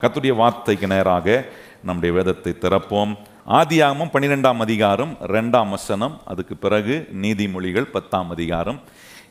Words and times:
கத்துடைய 0.00 0.34
வார்த்தைக்கு 0.34 0.86
நேராக 0.86 1.44
நம்முடைய 1.84 2.14
வேதத்தை 2.14 2.56
திறப்போம். 2.60 3.16
ஆதியாகமும் 3.48 4.12
பன்னிரெண்டாம் 4.12 4.56
அதிகாரம் 4.56 5.16
ரெண்டாம் 5.26 5.68
வசனம் 5.68 6.20
அதுக்கு 6.24 6.56
பிறகு 6.56 7.08
நீதிமொழிகள் 7.22 7.82
பத்தாம் 7.82 8.30
அதிகாரம். 8.30 8.80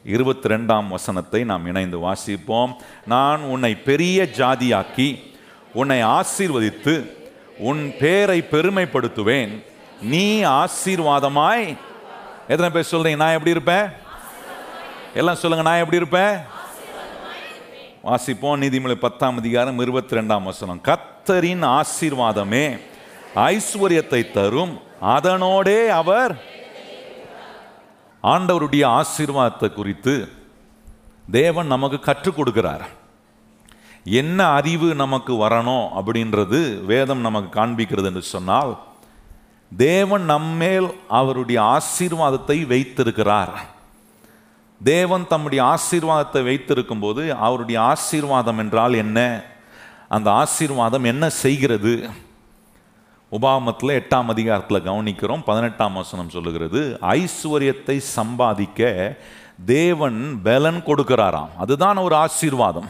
இருபத்தி 0.04 0.50
ரெண்டாம் 0.50 0.88
வசனத்தை 0.88 1.44
நாம் 1.44 1.66
இணைந்து 1.66 1.98
வாசிப்போம். 2.00 2.74
நான் 3.06 3.42
உன்னை 3.42 3.76
பெரிய 3.76 4.28
ஜாதியாக்கி 4.38 5.20
உன்னை 5.74 6.04
ஆசீர்வதித்து 6.04 7.12
உன் 7.58 7.94
பேரை 8.00 8.46
பெருமைப்படுத்துவேன். 8.52 9.64
நீ 10.02 10.44
ஆசீர்வாதமாய். 10.44 11.78
எத்தனை 12.48 12.70
பேர் 12.70 12.92
சொல்றீங்க 12.92 13.16
நான் 13.16 13.32
எப்படி 13.32 13.50
இருப்பேன்? 13.50 13.88
எல்லாம் 15.14 15.36
சொல்லுங்க 15.36 15.70
நான் 15.70 15.80
எப்படி 15.80 15.98
இருப்பேன்? 15.98 16.38
வாசிப்போம். 18.04 18.62
நீதிமொழி 18.64 18.96
பத்தாம் 18.96 19.38
அதிகாரம் 19.38 19.80
இருபத்தி 19.80 20.16
ரெண்டாம் 20.16 20.44
வசனம். 20.44 20.82
கத்தரின் 20.84 21.64
ஆசீர்வாதமே 21.78 22.80
ஐஸ்வர்யத்தை 23.36 24.32
தரும். 24.32 24.80
அதனோடே 25.02 25.88
அவர் 25.88 26.34
ஆண்டவருடைய 28.24 28.86
ஆசீர்வாதத்தை 29.00 29.74
குறித்து 29.74 30.32
தேவன் 31.32 31.68
நமக்கு 31.68 32.00
கற்றுக் 32.00 32.40
கொடுக்கிறார். 32.40 32.86
என்ன 34.04 34.46
அறிவு 34.46 34.96
நமக்கு 34.96 35.34
வரணும் 35.34 35.88
அப்படின்றது 36.00 36.86
வேதம் 36.86 37.20
நமக்கு 37.20 37.50
காண்பிக்கிறது 37.60 38.06
என்று 38.06 38.22
சொன்னால் 38.22 38.78
தேவன் 39.78 40.24
நம்மேல் 40.24 40.90
அவருடைய 41.08 41.62
ஆசீர்வாதத்தை 41.76 42.68
வைத்திருக்கிறார். 42.68 43.54
தேவன் 44.84 45.28
தம்முடைய 45.28 45.64
ஆசீர்வாதத்தை 45.64 46.44
வைத்திருக்கும் 46.44 47.00
போது 47.00 47.36
அவருடைய 47.36 47.82
ஆசீர்வாதம் 47.82 48.58
என்றால் 48.58 48.94
என்ன? 48.94 49.44
அந்த 50.08 50.32
ஆசீர்வாதம் 50.32 51.04
என்ன 51.04 51.30
செய்கிறது? 51.30 52.10
உபாமத்தில் 53.32 53.98
எட்டாம் 54.00 54.26
அதிகாரத்தில் 54.26 54.84
கவனிக்கிறோம். 54.84 55.42
பதினெட்டாம் 55.46 55.94
வசனம் 55.94 56.30
சொல்லுகிறது 56.30 56.98
ஐஸ்வர்யத்தை 57.02 57.98
சம்பாதிக்க 57.98 59.18
தேவன் 59.66 60.42
பலன் 60.44 60.84
கொடுக்கிறாராம். 60.86 61.50
அதுதான் 61.58 61.98
ஒரு 61.98 62.16
ஆசீர்வாதம். 62.16 62.90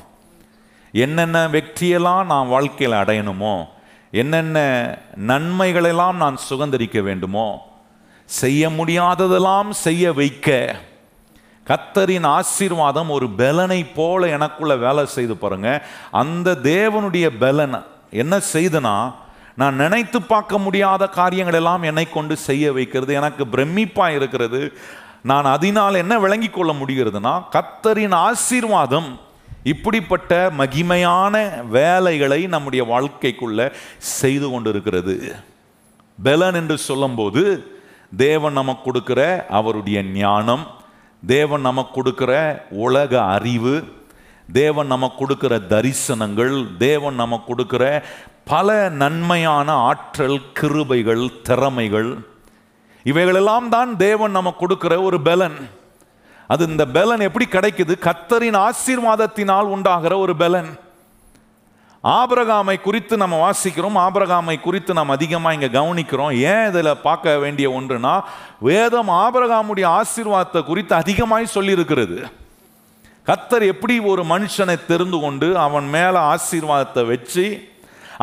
என்னென்ன 0.92 1.48
வெற்றியெல்லாம் 1.48 2.26
நான் 2.26 2.48
வாழ்க்கையில் 2.48 2.98
அடையணுமோ 2.98 3.68
என்னென்ன 4.12 4.58
நன்மைகளெல்லாம் 5.28 6.14
நான் 6.14 6.38
சுதந்திரிக்க 6.50 7.02
வேண்டுமோ 7.02 7.68
செய்ய 8.26 8.70
முடியாததெல்லாம் 8.70 9.70
செய்ய 9.70 10.14
வைக்க 10.14 10.76
கத்தரின் 11.70 12.28
ஆசீர்வாதம் 12.38 13.10
ஒரு 13.18 13.28
பலனை 13.42 13.80
போல 13.98 14.28
எனக்குள்ள 14.36 14.76
வேலை 14.86 15.06
செய்து 15.16 15.36
பாருங்க. 15.36 15.70
அந்த 16.22 16.58
தேவனுடைய 16.74 17.28
பலன் 17.44 17.78
என்ன 18.24 18.36
செய்தனா 18.54 18.96
நான் 19.62 19.80
நினைத்து 19.84 20.20
பார்க்க 20.22 20.58
முடியாத 20.66 21.04
காரியங்கள் 21.20 21.58
எல்லாம் 21.60 21.84
என்னை 21.90 22.06
கொண்டு 22.10 22.36
செய்ய 22.48 22.66
வைக்கிறது 22.78 23.14
எனக்கு 23.22 23.44
பிரமிப்பாக 23.54 24.18
இருக்கிறது. 24.20 24.62
நான் 25.30 25.48
அதனால் 25.56 26.02
என்ன 26.02 26.14
விளங்கி 26.26 26.50
கொள்ள 26.50 26.72
முடிகிறதுனா 26.82 27.34
கத்தரின் 27.56 28.16
ஆசீர்வாதம் 28.28 29.10
இப்படிப்பட்ட 29.72 30.34
மகிமையான 30.58 31.36
வேலைகளை 31.78 32.42
நம்முடைய 32.54 32.84
வாழ்க்கைக்குள்ள 32.92 33.60
செய்து 34.20 34.48
கொண்டிருக்கிறது. 34.50 35.16
பலன் 36.20 36.58
என்று 36.62 36.78
சொல்லும்போது 36.88 37.44
தேவன் 38.18 38.58
நமக்கு 38.60 38.84
கொடுக்கிற 38.84 39.22
அவருடைய 39.60 40.00
ஞானம் 40.22 40.64
தேவன் 41.26 41.62
நமக்கு 41.62 42.04
கொடுக்குற 42.04 42.62
உலக 42.70 43.22
அறிவு 43.22 43.84
தேவன் 44.52 44.88
நமக்கு 44.88 45.28
கொடுக்குற 45.28 45.60
தரிசனங்கள் 45.68 46.78
தேவன் 46.78 47.16
நமக்கு 47.16 47.56
கொடுக்குற 47.56 48.04
பல 48.46 48.90
நன்மையான 48.90 49.72
ஆற்றல் 49.72 50.40
கிருபைகள் 50.60 51.42
திறமைகள் 51.42 52.18
இவைகளெல்லாம் 53.04 53.70
தான் 53.70 53.98
தேவன் 53.98 54.32
நமக்கு 54.32 54.68
கொடுக்குற 54.68 55.04
ஒரு 55.04 55.22
பலன். 55.22 55.70
அது 56.48 56.66
இந்த 56.66 56.86
பலன் 56.86 57.20
எப்படி 57.20 57.46
கிடைக்குது? 57.46 57.94
கத்தரின் 58.02 58.70
ஆசீர்வாதத்தினால் 58.70 59.62
உண்டாகிற 59.62 60.18
ஒரு 60.18 60.36
பலன். 60.36 60.80
ஆபரகாமை 62.04 62.82
குறித்து 62.82 63.18
நம்ம 63.18 63.50
வாசிக்கிறோம். 63.50 63.98
ஆபரகாமை 63.98 64.62
குறித்து 64.62 64.94
நாம் 64.94 65.10
அதிகமாக 65.10 65.54
இங்கே 65.54 65.80
கவனிக்கிறோம். 65.80 66.42
ஏன் 66.42 66.68
இதில் 66.68 67.02
பார்க்க 67.02 67.38
வேண்டிய 67.38 67.70
ஒன்றுனா 67.70 68.22
வேதம் 68.60 69.10
ஆபரகாமுடைய 69.10 70.02
ஆசீர்வாதத்தை 70.02 70.64
குறித்து 70.64 70.96
அதிகமாய் 70.96 71.54
சொல்லியிருக்கிறது. 71.54 72.32
கத்தர் 73.28 73.66
எப்படி 73.66 74.00
ஒரு 74.00 74.24
மனுஷனை 74.24 74.86
தெரிந்து 74.86 75.20
கொண்டு 75.20 75.58
அவன் 75.58 75.88
மேலே 75.88 76.20
ஆசீர்வாதத்தை 76.20 77.06
வச்சு 77.06 77.69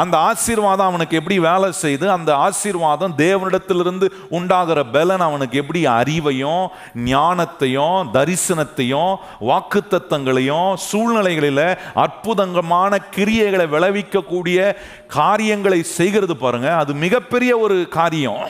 அந்த 0.03 0.17
ஆசீர்வாதம் 0.19 0.89
அவனுக்கு 0.89 1.17
எப்படி 1.17 1.37
வேலை 1.39 1.73
செய்து 1.73 2.11
அந்த 2.11 2.31
ஆசீர்வாதம் 2.37 3.15
தேவனிடத்திலிருந்து 3.19 4.07
உண்டாகிற 4.29 4.85
பலன் 4.85 5.21
அவனுக்கு 5.21 5.59
எப்படி 5.59 5.87
அறிவையும் 5.87 6.65
ஞானத்தையும் 6.95 8.11
தரிசனத்தையும் 8.17 9.15
வாக்குத்தத்தங்களையும் 9.51 10.75
சூழ்நிலைகளில் 10.89 11.63
அற்புதங்கமான 12.05 12.99
கிரியைகளை 13.17 13.67
விளைவிக்கக்கூடிய 13.75 14.77
காரியங்களை 15.07 15.83
செய்கிறது 15.83 16.37
பாருங்க. 16.37 16.77
அது 16.77 16.95
மிகப்பெரிய 16.95 17.59
ஒரு 17.59 17.89
காரியம். 17.89 18.45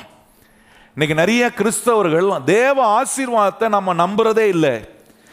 இன்னைக்கு 0.95 1.21
நிறைய 1.23 1.51
கிறிஸ்தவர்கள் 1.57 2.45
தேவ 2.45 2.77
ஆசீர்வாதத்தை 2.99 3.69
நம்ம 3.69 3.95
நம்புறதே 4.07 4.47
இல்லை. 4.57 4.77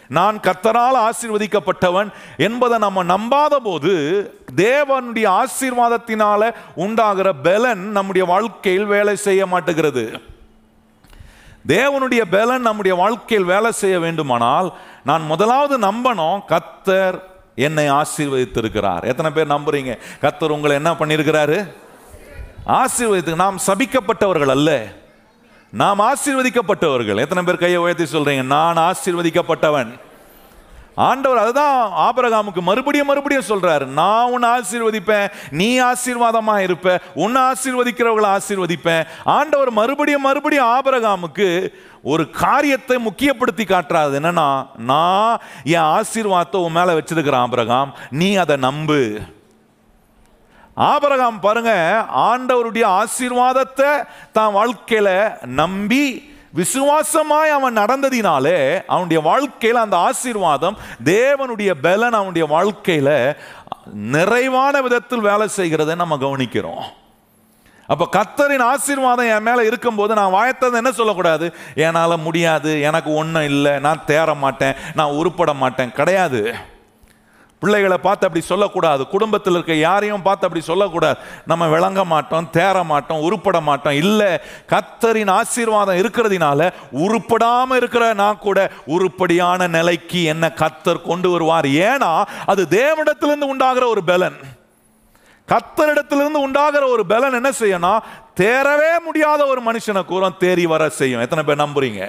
நான் 0.07 0.39
கத்தரால் 0.39 1.09
ஆசீர்வதிக்கப்பட்டவன் 1.09 2.11
என்பதை 2.37 2.77
நம்ம 2.77 3.03
நம்பாத 3.03 3.55
போது 3.55 3.93
தேவனுடைய 4.55 5.43
ஆசீர்வாதத்தினால 5.43 6.53
உண்டாகிற 6.75 7.33
பலன் 7.33 7.91
நம்முடைய 7.91 8.27
வாழ்க்கையில் 8.27 8.85
வேலை 8.85 9.15
செய்ய 9.15 9.45
மாட்டுகிறது. 9.45 10.21
தேவனுடைய 11.67 12.21
பலன் 12.29 12.61
நம்முடைய 12.61 12.97
வாழ்க்கையில் 12.97 13.47
வேலை 13.47 13.71
செய்ய 13.71 13.99
வேண்டுமானால் 13.99 14.73
நான் 15.03 15.25
முதலாவது 15.25 15.79
நம்பணும் 15.79 16.39
கத்தர் 16.47 17.19
என்னை 17.55 17.89
ஆசீர்வதித்திருக்கிறார். 17.89 19.03
எத்தனை 19.03 19.31
பேர் 19.31 19.47
நம்புறீங்க? 19.47 19.97
கத்தர் 20.21 20.49
உங்களை 20.49 20.75
என்ன 20.75 20.91
பண்ணியிருக்கிறாரு? 20.91 21.73
ஆசீர்வதித்து 22.65 23.35
நாம் 23.35 23.59
சபிக்கப்பட்டவர்கள் 23.67 24.49
அல்ல. 24.49 24.87
நாம் 25.81 25.99
ஆசீர்வதிக்கப்பட்டவர்கள். 25.99 27.19
எத்தனை 27.19 27.43
பேர் 27.43 27.57
கையை 27.57 27.77
உயர்த்தி 27.79 28.03
சொல்றீங்க? 28.03 28.43
நான் 28.43 28.75
ஆசீர்வதிக்கப்பட்டவன். 28.77 29.91
ஆண்டவர் 30.95 31.37
அதுதான் 31.37 31.77
ஆபரகாமுக்கு 32.05 32.61
மறுபடியும் 32.61 33.07
மறுபடியும் 33.07 33.47
சொல்றாரு. 33.47 33.85
நான் 33.85 34.31
உன்னை 34.31 34.49
ஆசீர்வதிப்பேன் 34.49 35.31
நீ 35.49 35.81
ஆசீர்வாதமா 35.81 36.57
இருப்ப 36.57 37.01
உன்னை 37.13 37.41
ஆசீர்வதிக்கிறவங்களை 37.41 38.29
ஆசீர்வதிப்பேன். 38.37 39.03
ஆண்டவர் 39.23 39.71
மறுபடியும் 39.71 40.21
மறுபடியும் 40.21 40.71
ஆபரகாமுக்கு 40.77 41.49
ஒரு 42.01 42.29
காரியத்தை 42.29 42.97
முக்கியப்படுத்தி 43.05 43.65
காட்டுறாது 43.65 44.19
என்னன்னா 44.19 44.67
நான் 44.77 45.39
என் 45.63 45.89
ஆசீர்வாதத்தை 45.99 46.55
உன் 46.55 46.77
மேல 46.79 46.97
வச்சிருக்கிறேன் 46.99 47.45
ஆபரகாம் 47.47 47.91
நீ 48.09 48.35
அதை 48.35 48.55
நம்பு. 48.55 49.01
ஆபரகாம் 50.77 51.39
பாருங்க 51.39 51.71
ஆண்டவருடைய 52.27 52.85
ஆசீர்வாதத்தை 53.01 53.89
தான் 54.37 54.55
வாழ்க்கையில 54.59 55.09
நம்பி 55.61 56.05
விசுவாசமாய் 56.59 57.53
அவன் 57.57 57.79
நடந்ததினாலே 57.81 58.57
அவனுடைய 58.93 59.19
வாழ்க்கையில் 59.29 59.83
அந்த 59.83 59.97
ஆசீர்வாதம் 59.97 60.79
தேவனுடைய 61.03 61.71
பலன் 61.85 62.17
அவனுடைய 62.19 62.45
வாழ்க்கையில் 62.55 63.15
நிறைவான 64.17 64.81
விதத்தில் 64.81 65.27
வேலை 65.29 65.47
செய்கிறதை 65.47 65.95
நம்ம 66.01 66.17
கவனிக்கிறோம். 66.25 66.83
அப்போ 67.89 68.05
கத்தரின் 68.17 68.65
ஆசீர்வாதம் 68.73 69.31
என் 69.35 69.47
மேலே 69.47 69.63
இருக்கும்போது 69.69 70.13
நான் 70.19 70.35
வாயத்தது 70.35 70.79
என்ன 70.81 70.91
சொல்லக்கூடாது? 70.91 71.47
என்னால் 71.85 72.23
முடியாது 72.27 72.71
எனக்கு 72.89 73.09
ஒன்றும் 73.21 73.49
இல்லை 73.51 73.73
நான் 73.79 74.05
தேற 74.07 74.35
மாட்டேன் 74.43 74.77
நான் 74.95 75.17
உருப்பட 75.21 75.53
மாட்டேன் 75.63 75.91
கிடையாது. 75.99 76.41
பிள்ளைகளை 77.63 77.97
பார்த்து 78.07 78.27
அப்படி 78.27 78.43
சொல்லக்கூடாது. 78.51 79.01
குடும்பத்தில் 79.13 79.57
இருக்க 79.57 79.75
யாரையும் 79.87 80.25
பார்த்து 80.27 80.47
அப்படி 80.47 80.63
சொல்லக்கூடாது. 80.69 81.17
நம்ம 81.51 81.67
விளங்க 81.75 82.01
மாட்டோம் 82.13 82.49
தேற 82.59 82.77
மாட்டோம் 82.91 83.23
உருப்பட 83.27 83.59
மாட்டோம். 83.69 83.99
இல்லை 84.03 84.31
கத்தரின் 84.73 85.33
ஆசீர்வாதம் 85.39 86.01
இருக்கிறதுனால 86.03 86.69
உருப்படாமல் 87.05 87.79
இருக்கிற 87.81 88.05
நான் 88.23 88.43
கூட 88.47 88.59
உருப்படியான 88.95 89.67
நிலைக்கு 89.77 90.21
என்ன 90.33 90.51
கத்தர் 90.63 91.07
கொண்டு 91.11 91.29
வருவார். 91.35 91.69
ஏன்னா 91.89 92.11
அது 92.53 92.63
தேவனிடத்திலிருந்து 92.79 93.51
உண்டாகிற 93.53 93.87
ஒரு 93.93 94.03
பலன். 94.11 94.37
கத்தரிடத்திலிருந்து 95.47 96.39
உண்டாகிற 96.47 96.83
ஒரு 96.95 97.03
பலன் 97.05 97.37
என்ன 97.39 97.49
செய்யணும் 97.59 98.03
தேரவே 98.41 98.91
முடியாத 99.07 99.41
ஒரு 99.53 99.61
மனுஷனை 99.65 100.01
கூறம் 100.11 100.37
தேறி 100.43 100.65
வர 100.73 100.83
செய்யும். 100.99 101.23
எத்தனை 101.25 101.43
பேர் 101.47 101.63
நம்புறீங்க? 101.63 102.03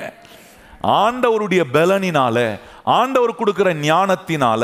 ஆண்டவருடைய 0.94 1.62
பலனினால 1.74 2.38
ஆண்டவர் 2.94 3.32
கொடுக்கிற 3.34 3.68
ஞானத்தினால 3.82 4.62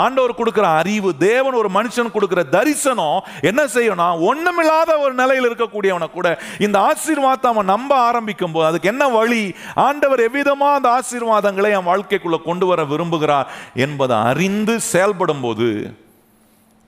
ஆண்டவர் 0.00 0.34
கொடுக்கிற 0.34 0.66
அறிவு 0.76 1.10
தேவன் 1.22 1.54
ஒரு 1.54 1.70
மனுஷன் 1.70 2.12
கொடுக்கிற 2.12 2.42
தரிசனம் 2.52 3.16
என்ன 3.42 3.62
செய்யணும் 3.74 4.20
ஒண்ணுமில்லாத 4.26 4.98
ஒரு 4.98 5.14
நிலையில் 5.14 5.48
இருக்கக்கூடியவனை 5.48 6.08
கூட 6.10 6.28
இந்த 6.58 6.78
ஆசீர்வாதத்தை 6.82 7.50
அவன் 7.50 7.64
நம்ப 7.66 7.92
ஆரம்பிக்கும் 8.02 8.52
போது 8.52 8.66
அதுக்கு 8.66 8.88
என்ன 8.88 9.08
வழி? 9.08 9.42
ஆண்டவர் 9.80 10.20
எவ்விதமா 10.20 10.68
அந்த 10.74 10.88
ஆசீர்வாதங்களை 10.96 11.70
என் 11.72 11.88
வாழ்க்கைக்குள்ள 11.88 12.38
கொண்டு 12.42 12.66
வர 12.66 12.84
விரும்புகிறார் 12.84 13.50
என்பதை 13.78 14.16
அறிந்து 14.30 14.80
செயல்படும் 14.90 15.40
போது 15.40 15.68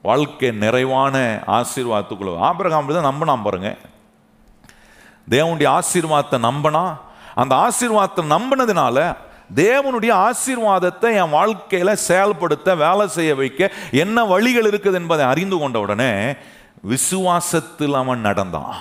வாழ்க்கை 0.04 0.50
நிறைவான 0.58 1.16
ஆசீர்வாதத்துக்குள்ள 1.56 2.38
ஆபிரகாம் 2.44 2.92
தான் 2.92 3.10
நம்பினான் 3.10 3.44
பாருங்க. 3.44 3.70
தேவனுடைய 5.28 5.68
ஆசீர்வாதத்தை 5.74 6.38
நம்பினா 6.44 6.84
அந்த 7.40 7.54
ஆசீர்வாதத்தை 7.66 8.24
நம்பினதுனால 8.34 8.98
தேவனுடைய 9.62 10.12
ஆசீர்வாதத்தை 10.26 11.08
என் 11.20 11.34
வாழ்க்கையில் 11.38 12.00
செயல்படுத்த 12.08 12.74
வேலை 12.84 13.04
செய்ய 13.16 13.32
வைக்க 13.34 13.70
என்ன 14.02 14.24
வழிகள் 14.24 14.68
இருக்குது 14.70 14.98
என்பதை 15.00 15.24
அறிந்து 15.32 15.58
கொண்ட 15.58 15.78
உடனே 15.80 16.12
விசுவாசத்தில் 16.88 17.96
அவன் 18.02 18.26
நடந்தான். 18.28 18.74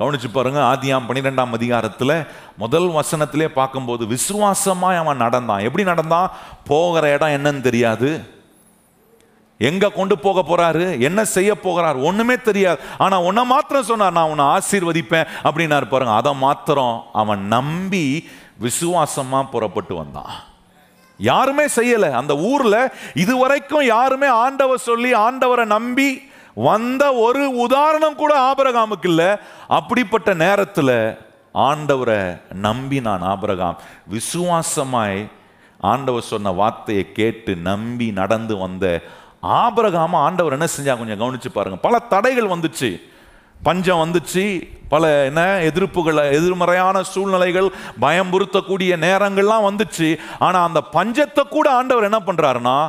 கவனிச்சு 0.00 0.28
பாருங்க 0.32 0.60
ஆதியாம் 0.72 1.06
பன்னிரெண்டாம் 1.08 1.56
அதிகாரத்தில் 1.58 2.14
முதல் 2.56 2.88
வசனத்திலே 2.98 3.48
பார்க்கும்போது 3.58 4.06
விசுவாசமாக 4.06 5.00
அவன் 5.02 5.22
நடந்தான். 5.24 5.64
எப்படி 5.66 5.84
நடந்தான்? 5.84 6.30
போகிற 6.70 7.12
இடம் 7.12 7.34
என்னன்னு 7.36 7.60
தெரியாது. 7.60 8.10
எங்க 9.68 9.88
கொண்டு 9.88 10.14
போக 10.18 10.38
போறாரு? 10.40 10.86
என்ன 11.00 11.20
செய்ய 11.24 11.50
போகிறார்? 11.60 11.98
ஒண்ணுமே 12.08 12.36
தெரியாது. 12.48 12.80
ஆனா 12.98 13.16
உன்னை 13.20 13.44
மாத்திரம் 13.44 13.88
சொன்னார் 13.90 14.12
நான் 14.12 14.28
உன்னை 14.28 14.44
ஆசீர்வதிப்பேன் 14.44 15.28
அப்படின்னாரு 15.44 15.88
பாருங்க. 15.88 16.14
அதை 16.14 16.34
மாத்திரம் 16.34 16.96
அவன் 17.12 17.42
நம்பி 17.46 18.28
விசுவாசமா 18.60 19.40
புறப்பட்டு 19.50 19.94
வந்தான். 19.94 20.32
யாருமே 21.18 21.64
செய்யல. 21.76 22.10
அந்த 22.10 22.36
ஊர்ல 22.36 22.76
இதுவரைக்கும் 23.14 23.84
யாருமே 23.84 24.26
ஆண்டவர் 24.26 24.86
சொல்லி 24.88 25.10
ஆண்டவரை 25.26 25.64
நம்பி 25.64 26.08
வந்த 26.54 27.02
ஒரு 27.26 27.42
உதாரணம் 27.56 28.14
கூட 28.14 28.32
ஆபரகாமுக்கு 28.48 29.08
இல்லை. 29.12 29.30
அப்படிப்பட்ட 29.68 30.34
நேரத்தில் 30.34 30.96
ஆண்டவரை 31.54 32.22
நம்பி 32.66 33.00
நான் 33.00 33.22
ஆபரகாம். 33.22 33.78
விசுவாசமாய் 34.10 35.20
ஆண்டவர் 35.90 36.30
சொன்ன 36.32 36.50
வார்த்தையை 36.50 37.04
கேட்டு 37.12 37.52
நம்பி 37.56 38.08
நடந்து 38.10 38.56
வந்த 38.56 38.86
ஆபரகாம 39.42 40.10
ஆண்டவர் 40.12 40.52
என்ன 40.52 40.64
செஞ்சா 40.64 40.98
கொஞ்சம் 40.98 41.20
கவனிச்சு 41.20 41.48
பாருங்க. 41.52 41.78
பல 41.78 41.98
தடைகள் 41.98 42.48
வந்துச்சு. 42.48 43.02
பஞ்சம் 43.62 43.98
வந்துச்சு. 43.98 44.68
பல 44.88 45.24
என்ன 45.24 45.58
எதிர்ப்புகள் 45.58 46.30
எதிர்மறையான 46.30 47.02
சூழ்நிலைகள் 47.02 47.72
பயம்புறுத்தக்கூடிய 48.00 48.96
நேரங்கள்லாம் 48.96 49.66
வந்துச்சு. 49.68 50.18
ஆனால் 50.38 50.66
அந்த 50.66 50.82
பஞ்சத்தை 50.92 51.40
கூட 51.40 51.70
ஆண்டவர் 51.70 52.02
என்ன 52.02 52.18
பண்ணுறாருன்னா 52.18 52.88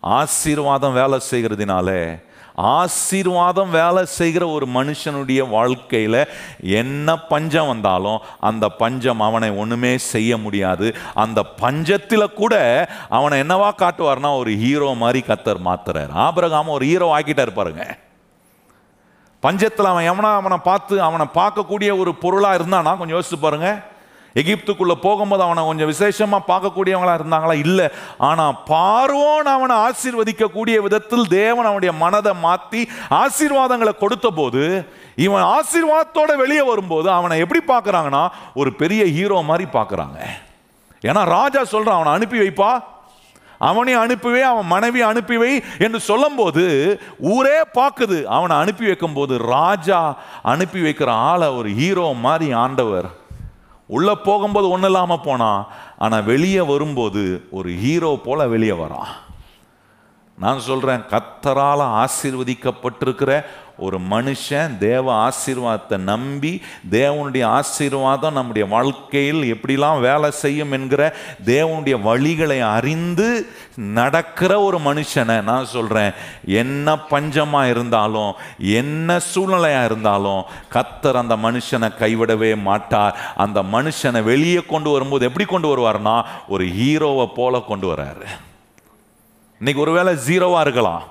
ஆசீர்வாதம் 0.00 0.92
வேலை 0.92 1.20
செய்கிறதுனால 1.30 2.18
ஆசீர்வாதம் 2.58 3.70
வேலை 3.70 4.04
செய்கிற 4.04 4.48
ஒரு 4.48 4.66
மனுஷனுடைய 4.66 5.48
வாழ்க்கையில் 5.48 6.28
என்ன 6.60 7.18
பஞ்சம் 7.18 7.66
வந்தாலும் 7.66 8.20
அந்த 8.40 8.68
பஞ்சம் 8.68 9.20
அவனை 9.20 9.50
ஒன்றுமே 9.50 9.98
செய்ய 9.98 10.36
முடியாது. 10.36 10.96
அந்த 11.14 11.42
பஞ்சத்தில் 11.42 12.34
கூட 12.34 12.54
அவனை 13.08 13.40
என்னவா 13.40 13.70
காட்டுவார்னா 13.78 14.36
ஒரு 14.36 14.50
ஹீரோ 14.50 14.92
மாதிரி 14.94 15.24
கத்தர் 15.28 15.64
மாத்துறாரு. 15.64 16.12
ஆபரகாம 16.14 16.68
ஒரு 16.68 16.86
ஹீரோ 16.86 17.18
ஆக்கிட்டார் 17.18 17.58
பாருங்க. 17.60 17.96
பஞ்சத்தில் 19.42 19.90
அவன் 19.92 20.08
எவனா 20.10 20.34
அவனை 20.34 20.56
பார்த்து 20.62 21.02
அவனை 21.02 21.26
பார்க்கக்கூடிய 21.34 21.98
ஒரு 21.98 22.14
பொருளாக 22.14 22.58
இருந்தானா? 22.58 22.96
கொஞ்சம் 22.96 23.18
யோசிச்சு 23.18 23.40
பாருங்கள் 23.40 23.87
எகிப்துக்குள்ள 24.34 24.94
போகும்போது 24.94 25.42
அவனை 25.42 25.64
கொஞ்சம் 25.64 25.90
விசேஷமா 25.92 26.38
பார்க்கக்கூடியவங்களா 26.46 27.14
இருந்தாங்களா? 27.18 27.52
இல்லை. 27.52 27.88
ஆனா 28.18 28.52
பார்வோன் 28.70 29.48
அவனை 29.54 29.76
ஆசீர்வதிக்கக்கூடிய 29.76 30.76
விதத்தில் 30.82 31.28
தேவன் 31.28 31.64
அவனுடைய 31.64 31.92
மனதை 31.92 32.32
மாத்தி 32.42 32.88
ஆசீர்வாதங்களை 33.10 33.98
கொடுத்த 33.98 34.30
போது 34.30 34.86
இவன் 35.16 35.42
ஆசீர்வாதத்தோட 35.42 36.36
வெளியே 36.36 36.62
வரும்போது 36.62 37.10
அவனை 37.10 37.38
எப்படி 37.38 37.60
பார்க்கறாங்கன்னா 37.72 38.28
ஒரு 38.54 38.72
பெரிய 38.72 39.04
ஹீரோ 39.04 39.40
மாதிரி 39.40 39.68
பார்க்கறாங்க. 39.72 40.18
ஏன்னா 41.02 41.24
ராஜா 41.24 41.62
சொல்றான் 41.62 41.98
அவனை 41.98 42.12
அனுப்பி 42.12 42.38
வைப்பா. 42.38 42.80
அவனை 43.58 43.94
அனுப்பிவை 43.94 44.40
அவன் 44.40 44.66
மனைவி 44.66 45.02
அனுப்பிவை 45.02 45.62
என்று 45.78 46.00
சொல்லும்போது 46.00 46.64
ஊரே 47.18 47.60
பார்க்குது. 47.74 48.24
அவனை 48.24 48.56
அனுப்பி 48.56 48.86
வைக்கும்போது 48.86 49.38
ராஜா 49.38 50.14
அனுப்பி 50.42 50.80
வைக்கிற 50.80 51.10
ஆளை 51.10 51.48
ஒரு 51.48 51.68
ஹீரோ 51.68 52.12
மாதிரி 52.12 52.52
ஆண்டவர் 52.52 53.08
உள்ளே 53.88 54.14
போகும்போது 54.14 54.70
ஒன்றும் 54.70 54.90
இல்லாமல் 54.90 55.20
போனான் 55.20 55.66
ஆனால் 55.98 56.24
வெளியே 56.24 56.60
வரும்போது 56.60 57.48
ஒரு 57.50 57.70
ஹீரோ 57.70 58.20
போல் 58.24 58.48
வெளியே 58.48 58.72
வரான். 58.72 59.10
நான் 60.38 60.58
சொல்கிறேன் 60.58 61.04
கத்தரால் 61.08 61.84
ஆசீர்வதிக்கப்பட்டிருக்கிற 62.02 63.44
ஒரு 63.78 63.98
மனுஷன் 64.10 64.78
தேவ 64.78 65.06
ஆசீர்வாதத்தை 65.28 65.96
நம்பி 65.96 66.62
தேவனுடைய 66.90 67.44
ஆசீர்வாதம் 67.44 68.32
நம்முடைய 68.32 68.68
வாழ்க்கையில் 68.68 69.42
எப்படிலாம் 69.54 70.00
வேலை 70.00 70.30
செய்யும் 70.30 70.72
என்கிற 70.72 71.16
தேவனுடைய 71.44 71.96
வழிகளை 72.08 72.58
அறிந்து 72.60 73.28
நடக்கிற 73.76 74.60
ஒரு 74.60 74.78
மனுஷனை 74.78 75.42
நான் 75.42 75.66
சொல்கிறேன் 75.66 76.12
என்ன 76.44 76.96
பஞ்சமாக 77.10 77.70
இருந்தாலும் 77.70 78.32
என்ன 78.58 79.18
சூழ்நிலையாக 79.34 79.84
இருந்தாலும் 79.84 80.42
கத்தர் 80.74 81.20
அந்த 81.22 81.36
மனுஷனை 81.36 81.90
கைவிடவே 82.00 82.52
மாட்டார். 82.62 83.16
அந்த 83.36 83.62
மனுஷனை 83.62 84.22
வெளியே 84.22 84.62
கொண்டு 84.62 84.90
வரும்போது 84.90 85.24
எப்படி 85.24 85.44
கொண்டு 85.44 85.68
வருவார்னா 85.68 86.16
ஒரு 86.48 86.64
ஹீரோவை 86.64 87.26
போல 87.34 87.60
கொண்டு 87.60 87.86
வர்றாரு. 87.92 88.26
இன்னைக்கு 89.60 89.82
ஒருவேளை 89.82 90.12
ஜீரோவாக 90.26 90.60
இருக்கலாம். 90.60 91.04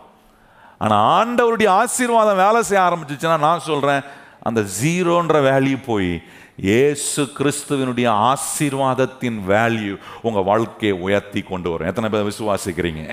ஆனால் 0.83 1.03
ஆண்டவருடைய 1.17 1.69
ஆசீர்வாதம் 1.81 2.41
வேலை 2.45 2.59
செய்ய 2.69 2.81
ஆரம்பிச்சிச்சுன்னா 2.87 3.37
நான் 3.47 3.67
சொல்கிறேன் 3.69 4.03
அந்த 4.47 4.61
ஜீரோன்ற 4.81 5.37
வேல்யூ 5.49 5.77
போய் 5.85 6.11
ஏசு 6.57 7.21
கிறிஸ்துவனுடைய 7.37 8.07
ஆசீர்வாதத்தின் 8.31 9.39
வேல்யூ 9.53 9.95
உங்கள் 10.27 10.47
வாழ்க்கையை 10.51 10.93
உயர்த்தி 11.05 11.41
கொண்டு 11.41 11.69
வரும். 11.71 11.89
எத்தனை 11.91 12.09
பேர் 12.13 12.29
விசுவாசிக்கிறீங்க? 12.29 13.03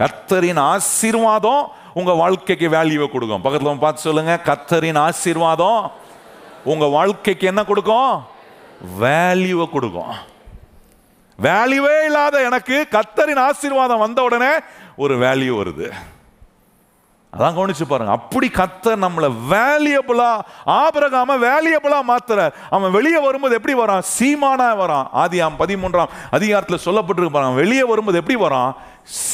கத்தரின் 0.00 0.60
ஆசீர்வாதம் 0.72 1.64
உங்கள் 2.00 2.20
வாழ்க்கைக்கு 2.22 2.68
வேல்யூவை 2.76 3.08
கொடுக்கும். 3.10 3.42
பக்கத்தில் 3.44 3.84
பார்த்து 3.84 4.06
சொல்லுங்கள் 4.08 4.44
கத்தரின் 4.48 5.00
ஆசீர்வாதம் 5.06 5.82
உங்கள் 6.72 6.94
வாழ்க்கைக்கு 6.98 7.46
என்ன 7.52 7.64
கொடுக்கும்? 7.64 8.12
வேல்யூவை 9.02 9.66
கொடுக்கும். 9.76 10.14
வேல்யூவே 11.38 11.96
இல்லாத 12.08 12.36
எனக்கு 12.48 12.78
கத்தரின் 12.96 13.42
ஆசீர்வாதம் 13.48 14.04
வந்த 14.04 14.22
உடனே 14.28 14.52
ஒரு 14.96 15.14
வேல்யூ 15.26 15.52
வருது. 15.60 15.88
அதான் 17.38 17.42
கவனிச்சு 17.42 17.84
பாருங்க. 17.88 18.12
அப்படி 18.12 18.50
கத்த 18.54 18.96
நம்மளை 18.96 19.32
வேல்யூபிளா 19.50 20.38
ஆபரகாம 20.66 21.28
வேல்யூபிளா 21.28 22.00
மாத்துறார். 22.08 22.52
அவன் 22.70 22.90
வெளியே 22.90 23.18
வரும்போது 23.18 23.54
எப்படி 23.54 23.78
வரான்? 23.78 24.02
சீமானா 24.18 24.74
வரான். 24.74 25.06
ஆதியாம் 25.14 25.52
பதிமூன்றாம் 25.58 26.08
அதிகாரத்தில் 26.30 26.78
சொல்லப்பட்டிருக்கு 26.84 27.28
பாருங்க. 27.28 27.54
வெளியே 27.54 27.82
வரும்போது 27.82 28.18
எப்படி 28.18 28.42
வரான்? 28.42 28.72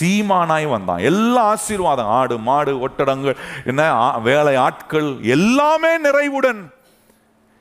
சீமானாய் 0.00 0.70
வந்தான். 0.70 0.98
எல்லா 0.98 1.43
ஆசீர்வாதம் 1.43 2.06
ஆடு 2.06 2.38
மாடு 2.38 2.88
ஒட்டடங்கள் 2.88 3.37
என்ன 3.64 3.90
ஆ- 3.90 4.19
வேலை 4.19 4.56
ஆட்கள் 4.56 5.16
எல்லாமே 5.22 5.99
நிறைவுடன். 5.99 6.70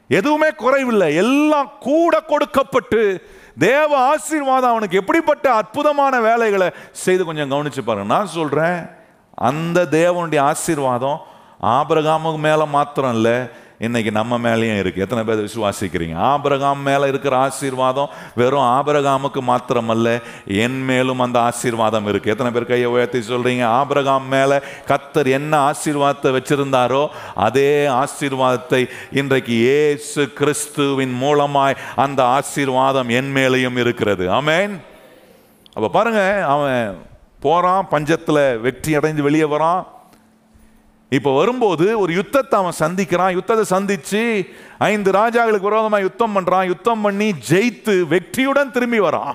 எதுவுமே 0.07 0.49
குறைவில்லை. 0.49 1.15
எல்லாம் 1.15 1.71
கூட 1.79 2.19
கொடுக்கப்பட்டு 2.19 3.29
தேவ 3.59 3.97
ஆசீர்வாதம் 3.97 4.69
அவனுக்கு 4.69 4.97
எப்படிப்பட்ட 4.97 5.53
அற்புதமான 5.53 6.19
வேலைகளை 6.19 6.69
செய்து 6.91 7.25
கொஞ்சம் 7.25 7.51
கவனிச்சு 7.51 7.81
பாருங்க. 7.85 8.13
நான் 8.13 8.27
சொல்றேன் 8.27 9.03
அந்த 9.37 9.85
தேவனுடைய 9.85 10.41
ஆசீர்வாதம் 10.41 11.19
ஆபிரகாமுக்கு 11.63 12.37
மேலே 12.37 12.65
மாத்திரம் 12.65 13.13
இல்லை 13.13 13.47
இன்னைக்கு 13.79 14.11
நம்ம 14.11 14.37
மேலேயும் 14.37 14.79
இருக்குது 14.81 14.97
எத்தனை 14.97 15.23
பேர் 15.23 15.47
விசுவாசிக்கிறீங்க? 15.47 16.15
ஆபிரகாம் 16.15 16.81
மேலே 16.81 17.07
இருக்கிற 17.07 17.37
ஆசீர்வாதம் 17.37 18.09
வெறும் 18.35 18.61
ஆபிரகாமுக்கு 18.61 19.41
மாத்திரமல்ல 19.41 20.21
என் 20.47 20.85
மேலும் 20.85 21.19
அந்த 21.19 21.39
ஆசீர்வாதம் 21.39 22.07
இருக்குது 22.07 22.27
எத்தனை 22.27 22.51
பேர் 22.51 22.65
கையை 22.65 22.85
உயர்த்தி 22.85 23.17
சொல்கிறீங்க 23.17 23.63
ஆபிரகாம் 23.63 24.27
மேலே 24.27 24.59
கத்தர் 24.87 25.27
என்ன 25.27 25.57
ஆசீர்வாதத்தை 25.57 26.31
வச்சிருந்தாரோ 26.37 27.07
அதே 27.35 27.87
ஆசீர்வாதத்தை 27.87 28.87
இன்றைக்கு 29.11 29.67
ஏசு 29.67 30.31
கிறிஸ்துவின் 30.33 31.21
மூலமாய் 31.21 31.75
அந்த 31.95 32.23
ஆசீர்வாதம் 32.23 33.09
என் 33.09 33.35
மேலேயும் 33.35 33.77
இருக்கிறது. 33.77 34.29
ஆமேன். 34.29 34.79
அப்போ 35.73 35.89
பாருங்க 35.89 36.45
அவன் 36.45 36.97
போறான் 37.47 37.87
பஞ்சத்தில் 37.91 38.45
வெற்றி 38.65 38.91
அடைந்து 38.99 39.27
வெளியே 39.27 39.47
வரான். 39.55 39.83
இப்போ 41.17 41.31
வரும்போது 41.39 41.85
ஒரு 42.03 42.11
யுத்தத்தை 42.19 42.55
அவன் 42.59 42.79
சந்திக்கிறான். 42.79 43.35
யுத்தத்தை 43.37 43.65
சந்திச்சு 43.73 44.21
ஐந்து 44.91 45.09
ராஜாக்களுக்கு 45.21 45.69
விரோதமாக 45.69 46.05
யுத்தம் 46.07 46.35
பண்றான். 46.35 46.69
யுத்தம் 46.71 47.03
பண்ணி 47.05 47.27
ஜெயித்து 47.49 47.95
வெற்றியுடன் 48.13 48.73
திரும்பி 48.75 48.99
வரான். 48.99 49.33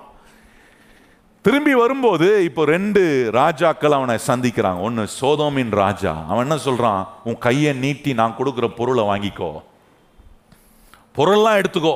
திரும்பி 1.45 1.75
வரும்போது 1.75 2.27
இப்போ 2.49 2.63
ரெண்டு 2.75 3.03
ராஜாக்கள் 3.33 3.97
அவனை 3.99 4.17
சந்திக்கிறாங்க. 4.27 4.81
ஒன்று 4.87 5.05
சோதோமின் 5.21 5.73
ராஜா. 5.83 6.13
அவன் 6.29 6.45
என்ன 6.47 6.59
சொல்றான்? 6.65 7.03
உன் 7.29 7.39
கையை 7.47 7.73
நீட்டி 7.85 8.13
நான் 8.21 8.37
கொடுக்குற 8.39 8.69
பொருளை 8.79 9.05
வாங்கிக்கோ. 9.11 9.51
பொருள்லாம் 11.19 11.59
எடுத்துக்கோ. 11.61 11.95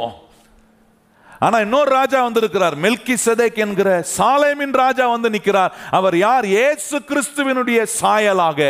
ஆனா 1.45 1.57
இன்னொரு 1.65 1.91
ராஜா 1.91 2.19
வந்திருக்கிறார் 2.23 2.77
மெல்கி 2.85 3.17
செதேக் 3.25 3.59
என்கிற 3.65 3.89
சாலேமின் 4.19 4.77
ராஜா 4.83 5.05
வந்து 5.15 5.31
நிற்கிறார். 5.31 5.73
அவர் 5.91 6.17
யார்? 6.17 6.47
ஏசு 6.67 6.99
கிறிஸ்துவினுடைய 7.11 7.81
சாயலாக. 8.01 8.61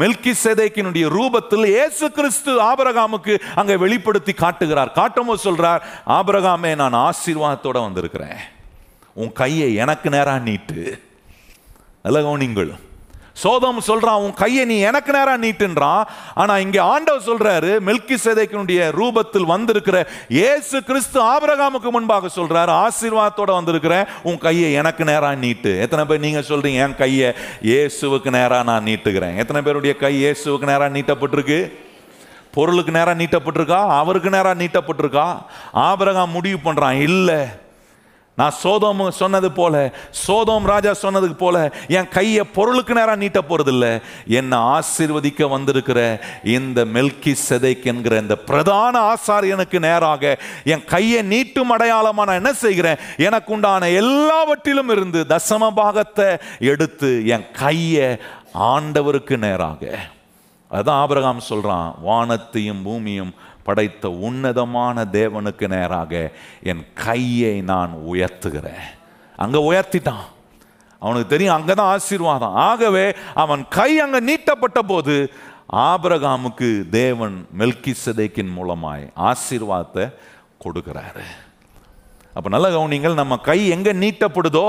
மெல்கி 0.00 0.32
செதேக்கினுடைய 0.44 1.06
ரூபத்தில் 1.16 1.66
இயேசு 1.66 2.06
கிறிஸ்து 2.18 2.52
ஆபரகாமுக்கு 2.62 3.34
அங்கே 3.54 3.76
வெளிப்படுத்தி 3.76 4.32
காட்டுகிறார். 4.32 4.92
காட்டமோ 5.00 5.34
சொல்றார் 5.44 5.82
ஆபரகாமே 6.18 6.72
நான் 6.82 6.98
ஆசீர்வாதத்தோட 7.06 7.78
வந்திருக்கிறேன். 7.86 8.38
உன் 9.22 9.32
கையை 9.32 9.74
எனக்கு 9.84 10.10
நேராக 10.10 10.46
நீட்டு. 10.48 10.82
நல்ல 12.02 12.20
கவனிங்கள் 12.20 12.72
சோதம் 13.42 13.80
சொல்றான் 13.88 14.22
உன் 14.24 14.36
கையை 14.42 14.64
நீ 14.70 14.76
எனக்கு 14.90 15.10
நேரா 15.16 15.34
நீட்டுன்றான். 15.44 16.02
ஆனா 16.40 16.54
இங்க 16.64 16.78
ஆண்டவர் 16.92 17.26
சொல்றாரு 17.28 17.72
மெல்கி 17.88 18.16
சேதைக்கினுடைய 18.24 18.80
ரூபத்தில் 19.00 19.50
வந்திருக்கிற 19.52 19.98
இயேசு 20.38 20.76
கிறிஸ்து 20.88 21.18
ஆபரகாமுக்கு 21.32 21.90
முன்பாக 21.96 22.30
சொல்றாரு 22.38 22.72
ஆசீர்வாதத்தோட 22.84 23.52
வந்திருக்கிற 23.58 23.94
உன் 24.22 24.40
கையை 24.46 24.70
எனக்கு 24.80 25.04
நேரா 25.12 25.30
நீட்டு. 25.44 25.72
எத்தனை 25.84 26.04
பேர் 26.04 26.24
நீங்க 26.26 26.42
சொல்றீங்க 26.50 26.80
என் 26.86 26.98
கையை 27.02 27.30
இயேசுவுக்கு 27.70 28.30
நேரா 28.38 28.58
நான் 28.70 28.86
நீட்டுகிறேன். 28.90 29.38
எத்தனை 29.42 29.62
பேருடைய 29.62 29.94
கை 30.02 30.12
இயேசுவுக்கு 30.24 30.70
நேரா 30.72 30.88
நீட்டப்பட்டிருக்கு? 30.96 31.60
பொருளுக்கு 32.54 32.92
நேரா 32.98 33.12
நீட்டப்பட்டிருக்கா? 33.22 33.80
அவருக்கு 34.00 34.30
நேரா 34.36 34.54
நீட்டப்பட்டிருக்கா? 34.62 35.26
ஆபரகாம் 35.88 36.34
முடிவு 36.36 36.58
பண்றான் 36.64 37.00
இல்லை 37.08 37.40
நான் 38.40 38.58
சோதோம் 38.62 39.02
சொன்னது 39.20 39.48
போல 39.58 39.74
சோதோம் 40.26 40.66
ராஜா 40.72 40.92
சொன்னதுக்கு 41.02 41.38
போல 41.44 41.56
என் 41.98 42.10
கையை 42.16 42.44
பொருளுக்கு 42.56 42.94
நேரம் 42.94 43.22
நீட்ட 43.22 43.40
போறதில்ல. 43.48 43.86
என்னை 44.38 44.58
ஆசீர்வதிக்க 44.74 45.48
வந்திருக்கிற 45.48 46.00
இந்த 46.56 46.84
மெல்கி 46.94 47.34
செதைக் 47.48 47.88
என்கிற 47.92 48.14
இந்த 48.24 48.36
பிரதான 48.50 48.94
ஆசாரியனுக்கு 49.12 49.78
நேராக 49.88 50.32
என் 50.74 50.84
கையை 50.84 51.20
நீட்டும் 51.32 51.74
அடையாளமா 51.76 52.22
நான் 52.28 52.40
என்ன 52.42 52.52
செய்கிறேன்? 52.64 53.00
எனக்கு 53.26 53.52
உண்டான 53.52 53.88
எல்லாவற்றிலும் 54.02 54.88
இருந்து 54.88 55.22
தசம 55.28 55.70
பாகத்தை 55.80 56.28
எடுத்து 56.72 57.10
என் 57.34 57.46
கையை 57.62 58.08
ஆண்டவருக்கு 58.72 59.36
நேராக. 59.46 59.82
அதான் 60.70 61.00
ஆபிரகாம் 61.02 61.48
சொல்றான் 61.48 61.88
வானத்தையும் 62.02 62.82
பூமியும் 62.82 63.32
படைத்த 63.66 64.10
உன்னதமான 64.26 65.04
தேவனுக்கு 65.18 65.66
நேராக 65.74 66.12
என் 66.70 66.84
கையை 67.04 67.54
நான் 67.72 67.92
உயர்த்துகிறேன். 68.12 68.86
அங்கே 69.44 69.60
உயர்த்திட்டான். 69.70 70.26
அவனுக்கு 71.02 71.28
தெரியும் 71.34 71.56
அங்கே 71.58 71.74
தான் 71.80 71.92
ஆசீர்வாதம். 71.96 72.54
ஆகவே 72.68 73.04
அவன் 73.42 73.62
கை 73.78 73.92
அங்கே 74.04 74.20
நீட்டப்பட்ட 74.30 74.80
போது 74.92 75.14
ஆபரகாமுக்கு 75.90 76.68
தேவன் 76.90 77.36
மெல்கி 77.60 77.94
மூலமாய் 78.56 79.04
ஆசீர்வாதத்தை 79.30 80.04
கொடுக்குறாரு. 80.64 81.24
அப்போ 82.36 82.48
நல்ல 82.54 82.66
கவனிங்கள் 82.76 83.20
நம்ம 83.20 83.36
கை 83.50 83.60
எங்கே 83.76 83.92
நீட்டப்படுதோ 84.04 84.66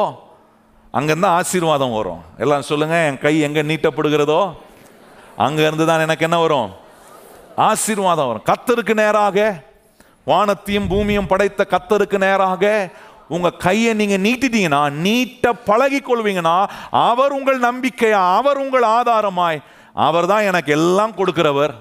அங்கேருந்து 0.94 1.30
ஆசீர்வாதம் 1.40 1.98
வரும். 1.98 2.22
எல்லாம் 2.44 2.68
சொல்லுங்கள் 2.70 3.06
என் 3.10 3.20
கை 3.26 3.34
எங்கே 3.48 3.62
நீட்டப்படுகிறதோ 3.72 4.42
அங்கேருந்து 5.46 5.86
தான் 5.90 6.04
எனக்கு 6.06 6.26
என்ன 6.28 6.38
வரும்? 6.46 6.70
ஆசீர்வாதம் 7.68 8.30
வரும். 8.30 8.48
கத்தருக்கு 8.50 8.94
நேராக 9.04 9.38
வானத்தையும் 10.32 10.90
பூமியும் 10.92 11.30
படைத்த 11.32 11.62
கத்தருக்கு 11.74 12.18
நேராக 12.26 12.66
உங்க 13.36 13.50
கையை 13.66 13.92
நீங்க 14.00 14.18
நீட்டிட்டீங்கன்னா 14.26 14.82
நீட்ட 15.06 15.54
பழகி 15.70 16.00
கொள்வீங்கன்னா 16.08 16.58
அவர் 17.10 17.36
உங்கள் 17.38 17.60
நம்பிக்கையா 17.68 18.22
அவர் 18.40 18.62
உங்கள் 18.64 18.86
ஆதாரமாய் 18.98 19.60
அவர் 20.08 20.30
தான் 20.32 20.48
எனக்கு 20.50 20.72
எல்லாம் 20.80 21.16
கொடுக்கிறவர். 21.20 21.74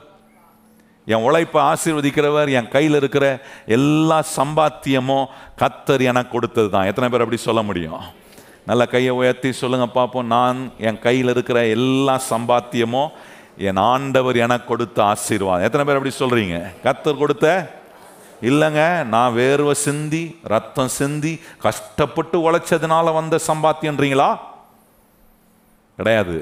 என் 1.13 1.25
உழைப்பை 1.27 1.61
ஆசீர்வதிக்கிறவர் 1.71 2.51
என் 2.59 2.71
கையில் 2.75 2.97
இருக்கிற 2.99 3.27
எல்லா 3.77 4.19
சம்பாத்தியமும் 4.37 5.29
கத்தர் 5.63 6.03
எனக்கு 6.11 6.35
கொடுத்தது 6.35 6.69
தான். 6.75 6.89
எத்தனை 6.91 7.09
பேர் 7.11 7.25
அப்படி 7.25 7.41
சொல்ல 7.49 7.63
முடியும்? 7.69 8.03
நல்ல 8.71 8.83
கையை 8.95 9.13
உயர்த்தி 9.21 9.51
சொல்லுங்க 9.61 9.87
பார்ப்போம் 9.99 10.31
நான் 10.37 10.59
என் 10.89 11.03
கையில் 11.07 11.33
இருக்கிற 11.35 11.59
எல்லா 11.77 12.15
சம்பாத்தியமும் 12.33 13.11
என் 13.69 13.81
ஆண்டவர் 13.93 14.37
எனக்கு 14.37 14.67
கொடுத்த 14.67 14.99
ஆசீர்வாதம். 15.05 15.65
எத்தனை 15.65 15.85
பேர் 15.85 15.99
அப்படி 15.99 16.15
சொல்றீங்க? 16.19 16.57
கத்தர் 16.85 17.23
கொடுத்த? 17.23 17.47
இல்லைங்க 18.43 18.83
நான் 19.05 19.35
வேர்வை 19.35 19.75
சிந்தி 19.87 20.23
ரத்தம் 20.53 20.93
சிந்தி 20.99 21.33
கஷ்டப்பட்டு 21.59 22.37
உழைச்சதுனால 22.47 23.13
வந்த 23.13 23.39
சம்பாத்தியன்றீங்களா? 23.47 24.31
கிடையாது. 25.99 26.37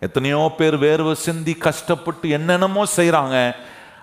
எத்தனையோ 0.00 0.54
பேர் 0.58 0.76
வேர்வை 0.76 1.12
சிந்தி 1.12 1.54
கஷ்டப்பட்டு 1.66 2.28
என்னென்னமோ 2.28 2.84
செய்கிறாங்க 2.96 3.36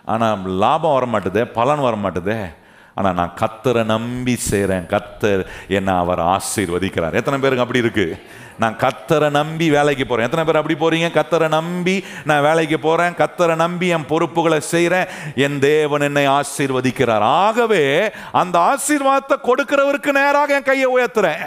ஆனால் 0.05 0.45
லாபம் 0.63 0.93
வர 0.93 1.05
மாட்டுதே 1.05 1.43
பலன் 1.57 1.85
வர 1.87 1.95
மாட்டுதே 1.95 2.39
ஆனால் 2.99 3.15
நான் 3.19 3.37
கத்தரை 3.41 3.83
நம்பி 3.93 4.35
செய்கிறேன் 4.49 4.85
கத்தர் 4.93 5.41
என்னை 5.77 5.93
அவர் 6.03 6.21
ஆசீர்வதிக்கிறார். 6.35 7.17
எத்தனை 7.19 7.37
பேருக்கு 7.43 7.65
அப்படி 7.65 7.83
இருக்குது 7.83 8.17
நான் 8.61 8.75
கத்தரை 8.83 9.29
நம்பி 9.37 9.67
வேலைக்கு 9.75 10.05
போகிறேன் 10.05 10.27
எத்தனை 10.27 10.43
பேர் 10.47 10.59
அப்படி 10.61 10.75
போகிறீங்க 10.81 11.09
கத்தரை 11.17 11.47
நம்பி 11.55 11.95
நான் 12.29 12.43
வேலைக்கு 12.47 12.77
போகிறேன் 12.87 13.15
கத்தரை 13.21 13.55
நம்பி 13.63 13.87
என் 13.97 14.09
பொறுப்புகளை 14.11 14.59
செய்கிறேன் 14.73 15.07
என் 15.45 15.57
தேவன் 15.67 16.05
என்னை 16.09 16.25
ஆசீர்வதிக்கிறார். 16.39 17.25
ஆகவே 17.45 17.83
அந்த 18.41 18.55
ஆசீர்வாதத்தை 18.71 19.37
கொடுக்கிறவருக்கு 19.47 20.17
நேராக 20.21 20.57
என் 20.59 20.69
கையை 20.69 20.89
உயர்த்துறேன். 20.97 21.43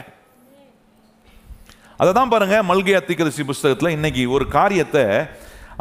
அதை 2.00 2.10
தான் 2.20 2.32
பாருங்கள் 2.34 2.68
மல்கை 2.72 2.94
அத்திகரிசி 3.02 3.42
புஸ்தகத்தில் 3.52 3.96
இன்னைக்கு 3.98 4.22
ஒரு 4.36 4.44
காரியத்தை 4.58 5.06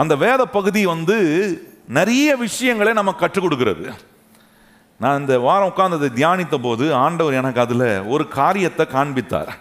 அந்த 0.01 0.13
வேத 0.28 0.42
பகுதி 0.58 0.82
வந்து 0.94 1.18
நிறைய 1.98 2.30
விஷயங்களை 2.46 2.92
நம்ம 2.98 3.12
கற்றுக் 3.22 3.46
கொடுக்கிறது. 3.46 3.86
நான் 5.01 5.20
இந்த 5.22 5.36
வாரம் 5.46 5.70
உட்கார்ந்ததை 5.70 6.08
தியானித்த 6.17 6.55
போது 6.63 6.86
ஆண்டவர் 7.03 7.38
எனக்கு 7.41 7.62
அதில் 7.63 7.88
ஒரு 8.13 8.24
காரியத்தை 8.39 8.86
காண்பித்தார். 8.96 9.51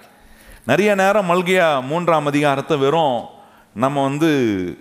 நிறைய 0.70 0.90
நேரம் 1.00 1.30
மல்கையா 1.30 1.68
மூன்றாம் 1.90 2.28
அதிகாரத்தை 2.30 2.76
வெறும் 2.82 3.18
நம்ம 3.82 4.02
வந்து 4.08 4.30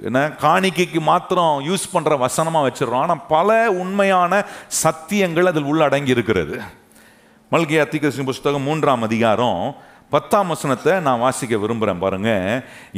என்ன 0.07 0.19
காணிக்கைக்கு 0.43 0.99
மாத்திரம் 1.11 1.55
யூஸ் 1.69 1.85
பண்ணுற 1.93 2.13
வசனமாக 2.25 2.65
வச்சிடறோம். 2.67 3.03
ஆனால் 3.05 3.23
பல 3.33 3.57
உண்மையான 3.83 4.41
சத்தியங்கள் 4.83 5.49
அதில் 5.51 5.69
உள்ளடங்கி 5.71 6.15
இருக்கிறது. 6.15 6.57
மல்கையா 7.53 7.85
திகிருஷ்ண 7.93 8.25
புஸ்தகம் 8.31 8.67
மூன்றாம் 8.69 9.05
அதிகாரம் 9.09 9.63
பத்தாம் 10.13 10.51
வசனத்தை 10.53 10.93
நான் 11.07 11.23
வாசிக்க 11.25 11.55
விரும்புகிறேன் 11.63 12.03
பாருங்க. 12.05 12.31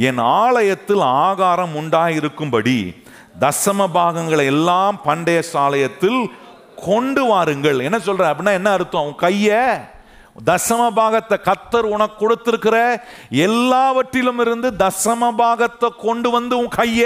என் 0.08 0.20
ஆலயத்தில் 0.42 1.02
ஆகாரம் 1.24 1.74
உண்டாயிருக்கும்படி 1.80 2.78
தசம 3.42 3.86
பாகங்களை 3.96 4.44
எல்லாம் 4.54 4.96
பண்டைய 5.08 5.40
சாலயத்தில் 5.54 6.20
கொண்டு 6.88 7.22
வாருங்கள். 7.32 7.78
என்ன 7.88 7.98
சொல்ற? 8.06 8.22
அப்படின்னா 8.30 8.58
என்ன 8.60 8.70
அர்த்தம்? 8.76 9.08
உன் 9.08 9.22
கைய 9.24 9.48
தசம 10.48 10.82
பாகத்தை 10.96 11.36
கத்தர் 11.46 11.86
உனக்கு 11.94 12.16
கொடுத்திருக்கிற 12.20 12.76
எல்லாவற்றிலும் 13.46 14.40
இருந்து 14.40 14.68
தசம 14.82 15.28
பாகத்தை 15.40 15.88
கொண்டு 16.04 16.28
வந்து 16.36 16.54
உன் 16.60 16.70
கைய 16.76 17.02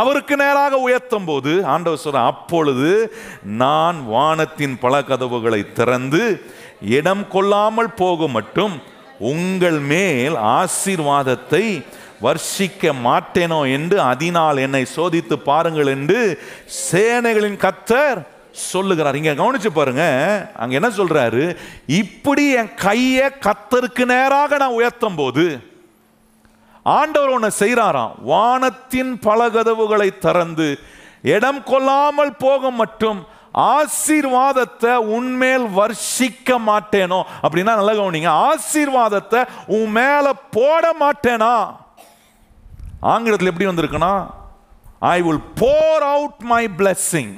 அவருக்கு 0.00 0.34
நேராக 0.36 0.80
உயர்த்தும் 0.86 1.28
போது 1.30 1.52
ஆண்டவர் 1.74 2.02
சொல்ற 2.04 2.24
அப்பொழுது 2.32 2.90
நான் 3.62 4.00
வானத்தின் 4.14 4.76
பல 4.78 5.02
கதவுகளை 5.10 5.60
திறந்து 5.78 6.22
இடம் 6.98 7.24
கொள்ளாமல் 7.28 7.92
போக 7.94 8.28
மட்டும் 8.28 8.74
உங்கள் 9.32 9.80
மேல் 9.92 10.36
ஆசீர்வாதத்தை 10.58 11.64
வர்ஷிக்க 12.22 12.92
மாட்டேனோ 13.06 13.62
என்று 13.76 13.96
அதனால் 14.10 14.64
என்னை 14.66 14.84
சோதித்து 14.96 15.36
பாருங்கள் 15.48 15.90
என்று 15.96 16.20
சேனைகளின் 16.84 17.60
கத்தர் 17.64 18.20
சொல்லுகிறார். 18.54 19.16
இங்க 19.16 19.32
கவனிச்சு 19.32 19.66
பாருங்க. 19.66 20.04
அங்க 20.56 20.74
என்ன 20.74 20.88
சொல்றாரு? 20.88 21.56
இப்படி 21.86 22.50
என் 22.50 22.74
கையை 22.74 23.30
கத்தருக்கு 23.40 24.04
நேராக 24.04 24.56
நான் 24.56 24.78
உயர்த்தும் 24.80 25.14
போது 25.14 25.72
ஆண்டவர் 26.82 27.28
ஒன்று 27.28 27.50
செய்கிறாராம் 27.58 28.12
வானத்தின் 28.22 29.18
பல 29.18 29.50
கதவுகளை 29.50 30.18
திறந்து 30.18 30.78
இடம் 31.22 31.62
கொள்ளாமல் 31.62 32.36
போக 32.36 32.70
மட்டும் 32.70 33.26
ஆசீர்வாதத்தை 33.54 34.94
உன்மேல் 34.94 35.66
வர்ஷிக்க 35.76 36.58
மாட்டேனோ? 36.66 37.22
அப்படின்னா 37.42 37.72
நல்லா 37.80 37.92
கவனிங்க. 37.92 38.30
ஆசீர்வாதத்தை 38.50 39.44
உன் 39.66 39.90
மேல 39.90 40.32
போட 40.50 40.94
மாட்டேனா? 41.00 41.74
ஆங்கிலத்தில் 43.00 43.50
எப்படி 43.52 43.70
வந்திருக்குன்னா 43.70 44.26
I 44.98 45.22
will 45.22 45.44
pour 45.54 46.02
out 46.02 46.40
my 46.40 46.68
blessing 46.78 47.34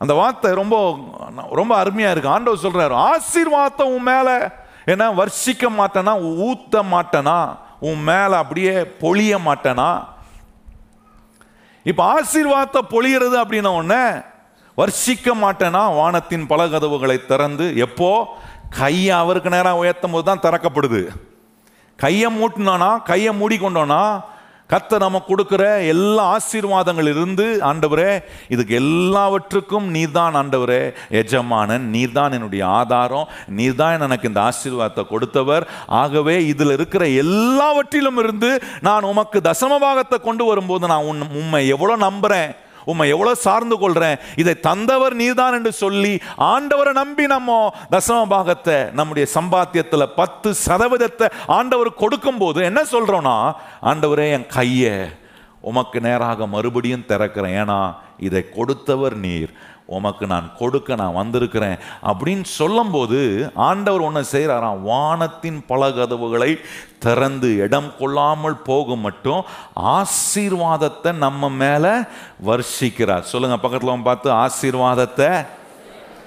அந்த 0.00 0.14
வார்த்தை 0.14 0.48
ரொம்ப 0.54 0.76
ரொம்ப 1.50 1.72
அருமையா 1.82 2.10
இருக்கு. 2.10 2.28
ஆண்டவர் 2.28 2.64
சொல்றாரு 2.64 2.94
ஆசீர்வாதத்தை 3.10 3.84
உன் 3.94 4.02
மேல 4.02 4.28
என்ன 4.84 5.04
வர்ஷிக்க 5.12 5.68
மாட்டேனா 5.78 6.14
ஊத்த 6.48 6.82
மாட்டேனா 6.94 7.38
உன் 7.80 8.02
மேல 8.02 8.30
அப்படியே 8.36 8.74
பொழிய 9.00 9.38
மாட்டேனா? 9.46 9.90
இப்ப 11.84 12.02
ஆசீர்வாதத்தை 12.14 12.82
பொழியறது 12.90 13.36
அப்படின்ன 13.42 13.72
உடனே 13.80 14.04
வர்ஷிக்க 14.78 15.34
மாட்டேனா 15.42 15.82
வானத்தின் 15.94 16.46
பல 16.46 16.68
கதவுகளை 16.68 17.18
திறந்து 17.26 17.66
எப்போ? 17.76 18.10
கையை 18.68 19.10
அவருக்கு 19.22 19.50
நேராக 19.50 19.76
உயர்த்தும் 19.76 20.10
போது 20.10 20.26
தான் 20.28 20.44
திறக்கப்படுது. 20.46 21.02
கையை 21.96 22.28
மூட்டினோன்னா 22.38 23.02
கையை 23.02 23.32
மூடிக்கொண்டோனா 23.40 24.02
கத்த 24.72 24.98
நம்ம 24.98 25.18
கொடுக்குற 25.28 25.64
எல்லா 25.88 26.22
ஆசீர்வாதங்கள் 26.36 27.08
இருந்து 27.10 27.44
ஆண்டவரே 27.62 28.22
இதுக்கு 28.48 28.74
எல்லாவற்றுக்கும் 28.74 29.86
நீர்தான் 29.94 30.36
ஆண்டவரே. 30.40 30.80
எஜமானன் 31.10 31.84
நீர்தான் 31.94 32.32
என்னுடைய 32.32 32.66
ஆதாரம் 32.66 33.28
நீர்தான் 33.58 34.02
எனக்கு 34.08 34.28
இந்த 34.28 34.40
ஆசீர்வாதத்தை 34.50 35.04
கொடுத்தவர். 35.06 35.66
ஆகவே 35.86 36.36
இதில் 36.46 36.70
இருக்கிற 36.70 37.06
எல்லாவற்றிலும் 37.08 38.16
இருந்து 38.16 38.62
நான் 38.80 39.10
உமக்கு 39.12 39.40
தசமபாகத்தை 39.40 40.20
கொண்டு 40.20 40.44
வரும்போது 40.44 40.86
நான் 40.86 41.08
உன் 41.12 41.22
உண்மை 41.30 41.68
எவ்வளோ 41.68 41.96
நம்புகிறேன் 41.96 42.52
உம்மை 42.90 43.06
எவ்வளவு 43.14 43.42
சார்ந்து 43.46 43.76
கொள்றேன். 43.82 44.18
இதை 44.42 44.54
தந்தவர் 44.68 45.14
நீர்தான் 45.22 45.56
என்று 45.58 45.72
சொல்லி 45.82 46.14
ஆண்டவரை 46.52 46.92
நம்பி 47.00 47.26
நம்ம. 47.34 47.58
தசம 47.94 48.18
பாகத்தை 48.34 48.78
நம்முடைய 48.98 49.26
சம்பாத்தியத்துல 49.34 50.06
பத்து 50.20 50.48
சதவீதத்தை 50.66 51.28
ஆண்டவர் 51.58 52.00
கொடுக்கும் 52.02 52.40
போது 52.42 52.58
என்ன 52.70 52.82
சொல்றோம்னா 52.94 53.36
ஆண்டவரே 53.90 54.26
என் 54.38 54.50
கையை 54.58 54.96
உமக்கு 55.70 55.98
நேராக 56.00 56.46
மறுபடியும் 56.54 57.08
திறக்கிறேன். 57.08 57.56
ஏன்னா 57.62 57.80
இதை 58.18 58.50
கொடுத்தவர் 58.50 59.16
நீர். 59.16 59.52
உமக்கு 59.86 60.26
நான் 60.26 60.52
கொடுக்க 60.58 60.94
நான் 60.94 61.14
வந்திருக்கிறேன். 61.14 61.76
அப்படின்னு 62.10 62.42
சொல்லும்போது 62.42 63.50
ஆண்டவர் 63.54 64.00
ஒன்று 64.00 64.22
செய்கிறாராம் 64.32 64.80
வானத்தின் 64.82 65.60
பல 65.66 65.92
கதவுகளை 65.92 66.58
திறந்து 66.98 67.56
இடம் 67.56 67.92
கொள்ளாமல் 67.98 68.56
போக 68.56 68.96
மட்டும் 68.96 69.44
ஆசீர்வாதத்தை 69.98 71.12
நம்ம 71.12 71.48
மேலே 71.48 71.94
வர்ஷிக்கிறார். 72.46 73.20
சொல்லுங்கள் 73.20 73.60
பக்கத்தில் 73.60 74.02
பார்த்து 74.02 74.30
ஆசீர்வாதத்தை 74.30 75.46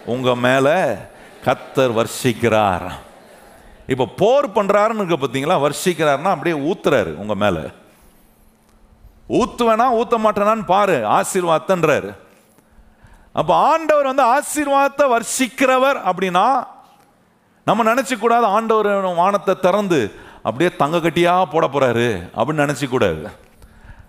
உங்கள் 0.05 0.41
மேலே 0.47 0.77
கத்தர் 1.45 1.93
வர்ஷிக்கிறார் 1.99 2.89
இப்போ 3.87 4.05
போர் 4.05 4.53
பண்ணுறாருன்னு 4.55 5.03
இருக்க 5.03 5.17
பார்த்தீங்களா 5.17 5.55
வர்ஷிக்கிறாருன்னா 5.65 6.31
அப்படியே 6.35 6.55
ஊத்துறாரு 6.69 7.15
உங்கள் 7.15 7.41
மேலே. 7.43 7.63
ஊத்துவேனா 9.29 9.85
ஊத்த 9.99 10.17
மாட்டேனான்னு 10.17 10.65
பாரு 10.65 11.05
ஆசீர்வாதன்றாரு 11.05 12.11
அப்போ 13.33 13.55
ஆண்டவர் 13.55 14.05
வந்து 14.05 14.23
ஆசீர்வாதத்தை 14.23 15.05
வர்ஷிக்கிறவர் 15.09 15.97
அப்படின்னா 16.05 16.65
நம்ம 17.63 17.93
நினச்சிக்கூடாது 17.93 18.43
ஆண்டவர் 18.43 19.05
வானத்தை 19.15 19.55
திறந்து 19.59 20.11
அப்படியே 20.43 20.75
தங்க 20.75 20.97
கட்டியாக 20.97 21.45
போட 21.45 21.67
போகிறாரு 21.67 22.29
அப்படின்னு 22.35 22.65
நினச்சிக்கூடாது. 22.65 23.27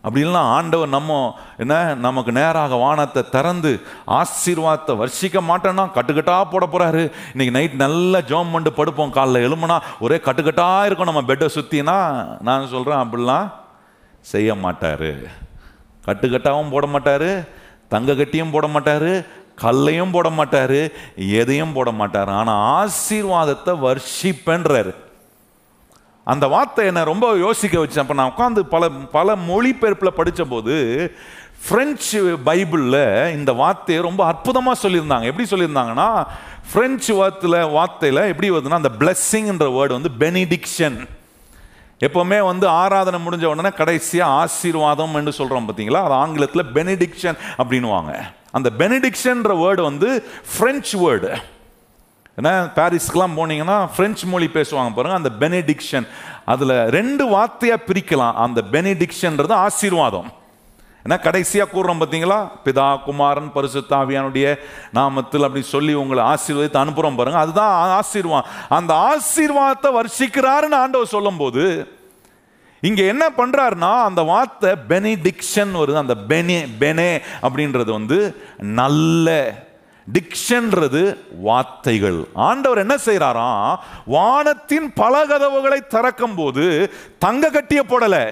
அப்படி 0.03 0.25
இல்லைன்னா 0.25 0.39
ஆண்டவர் 0.39 0.89
நம்ம 0.89 1.37
என்ன 1.59 1.95
நமக்கு 1.95 2.33
நேராக 2.33 2.75
வானத்தை 2.75 3.29
திறந்து 3.29 3.81
ஆசீர்வாதத்தை 4.07 4.97
வர்ஷிக்க 4.97 5.41
மாட்டேன்னா 5.41 5.93
கட்டுக்கட்டாக 5.93 6.45
போட 6.51 6.67
போகிறாரு 6.67 7.13
இன்றைக்கி 7.35 7.51
நைட் 7.51 7.75
நல்லா 7.75 8.21
ஜோம் 8.21 8.51
பண்ணிட்டு 8.51 8.79
படுப்போம் 8.79 9.13
காலைல 9.13 9.47
எழும்புனா 9.49 9.81
ஒரே 9.99 10.17
கட்டுக்கட்டாக 10.17 10.87
இருக்கும் 10.87 11.07
நம்ம 11.07 11.23
பெட்டை 11.23 11.49
சுற்றினா 11.55 11.99
நான் 12.41 12.67
சொல்கிறேன் 12.67 12.99
அப்படிலாம் 12.99 13.49
செய்ய 14.23 14.55
மாட்டார் 14.55 15.11
கட்டுக்கட்டாகவும் 16.07 16.73
போட 16.75 16.87
மாட்டார் 16.87 17.31
தங்க 17.93 18.15
கட்டியும் 18.15 18.55
போட 18.55 18.67
மாட்டார் 18.67 19.13
கல்லையும் 19.63 20.13
போட 20.15 20.29
மாட்டார் 20.31 20.81
எதையும் 21.41 21.73
போட 21.77 21.91
மாட்டார் 22.01 22.31
ஆனால் 22.39 22.61
ஆசீர்வாதத்தை 22.77 23.73
வர்ஷிப்பேன்றார். 23.87 24.93
அந்த 26.27 26.45
வார்த்தை 26.55 26.87
என்னை 26.91 27.03
ரொம்ப 27.11 27.27
யோசிக்க 27.47 27.77
வச்சேன் 27.81 28.03
அப்போ 28.03 28.17
நான் 28.19 28.33
உட்காந்து 28.33 28.61
பல 28.75 28.91
பல 29.17 29.37
மொழிபெயர்ப்பில் 29.51 30.19
படித்தபோது 30.19 30.75
ஃப்ரெஞ்சு 31.65 32.21
பைபிளில் 32.49 33.33
இந்த 33.39 33.53
வார்த்தையை 33.53 34.01
ரொம்ப 34.09 34.23
அற்புதமாக 34.33 34.81
சொல்லியிருந்தாங்க. 34.83 35.31
எப்படி 35.31 35.47
சொல்லியிருந்தாங்கன்னா 35.53 36.09
ஃப்ரெஞ்சு 36.73 37.13
வார்த்தையில் 37.21 37.61
வார்த்தையில் 37.77 38.29
எப்படி 38.33 38.51
வருதுன்னா 38.51 38.83
அந்த 38.83 38.93
பிளெஸ்ஸிங்ன்ற 39.01 39.69
வேர்டு 39.77 39.99
வந்து 39.99 40.13
பெனிடிக்ஷன் 40.23 40.99
எப்போவுமே 42.07 42.41
வந்து 42.51 42.67
ஆராதனை 42.69 43.19
முடிஞ்ச 43.27 43.45
உடனே 43.45 43.71
கடைசியாக 43.71 44.37
ஆசீர்வாதம் 44.43 45.17
என்று 45.21 45.33
சொல்கிறோம் 45.33 45.67
பார்த்தீங்களா 45.69 46.03
அது 46.07 46.15
ஆங்கிலத்தில் 46.15 46.71
பெனிடிக்ஷன் 46.77 47.39
அப்படின்வாங்க 47.61 48.13
அந்த 48.59 48.69
பெனிடிக்ஷன்ற 48.79 49.55
வேர்டு 49.63 49.83
வந்து 49.83 50.09
ஃப்ரெஞ்சு 50.53 50.97
வேர்டு 51.05 51.33
ஏன்னா 52.39 52.53
பாரிஸ்க்கெலாம் 52.77 53.37
போனீங்கன்னா 53.39 53.79
ஃப்ரெஞ்சு 53.95 54.27
மொழி 54.27 54.47
பேசுவாங்க 54.55 54.91
பாருங்கள் 54.97 55.21
அந்த 55.21 55.33
பெனிடிக்ஷன் 55.43 56.07
அதில் 56.53 56.75
ரெண்டு 56.97 57.25
வார்த்தையாக 57.35 57.87
பிரிக்கலாம். 57.89 58.37
அந்த 58.45 58.61
பெனிடிக்ஷன்றது 58.75 59.55
ஆசீர்வாதம். 59.67 60.29
ஏன்னா 61.05 61.17
கடைசியாக 61.27 61.71
கூறுறோம் 61.75 62.01
பார்த்தீங்களா 62.01 62.39
பிதா 62.65 62.89
குமாரன் 63.05 63.53
பரிசுத்தாவியானுடைய 63.55 64.47
நாமத்தில் 64.99 65.47
அப்படி 65.47 65.63
சொல்லி 65.75 65.93
உங்களை 66.01 66.25
ஆசீர்வதித்து 66.33 66.83
அனுப்புகிறோம் 66.83 67.19
பாருங்க. 67.21 67.41
அதுதான் 67.45 67.73
ஆசீர்வாதம். 68.01 68.51
அந்த 68.79 68.93
ஆசீர்வாதத்தை 69.11 69.91
வர்ஷிக்கிறாருன்னு 70.01 70.79
ஆண்டவர் 70.83 71.15
சொல்லும்போது 71.17 71.65
இங்கே 72.89 73.07
என்ன 73.13 73.25
பண்ணுறாருன்னா 73.39 73.93
அந்த 74.09 74.21
வார்த்தை 74.33 74.71
பெனிடிக்ஷன் 74.93 75.73
வருது. 75.81 75.97
அந்த 76.05 76.15
பெனே 76.31 76.61
பெனே 76.83 77.11
அப்படின்றது 77.47 77.91
வந்து 77.99 78.19
நல்ல 78.81 79.29
டிக்ஷன்றது 80.07 81.03
வார்த்தைகள். 81.49 82.21
ஆண்டவர் 82.49 82.83
என்ன 82.85 82.95
செய்கிறாராம் 83.07 83.75
வானத்தின் 84.15 84.89
பல 85.03 85.25
கதவுகளை 85.33 85.81
திறக்கும் 85.95 86.35
போது 86.35 86.65
தங்க 87.25 87.51
கட்டிய 87.51 87.83
போடலை. 87.91 88.25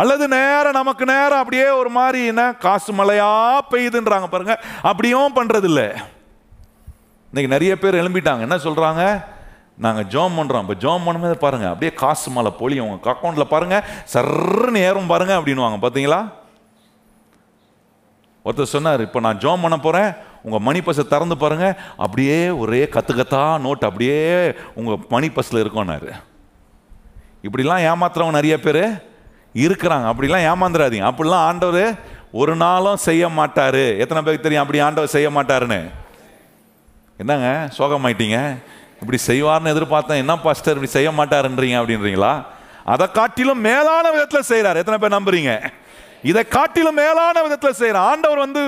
அல்லது 0.00 0.24
நேரம் 0.36 0.78
நமக்கு 0.80 1.04
நேரம் 1.14 1.40
அப்படியே 1.42 1.66
ஒரு 1.80 1.90
மாதிரி 1.98 2.20
என்ன 2.32 2.42
காசு 2.64 2.90
மழையா 3.00 3.32
பெய்யுதுன்றாங்க 3.72 4.28
பாருங்க. 4.34 4.54
அப்படியும் 4.90 5.36
பண்றது 5.38 5.68
இல்லை 5.72 5.88
இன்னைக்கு 7.30 7.54
நிறைய 7.54 7.72
பேர் 7.82 8.00
எழும்பிட்டாங்க. 8.02 8.44
என்ன 8.46 8.56
சொல்றாங்க? 8.66 9.02
நாங்கள் 9.84 10.06
ஜோம் 10.12 10.36
பண்ணுறோம் 10.38 10.62
இப்போ 10.64 10.76
ஜோம் 10.84 11.04
பண்ணும்போது 11.06 11.36
பாருங்க 11.44 11.66
அப்படியே 11.70 11.92
காசு 12.02 12.28
மலை 12.36 12.50
பொழியும். 12.60 12.88
உங்கள் 12.88 13.12
அக்கௌண்ட்டில் 13.12 13.52
பாருங்க 13.52 13.76
சர்ன்னு 14.14 14.80
ஏறும் 14.88 15.10
பாருங்க 15.12 15.34
அப்படின்வாங்க 15.38 15.78
பார்த்தீங்களா 15.84 16.20
ஒருத்தர் 18.44 18.74
சொன்னார் 18.74 19.04
இப்போ 19.06 19.20
நான் 19.24 19.40
ஜோம் 19.44 19.64
பண்ண 19.64 19.76
போகிறேன் 19.84 20.10
உங்கள் 20.46 20.64
மணி 20.66 20.80
பஸ்ஸை 20.84 21.04
திறந்து 21.12 21.36
பாருங்க. 21.44 21.66
அப்படியே 22.04 22.36
ஒரே 22.62 22.82
கத்து 22.94 23.14
கத்தா 23.20 23.42
நோட் 23.66 23.88
அப்படியே 23.88 24.18
உங்கள் 24.80 25.00
மணி 25.14 25.28
பஸ்ஸில் 25.36 25.62
இருக்கோன்னாரு 25.62 26.10
இப்படிலாம் 27.46 27.84
ஏமாத்துறவங்க 27.90 28.38
நிறைய 28.38 28.56
பேர். 28.66 28.82
இருக்கிறாங்க. 29.54 30.06
அப்படிலாம் 30.12 30.46
ஏமாந்துடாதீங்க 30.50 31.08
அப்படிலாம் 31.10 31.46
ஆண்டவர் 31.50 31.94
ஒரு 32.32 32.56
நாளும் 32.56 32.96
செய்ய 32.96 33.28
மாட்டார். 33.28 33.82
எத்தனை 34.02 34.22
பேருக்கு 34.22 34.46
தெரியும் 34.46 34.62
அப்படி 34.62 34.80
ஆண்டவர் 34.80 35.14
செய்ய 35.16 35.30
மாட்டாருன்னு? 35.30 35.80
என்னங்க? 37.18 37.48
சோகமாயிட்டீங்க. 37.78 38.38
இப்படி 39.00 39.18
செய்வார்னு 39.26 39.72
எதிர்பார்த்தேன். 39.74 40.22
என்ன 40.24 40.38
பாஸ்டர் 40.38 40.76
இப்படி 40.76 40.92
செய்ய 40.96 41.10
மாட்டாருன்றீங்க 41.10 41.76
அப்படின்றீங்களா? 41.80 42.44
அதை 42.84 43.06
காட்டிலும் 43.12 43.60
மேலான 43.60 44.10
விதத்தில் 44.10 44.48
செய்கிறார் 44.50 44.76
எத்தனை 44.76 44.98
பேர் 44.98 45.16
நம்புறீங்க? 45.18 45.52
இதை 46.22 46.48
காட்டிலும் 46.48 46.98
மேலான 47.02 47.42
விதத்தில் 47.42 47.78
செய்கிறார் 47.80 48.08
ஆண்டவர் 48.12 48.44
வந்து 48.46 48.62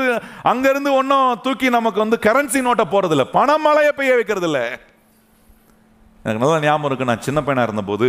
அங்கேருந்து 0.53 0.91
ஒன்றும் 1.01 1.41
தூக்கி 1.43 1.69
நமக்கு 1.71 1.99
வந்து 2.05 2.19
கரன்சி 2.27 2.61
நோட்டை 2.67 2.85
போறதில்ல 2.95 3.25
பணமழையை 3.39 3.93
பெய்ய 3.99 4.15
வைக்கிறது 4.15 4.47
இல்லை 4.47 4.65
எனக்கு 6.25 6.43
நல்லா 6.43 6.59
ஞாபகம் 6.59 6.89
இருக்கு. 6.89 7.05
நான் 7.05 7.27
சின்ன 7.29 7.41
பையனாக 7.43 7.69
இருந்தபோது 7.69 8.09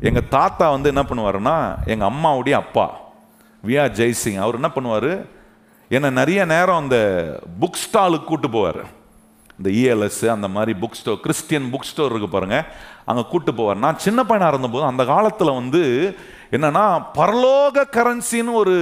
எங்கள் 0.00 0.28
தாத்தா 0.28 0.70
வந்து 0.70 0.88
என்ன 0.88 1.02
பண்ணுவாருன்னா 1.02 1.54
எங்கள் 1.86 2.08
அம்மாவுடைய 2.08 2.52
அப்பா 2.52 2.86
வியா 3.66 3.84
ஜெய்சிங் 3.98 4.38
அவர் 4.38 4.54
என்ன 4.54 4.70
பண்ணுவார் 4.74 5.26
என்னை 5.88 6.10
நிறைய 6.10 6.44
நேரம் 6.44 6.76
அந்த 6.76 6.98
புக் 7.60 7.80
ஸ்டாலுக்கு 7.84 8.24
கூட்டு 8.24 8.48
போவார். 8.48 8.80
இந்த 9.58 9.70
இஎல்எஸ் 9.70 10.28
அந்த 10.28 10.48
மாதிரி 10.48 10.78
book 10.80 10.98
store 10.98 11.20
Christian 11.20 11.68
book 11.72 11.88
store 11.90 12.10
இருக்கு 12.10 12.28
பாருங்க 12.28 12.58
அங்கே 13.04 13.24
கூட்டு 13.30 13.52
போவார். 13.52 13.82
நான் 13.84 13.98
சின்ன 13.98 14.24
பையனாக 14.24 14.52
இருந்தபோது 14.54 14.86
அந்த 14.86 15.04
காலத்தில் 15.04 15.58
வந்து 15.60 15.82
என்னன்னா 16.50 16.84
பரலோக 17.14 17.86
கரன்சின்னு 17.96 18.52
ஒரு 18.52 18.76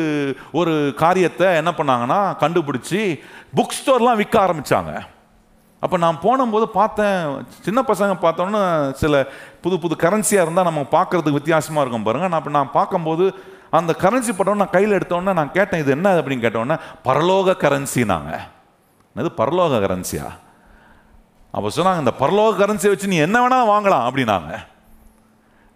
ஒரு 0.53 0.95
காரியத்தை 0.97 1.47
என்ன 1.55 1.71
பண்ணாங்கன்னா 1.71 2.21
கண்டுபிடிச்சி 2.45 3.21
புக் 3.57 3.77
ஸ்டோர்லாம் 3.79 4.21
விற்க 4.23 4.39
ஆரம்பிச்சாங்க. 4.47 4.93
அப்போ 5.83 5.97
நான் 5.97 6.21
போனபோது 6.21 6.69
பார்த்தேன் 6.69 7.17
சின்ன 7.63 7.81
பசங்க 7.83 8.15
பார்த்தோன்னா 8.23 8.93
சில 8.93 9.29
புது 9.61 9.79
புது 9.79 9.97
கரன்சியாக 9.97 10.43
இருந்தால் 10.43 10.65
நம்ம 10.65 10.81
பார்க்கறதுக்கு 10.81 11.31
வித்தியாசமாக 11.31 11.81
இருக்கும் 11.81 12.03
பாருங்கள் 12.03 12.29
நான் 12.29 12.41
அப்போ 12.41 12.51
நான் 12.51 12.71
பார்க்கும்போது 12.71 13.25
அந்த 13.71 13.93
கரன்சி 13.93 14.33
படம் 14.37 14.57
நான் 14.57 14.71
கையில் 14.71 14.97
எடுத்தோன்னே 14.99 15.33
நான் 15.33 15.53
கேட்டேன் 15.53 15.81
இது 15.81 15.91
என்ன 15.91 16.15
அப்படின்னு? 16.15 16.41
கேட்டோன்னே 16.41 16.77
பரலோக 17.05 17.57
கரன்சினாங்க 17.63 18.33
இது 19.17 19.31
பரலோக 19.39 19.81
கரன்சியா 19.81 20.27
அப்போ 21.55 21.69
சொன்னாங்க 21.69 21.99
இந்த 21.99 22.13
பரலோக 22.21 22.59
கரன்சியை 22.63 22.91
வச்சு 22.91 23.07
நீ 23.07 23.17
என்ன 23.17 23.41
வேணால் 23.41 23.71
வாங்கலாம் 23.71 24.07
அப்படின்னாங்க. 24.09 24.53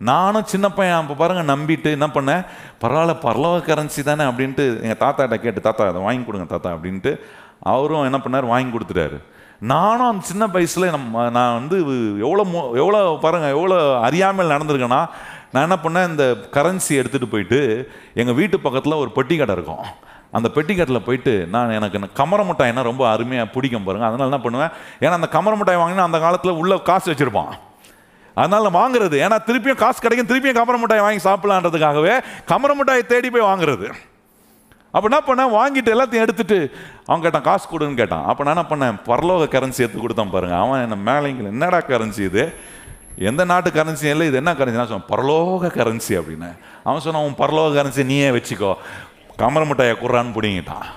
நானும் 0.01 0.45
சின்ன 0.45 0.69
பையன் 0.69 0.97
அப்போ 0.97 1.15
பாருங்கள் 1.15 1.57
நம்பிட்டு 1.57 1.91
என்ன 1.91 2.07
பண்ணேன் 2.07 2.43
பரவாயில்ல 2.83 3.15
பரலோக 3.23 3.65
கரன்சி 3.67 4.03
தானே 4.03 4.25
அப்படின்ட்டு 4.25 4.81
எங்கள் 4.83 4.99
தாத்தாட்ட 4.99 5.37
கேட்டு 5.37 5.61
தாத்தா 5.61 5.89
அதை 5.89 6.03
வாங்கி 6.03 6.25
கொடுங்க 6.25 6.45
தாத்தா 6.45 6.75
அப்படின்ட்டு 6.75 7.21
அவரும் 7.61 8.05
என்ன 8.05 8.19
பண்ணார் 8.19 8.45
வாங்கி 8.45 8.79
கொடுத்துட்டாரு. 8.79 9.19
நானும் 9.69 10.09
அந்த 10.11 10.23
சின்ன 10.29 10.45
வயசில் 10.53 10.93
நம்ம 10.95 11.23
நான் 11.37 11.57
வந்து 11.59 11.77
எவ்வளோ 12.27 12.45
மோ 12.53 12.61
எவ்வளோ 12.83 13.01
பாருங்கள் 13.25 13.55
எவ்வளோ 13.57 13.77
அறியாமல் 14.07 14.53
நடந்திருக்கேன்னா 14.53 15.01
நான் 15.53 15.67
என்ன 15.67 15.77
பண்ணேன் 15.83 16.09
இந்த 16.11 16.25
கரன்சி 16.55 16.93
எடுத்துகிட்டு 17.01 17.33
போயிட்டு 17.33 17.59
எங்கள் 18.21 18.37
வீட்டு 18.39 18.57
பக்கத்தில் 18.67 19.01
ஒரு 19.03 19.11
பெட்டி 19.17 19.37
கடை 19.37 19.55
இருக்கும். 19.59 19.85
அந்த 20.39 20.49
பெட்டி 20.57 20.75
கடையில் 20.75 21.07
போயிட்டு 21.09 21.33
நான் 21.55 21.75
எனக்கு 21.79 22.01
கமர 22.21 22.41
மிட்டாய்னா 22.51 22.83
ரொம்ப 22.91 23.05
அருமையாக 23.13 23.53
பிடிக்கும் 23.55 23.87
பாருங்கள் 23.89 24.09
அதனால 24.11 24.31
என்ன 24.31 24.41
பண்ணுவேன் 24.45 24.73
ஏன்னா 25.05 25.15
அந்த 25.21 25.29
கமர 25.37 25.55
மிட்டாய் 25.61 25.83
வாங்கினா 25.83 26.09
அந்த 26.09 26.21
காலத்தில் 26.25 26.59
உள்ளே 26.61 26.79
காசு 26.91 27.09
வச்சுருப்பான். 27.13 27.53
அதனால் 28.37 28.77
வாங்குறது 28.81 29.17
ஏன்னா 29.25 29.39
திருப்பியும் 29.49 29.83
காசு 29.85 29.99
கிடைக்கும் 30.05 30.31
திருப்பியும் 30.31 30.59
கமர 30.61 30.79
மிட்டாய் 30.83 31.07
வாங்கி 31.07 31.23
சாப்பிட்லான்றதுக்காகவே 31.29 32.15
கமர 32.53 32.75
மிட்டாயை 32.81 33.05
தேடி 33.13 33.31
போய் 33.37 33.51
வாங்குறது. 33.51 33.89
அப்போ 34.93 35.07
என்ன 35.11 35.21
பண்ணேன் 35.29 35.55
வாங்கிட்டு 35.59 35.93
எல்லாத்தையும் 35.95 36.25
எடுத்துட்டு 36.27 36.59
அவன் 37.07 37.25
கேட்டான் 37.25 37.47
காசு 37.49 37.67
கொடுன்னு 37.73 38.01
கேட்டான். 38.01 38.25
அப்போ 38.31 38.43
நான் 38.47 38.55
என்ன 38.57 38.67
பண்ணேன் 38.73 38.99
பரலோக 39.09 39.49
கரன்சி 39.55 39.85
எடுத்து 39.85 40.05
கொடுத்தான் 40.05 40.35
பாருங்க. 40.35 40.57
அவன் 40.65 40.85
என்ன 40.87 40.99
மேலேங்கில் 41.11 41.53
என்னடா 41.55 41.81
கரன்சி 41.91 42.23
இது? 42.31 42.45
எந்த 43.29 43.43
நாட்டு 43.51 43.71
கரன்சி 43.79 44.07
இல்லை 44.15 44.27
இது 44.31 44.41
என்ன 44.43 44.53
கரன்சி 44.59 44.81
நான் 44.81 44.93
சொன்னேன் 44.93 45.11
பரலோக 45.13 45.71
கரன்சி 45.79 46.13
அப்படின்னு. 46.21 46.51
அவன் 46.87 47.05
சொன்னான் 47.07 47.27
உன் 47.29 47.41
பரலோக 47.43 47.77
கரன்சி 47.79 48.05
நீயே 48.13 48.31
வச்சுக்கோ. 48.37 48.73
கமர 49.43 49.65
மிட்டாயை 49.71 49.95
குர்றான்னு 50.03 50.37
பிடிங்கிட்டான். 50.39 50.89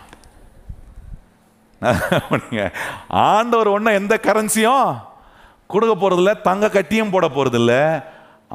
ஆண்டவர் 3.28 3.74
ஒன்றும் 3.76 3.98
எந்த 4.02 4.16
கரன்சியும் 4.28 4.90
கொடுக்க 5.74 5.94
போகிறதில்ல 5.96 6.34
தங்க 6.48 6.66
கட்டியும் 6.76 7.14
போட 7.14 7.28
போகிறதில்ல 7.36 7.74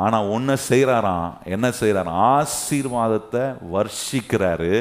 ஆனால் 0.05 0.29
ஒன்று 0.35 0.55
செய்கிறாராம் 0.69 1.31
என்ன 1.55 1.67
செய்கிறாராம் 1.79 2.19
ஆசீர்வாதத்தை 2.33 3.45
வர்ஷிக்கிறாரு. 3.75 4.73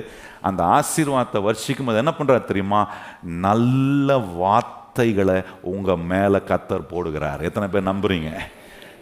அந்த 0.41 0.63
ஆசீர்வாதத்தை 0.63 1.39
வர்ஷிக்கும் 1.41 1.86
போது 1.86 1.97
என்ன 1.97 2.13
பண்ணுறார் 2.17 2.43
தெரியுமா? 2.43 2.89
நல்ல 3.21 4.17
வார்த்தைகளை 4.17 5.43
உங்கள் 5.62 5.95
மேலே 5.95 6.38
கத்தர் 6.38 6.89
போடுகிறார். 6.89 7.41
எத்தனை 7.41 7.69
பேர் 7.69 7.88
நம்புறீங்க? 7.88 8.38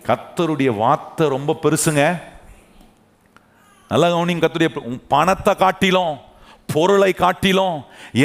கத்தருடைய 0.06 0.78
வார்த்தை 0.78 1.28
ரொம்ப 1.28 1.58
பெருசுங்க. 1.62 2.22
நல்லா 3.88 4.08
கவனிங்க 4.08 4.44
கத்துடைய 4.46 4.98
பணத்தை 5.08 5.56
காட்டிலும் 5.56 6.18
பொருளை 6.70 7.14
காட்டிலும் 7.14 7.78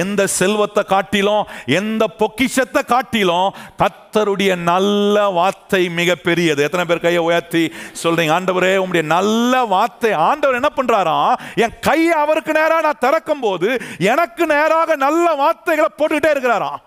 எந்த 0.03 0.27
செல்வத்தை 0.37 0.83
காட்டிலும் 0.85 1.43
எந்த 1.79 2.03
பொக்கிஷத்தை 2.21 2.83
காட்டிலும் 2.85 3.49
கத்தருடைய 3.83 4.53
நல்ல 4.63 5.29
வார்த்தை 5.31 5.83
மிக 5.89 6.15
பெரியது 6.15 6.63
எத்தனை 6.63 6.85
பேர் 6.85 7.01
கையை 7.01 7.23
உயர்த்தி 7.23 7.63
சொல்றீங்க? 8.03 8.33
ஆண்டவரே 8.33 8.73
உங்களுடைய 8.77 9.07
நல்ல 9.09 9.65
வார்த்தை. 9.65 10.13
ஆண்டவர் 10.29 10.59
என்ன 10.61 10.71
பண்றாராம் 10.77 11.35
என் 11.55 11.79
கையை 11.81 12.15
அவருக்கு 12.15 12.53
நேராக 12.53 12.81
நான் 12.81 13.03
திறக்கும் 13.07 13.41
போது 13.41 13.69
எனக்கு 14.13 14.47
நேராக 14.47 14.97
நல்ல 14.97 15.27
வார்த்தைகளை 15.35 15.91
போட்டுக்கிட்டே 15.99 16.33
இருக்கிறாராம் 16.33 16.81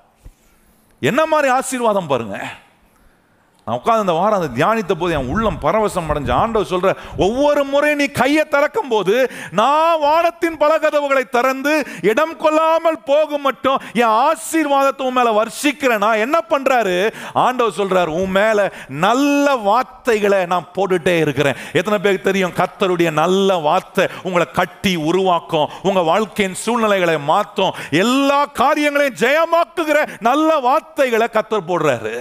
என்ன 1.02 1.22
மாதிரி 1.26 1.50
ஆசீர்வாதம் 1.54 2.08
பாருங்கள் 2.08 2.46
நான் 3.65 3.80
உட்காந்து 3.84 3.99
இந்த 3.99 4.12
வாரம் 4.12 4.39
அதை 4.39 4.47
தியானித்த 4.56 4.93
போது 4.93 5.13
என் 5.13 5.30
உள்ளம் 5.34 5.60
பரவசம் 5.62 6.10
அடைஞ்ச 6.12 6.32
ஆண்டவர் 6.32 6.71
சொல்ற 6.71 6.89
ஒவ்வொரு 7.17 7.63
முறை 7.63 7.95
நீ 7.95 8.06
கையை 8.06 8.43
திறக்கும் 8.45 8.88
போது 8.88 9.32
நான் 9.52 9.99
வானத்தின் 9.99 10.58
பல 10.58 10.78
கதவுகளை 10.78 11.23
திறந்து 11.23 11.86
இடம் 12.02 12.38
கொள்ளாமல் 12.38 12.99
போகும் 13.06 13.41
மட்டும் 13.41 13.82
என் 13.93 14.15
ஆசீர்வாதத்தை 14.26 15.02
உன் 15.02 15.13
மேல 15.13 15.43
வர்ஷிக்கிறேன்? 15.43 15.97
நான் 15.97 16.23
என்ன 16.26 16.38
பண்றாரு? 16.49 17.13
ஆண்டவர் 17.34 17.78
சொல்றாரு 17.78 18.08
உன் 18.08 18.30
மேல 18.30 18.73
நல்ல 18.88 19.56
வார்த்தைகளை 19.56 20.45
நான் 20.45 20.69
போட்டுட்டே 20.76 21.19
இருக்கிறேன். 21.19 21.56
எத்தனை 21.73 21.99
பேருக்கு 21.99 22.30
தெரியும்? 22.30 22.58
கத்தருடைய 22.58 23.12
நல்ல 23.12 23.56
வார்த்தை 23.56 24.08
உங்களை 24.23 24.52
கட்டி 24.52 24.95
உருவாக்கும் 24.95 25.69
உங்க 25.84 26.02
வாழ்க்கையின் 26.02 26.62
சூழ்நிலைகளை 26.65 27.17
மாற்றும் 27.17 27.76
எல்லா 27.89 28.45
காரியங்களையும் 28.45 29.19
ஜெயமாக்குகிற 29.19 30.08
நல்ல 30.19 30.60
வார்த்தைகளை 30.60 31.28
கத்தர் 31.34 31.69
போடுறாரு. 31.71 32.15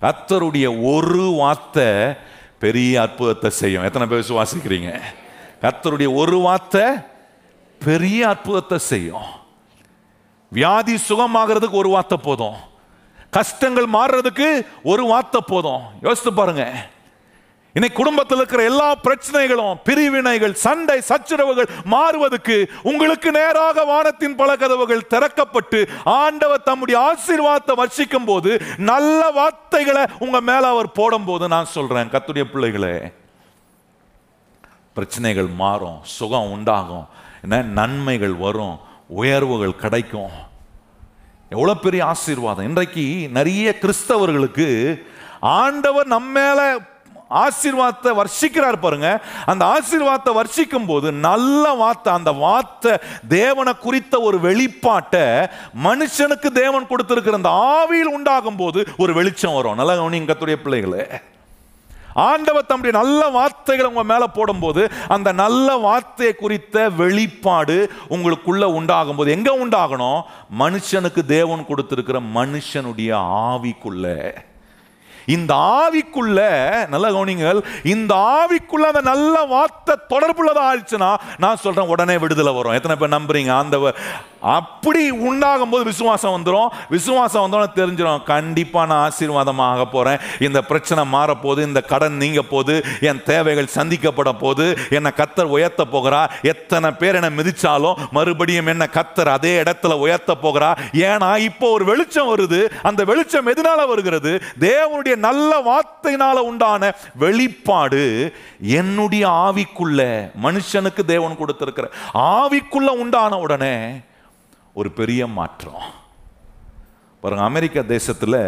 கத்தருடைய 0.00 0.94
ஒரு 0.94 1.24
வார்த்தை 1.24 2.14
பெரிய 2.58 3.00
அற்புதத்தை 3.00 3.50
செய்யும். 3.50 3.84
எத்தனை 3.84 4.06
பேர் 4.08 4.24
விசுவாசிக்கிறீங்க? 4.24 5.00
கத்தருடைய 5.60 6.14
ஒரு 6.14 6.38
வார்த்தை 6.38 6.82
பெரிய 7.78 8.28
அற்புதத்தை 8.28 8.78
செய்யும். 8.78 9.26
வியாதி 10.48 10.94
சுகமாகிறதுக்கு 11.08 11.70
ஒரு 11.70 11.88
வார்த்தை 11.88 12.18
போதும். 12.22 12.54
கஷ்டங்கள் 13.30 13.86
மாறுறதுக்கு 13.92 14.66
ஒரு 14.82 15.04
வார்த்தை 15.04 15.40
போதும். 15.46 15.82
யோசித்து 16.02 16.32
பாருங்க. 16.32 16.90
இன்னைக்கு 17.76 17.98
குடும்பத்தில் 17.98 18.38
இருக்கிற 18.38 18.62
எல்லா 18.62 18.86
பிரச்சனைகளும் 19.06 19.74
பிரிவினைகள் 19.84 20.54
சண்டை 20.54 21.00
சச்சரவுகள் 21.08 21.68
மாறுவதற்கு 21.84 22.56
உங்களுக்கு 22.82 23.30
நேராக 23.30 23.84
வானத்தின் 23.84 24.36
பல 24.36 24.56
கதவுகள் 24.56 25.08
திறக்கப்பட்டு 25.10 25.80
ஆண்டவர் 26.04 26.62
தம்முடைய 26.62 26.96
ஆசீர்வாதத்தை 27.08 27.74
வர்ஷிக்கும் 27.82 28.24
போது 28.24 28.62
நல்ல 28.76 29.30
வார்த்தைகளை 29.30 30.04
உங்க 30.18 30.40
மேல 30.40 30.68
அவர் 30.68 30.90
போடும் 30.92 31.24
போது 31.24 31.48
நான் 31.48 31.72
சொல்றேன். 31.76 32.10
கத்துடைய 32.10 32.44
பிள்ளைகளே 32.44 32.94
பிரச்சனைகள் 34.94 35.46
மாறும் 35.46 36.00
சுகம் 36.02 36.50
உண்டாகும். 36.50 37.06
என்ன? 37.42 37.62
நன்மைகள் 37.62 38.34
வரும் 38.46 38.76
உயர்வுகள் 39.06 39.80
கிடைக்கும். 39.84 40.34
எவ்வளோ 41.50 41.74
பெரிய 41.74 42.04
ஆசீர்வாதம். 42.04 42.64
இன்றைக்கு 42.64 43.28
நிறைய 43.30 43.74
கிறிஸ்தவர்களுக்கு 43.80 44.68
ஆண்டவர் 45.40 46.06
நம்ம 46.06 46.40
மேல 46.40 46.78
ஆசீர்வாதத்தை 47.30 48.10
வர்ஷிக்கிறார் 48.20 48.78
பாருங்க. 48.84 49.08
அந்த 49.46 49.62
ஆசீர்வாதத்தை 49.76 50.32
வர்ஷிக்கும் 50.40 50.86
போது 50.86 51.12
நல்ல 51.12 51.74
வார்த்தை 51.74 52.12
அந்த 52.14 52.32
வார்த்தை 52.32 52.92
தேவனை 53.28 53.72
குறித்த 53.86 54.20
ஒரு 54.20 54.38
வெளிப்பாட்டை 54.48 55.24
மனுஷனுக்கு 55.88 56.50
தேவன் 56.62 56.90
கொடுத்திருக்கிற 56.90 57.40
அந்த 57.40 57.54
ஆவியில் 57.78 58.14
உண்டாகும் 58.16 58.56
போது 58.56 58.86
ஒரு 58.96 59.14
வெளிச்சம் 59.14 59.54
வரும். 59.54 59.74
நல்லா 59.74 59.94
கவனிங்க 59.94 60.30
கத்துடைய 60.30 60.58
பிள்ளைகளே. 60.62 61.06
ஆண்டவர் 62.14 62.68
தம்முடைய 62.68 62.92
நல்ல 62.98 63.28
வார்த்தைகளை 63.28 63.88
உங்க 63.90 64.04
மேல 64.10 64.26
போடும்போது 64.26 64.82
அந்த 65.08 65.32
நல்ல 65.32 65.76
வார்த்தையை 65.76 66.34
குறித்த 66.34 66.88
வெளிப்பாடு 66.88 67.76
உங்களுக்குள்ள 68.14 68.64
உண்டாகும் 68.78 69.16
போது 69.16 69.30
எங்க 69.30 69.50
உண்டாகணும்? 69.64 70.22
மனுஷனுக்கு 70.58 71.24
தேவன் 71.38 71.68
கொடுத்திருக்கிற 71.70 72.20
மனுஷனுடைய 72.38 73.10
ஆவிக்குள்ள. 73.50 74.06
இந்த 75.26 75.54
ஆவிக்குள்ள 75.54 76.40
நல்ல 76.88 77.10
கவனிங்கள் 77.10 77.60
இந்த 77.82 78.14
ஆவிக்குள்ள 78.14 78.86
அந்த 78.92 79.00
நல்ல 79.00 79.44
வார்த்தை 79.44 79.94
தொடர்புள்ளதா 80.08 80.64
ஆயிடுச்சுன்னா 80.68 81.10
நான் 81.38 81.56
சொல்றேன் 81.56 81.86
உடனே 81.86 82.18
விடுதலை 82.18 82.52
வரும். 82.52 82.72
எத்தனை 82.72 82.96
பேர் 82.96 83.14
நம்புறீங்க? 83.20 83.52
ஆண்டவர் 83.52 83.96
அப்படி 84.54 85.02
உண்டாகும் 85.28 85.72
போது 85.72 85.84
விசுவாசம் 85.90 86.34
வந்துடும் 86.36 86.72
விசுவாசம் 86.94 87.44
வந்தோன்னு 87.44 87.70
தெரிஞ்சிடும் 87.78 88.22
கண்டிப்பா 88.32 88.80
நான் 88.90 89.04
ஆசீர்வாதமாக 89.08 89.86
போறேன். 89.94 90.20
இந்த 90.46 90.58
பிரச்சனை 90.70 91.04
மாறப்போகுது 91.14 91.62
இந்த 91.70 91.80
கடன் 91.92 92.16
நீங்க 92.22 92.42
போது 92.42 92.74
என் 93.10 93.22
தேவைகள் 93.30 93.74
சந்திக்கப்பட 93.74 94.32
போது 94.38 94.64
என்னை 94.90 95.12
கத்தர் 95.20 95.54
உயர்த்த 95.56 95.86
போகிறா 95.94 96.20
எத்தனை 96.52 96.90
பேர் 97.00 97.18
என்னை 97.20 97.30
மிதிச்சாலும் 97.38 98.00
மறுபடியும் 98.10 98.70
என்ன 98.74 98.88
கத்தர் 98.98 99.34
அதே 99.36 99.54
இடத்துல 99.62 99.98
உயர்த்த 100.04 100.36
போகிறா. 100.42 100.70
ஏன்னா 101.08 101.30
இப்போ 101.48 101.66
ஒரு 101.70 101.84
வெளிச்சம் 101.84 102.30
வருது 102.32 102.60
அந்த 102.82 103.04
வெளிச்சம் 103.04 103.50
எதனால 103.52 103.80
வருகிறது? 103.92 104.32
தேவனுடைய 104.60 105.16
நல்ல 105.28 105.50
வார்த்தையினால 105.70 106.36
உண்டான 106.50 106.92
வெளிப்பாடு 107.24 108.04
என்னுடைய 108.80 109.24
ஆவிக்குள்ள 109.46 110.00
மனுஷனுக்கு 110.42 111.04
தேவன் 111.04 111.40
கொடுத்திருக்கிற. 111.40 111.88
ஆவிக்குள்ள 112.14 112.90
உண்டான 113.02 113.38
உடனே 113.38 113.74
ஒரு 114.78 114.90
பெரிய 114.90 115.26
மாற்றம். 115.26 115.84
பாருங்க 117.20 117.44
அமெரிக்கா 117.44 117.82
தேசத்தில் 117.94 118.42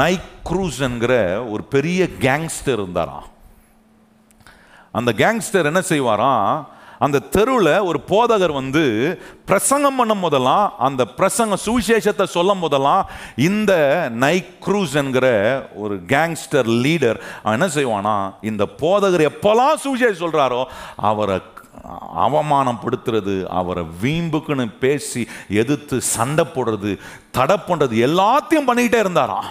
நைக் 0.00 0.30
க்ரூஸ் 0.48 0.78
என்கிற 0.86 1.12
ஒரு 1.52 1.62
பெரிய 1.74 2.08
கேங்ஸ்டர் 2.24 2.78
இருந்தாராம். 2.78 3.28
அந்த 4.98 5.10
கேங்ஸ்டர் 5.22 5.68
என்ன 5.70 5.82
செய்வாராம்? 5.92 6.64
அந்த 7.06 7.18
தெருவில் 7.34 7.84
ஒரு 7.88 7.98
போதகர் 8.08 8.52
வந்து 8.52 8.82
பிரசங்கம் 9.44 9.96
பண்ணும் 9.96 10.20
போதெல்லாம் 10.20 10.72
அந்த 10.78 11.02
பிரசங்க 11.18 11.56
சுவிசேஷத்தை 11.66 12.26
சொல்லும் 12.36 12.60
போதெல்லாம் 12.60 13.04
இந்த 13.36 13.72
நைக் 14.24 14.50
க்ரூஸ் 14.66 14.96
என்கிற 15.02 15.28
ஒரு 15.74 15.96
கேங்ஸ்டர் 16.14 16.70
லீடர் 16.84 17.20
அவன் 17.42 17.56
என்ன 17.60 17.70
செய்வானா? 17.78 18.16
இந்த 18.40 18.66
போதகர் 18.82 19.28
எப்போல்லாம் 19.30 19.80
சுவிசேஷம் 19.84 20.22
சொல்கிறாரோ 20.24 20.64
அவரை 20.96 21.38
அவமானப்படுத்துறது 22.24 23.34
அவரை 23.60 23.84
வீம்புக்குன்னு 24.02 24.66
பேசி 24.84 25.22
எதிர்த்து 25.62 25.96
சண்டை 26.14 26.44
போடுறது 26.54 26.92
தடை 27.38 27.56
பண்ணுறது 27.68 27.96
எல்லாத்தையும் 28.08 28.68
பண்ணிக்கிட்டே 28.68 29.00
இருந்தாராம். 29.04 29.48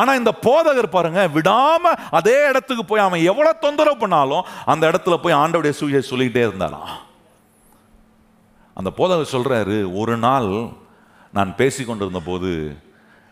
ஆனால் 0.00 0.18
இந்த 0.20 0.32
போதகர் 0.46 0.94
பாருங்க 0.96 1.22
விடாமல் 1.36 1.98
அதே 2.18 2.36
இடத்துக்கு 2.50 2.84
போய் 2.84 3.06
அவன் 3.06 3.26
எவ்வளோ 3.32 3.52
தொந்தரவு 3.64 3.98
பண்ணாலும் 4.02 4.46
அந்த 4.72 4.84
இடத்துல 4.90 5.16
போய் 5.22 5.40
ஆண்டவுடைய 5.40 5.72
சூழ்ச்சியை 5.80 6.04
சொல்லிக்கிட்டே 6.10 6.44
இருந்தாராம். 6.48 6.92
அந்த 8.76 8.90
போதகர் 8.98 9.34
சொல்கிறாரு 9.34 9.76
ஒரு 10.00 10.16
நாள் 10.26 10.50
நான் 11.36 11.52
பேசி 11.60 11.82
கொண்டிருந்த 11.84 12.20
போது 12.30 12.52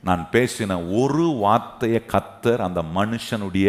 நான் 0.09 0.23
பேசின 0.33 0.77
ஒரு 1.01 1.25
வார்த்தையை 1.45 2.01
கத்தர் 2.13 2.61
அந்த 2.67 2.81
மனுஷனுடைய 2.99 3.69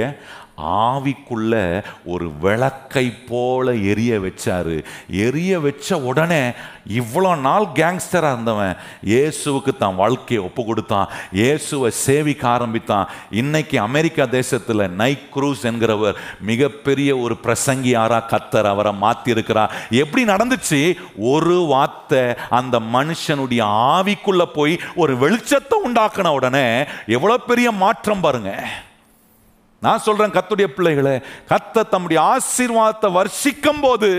ஆவிக்குள்ள 0.62 1.84
ஒரு 2.06 2.32
விளக்கை 2.40 3.06
போல 3.12 3.74
எரிய 3.76 4.20
வச்சாரு. 4.20 4.84
எரிய 5.08 5.60
வச்ச 5.60 5.98
உடனே 6.00 6.52
இவ்வளோ 7.00 7.40
நாள் 7.40 7.66
கேங்ஸ்டராக 7.76 8.34
இருந்தவன். 8.34 8.76
இயேசுவுக்கு 9.06 9.78
தான் 9.78 9.96
வாழ்க்கையை 9.96 10.46
ஒப்பு 10.46 10.66
கொடுத்தான். 10.66 11.08
இயேசுவை 11.32 11.92
சேவிக்க 11.92 12.48
ஆரம்பித்தான். 12.48 13.08
இன்னைக்கு 13.32 13.80
அமெரிக்கா 13.80 14.26
தேசத்தில் 14.26 14.90
நைக் 14.92 15.28
குரூஸ் 15.36 15.64
என்கிறவர் 15.64 16.20
மிகப்பெரிய 16.40 17.18
ஒரு 17.18 17.38
பிரசங்கியாராக 17.44 18.30
கத்தர் 18.32 18.72
அவரை 18.74 18.94
மாற்றிருக்கிறார் 19.02 19.74
எப்படி 19.90 20.26
நடந்துச்சு? 20.26 20.82
ஒரு 21.18 21.58
வார்த்தை 21.74 22.24
அந்த 22.50 22.80
மனுஷனுடைய 22.80 23.62
ஆவிக்குள்ளே 23.66 24.48
போய் 24.54 24.80
ஒரு 24.96 25.14
வெளிச்சத்தை 25.16 25.78
உண்டாக்கின 25.88 26.34
உடனே 26.34 26.86
எவ்வளோ 27.06 27.38
பெரிய 27.38 27.72
மாற்றம் 27.72 28.20
பாருங்கள் 28.20 28.91
நான் 29.82 30.00
சொல்றேன் 30.00 30.36
கத்துடைய 30.36 30.66
பிள்ளைகளை 30.66 31.22
கத்த 31.50 31.90
தம்முடைய 31.90 32.20
ஆசீர்வாதத்தை 32.34 33.10
வர்ஷிக்கும் 33.20 33.82
போது 33.82 34.10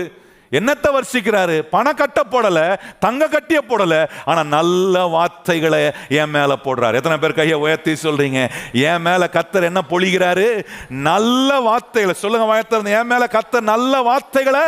என்னத்தை 0.51 0.89
வர்ஷிக்கிறாரு? 0.95 1.59
பணம் 1.59 1.95
கட்ட 1.95 2.21
போடல 2.31 2.79
தங்க 2.99 3.27
கட்டிய 3.27 3.59
போடல 3.69 3.93
ஆனா 4.25 4.43
நல்ல 4.43 5.05
வார்த்தைகளை 5.05 5.91
என் 6.09 6.29
மேல 6.29 6.57
போடுறாரு. 6.63 6.93
எத்தனை 6.93 7.17
பேர் 7.17 7.33
கையை 7.33 7.57
உயர்த்தி 7.57 7.91
சொல்றீங்க? 7.91 8.49
என் 8.71 9.01
மேல 9.01 9.29
கத்தர் 9.33 9.63
என்ன 9.63 9.81
பொழிகிறாரு? 9.89 10.65
நல்ல 10.89 11.59
வார்த்தைகளை 11.59 12.15
சொல்லுங்க 12.15 12.47
வாயத்திறந்து 12.51 12.99
என் 12.99 13.07
மேல 13.07 13.29
கத்தர் 13.31 13.71
நல்ல 13.73 14.01
வார்த்தைகளை? 14.01 14.65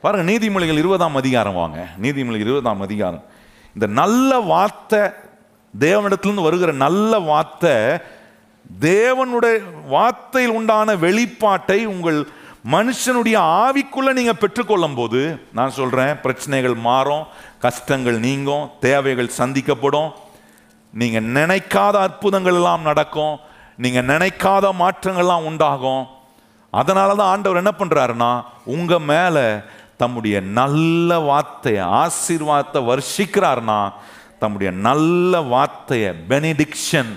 பாருங்க 0.00 0.32
நீதிமொழிகள் 0.32 0.82
இருபதாம் 0.84 1.16
அதிகாரம் 1.16 1.54
வாங்க. 1.54 1.86
நீதிமொழிகள் 2.02 2.50
இருபதாம் 2.50 2.80
அதிகாரம். 2.80 3.24
இந்த 3.74 3.86
நல்ல 3.86 4.38
வார்த்தை 4.38 5.00
தேவனிடத்திலிருந்து 5.78 6.48
வருகிற 6.48 6.72
நல்ல 6.72 7.18
வார்த்தை 7.18 7.74
தேவனுடைய 8.70 9.56
வார்த்தையில் 9.90 10.56
உண்டான 10.58 10.94
வெளிப்பாட்டை 10.94 11.84
உங்கள் 11.84 12.26
மனுஷனுடைய 12.70 13.36
ஆவிக்குள்ள 13.64 14.12
நீங்க 14.12 14.32
பெற்றுக்கொள்ளும் 14.32 14.94
போது 14.94 15.20
நான் 15.52 15.70
சொல்றேன் 15.70 16.20
பிரச்சனைகள் 16.20 16.74
மாறும் 16.74 17.26
கஷ்டங்கள் 17.58 18.18
நீங்கும் 18.18 18.70
தேவைகள் 18.80 19.36
சந்திக்கப்படும். 19.38 20.10
நீங்க 20.90 21.20
நினைக்காத 21.20 21.96
அற்புதங்கள் 22.06 22.54
எல்லாம் 22.54 22.82
நடக்கும் 22.82 23.36
நீங்க 23.76 24.00
நினைக்காத 24.02 24.66
மாற்றங்கள்லாம் 24.82 25.46
உண்டாகும். 25.50 26.06
அதனால 26.70 27.14
தான் 27.14 27.32
ஆண்டவர் 27.32 27.60
என்ன 27.62 27.72
பண்றாருன்னா 27.78 28.42
உங்க 28.64 28.98
மேல 28.98 29.64
தம்முடைய 29.96 30.40
நல்ல 30.40 31.18
வார்த்தையை 31.18 31.84
ஆசீர்வாதத்தை 31.84 32.80
வர்ஷிக்கிறாருன்னா 32.90 33.92
தம்முடைய 34.38 34.72
நல்ல 34.72 35.40
வார்த்தையை 35.40 36.14
பெனிடிக்ஷன் 36.28 37.12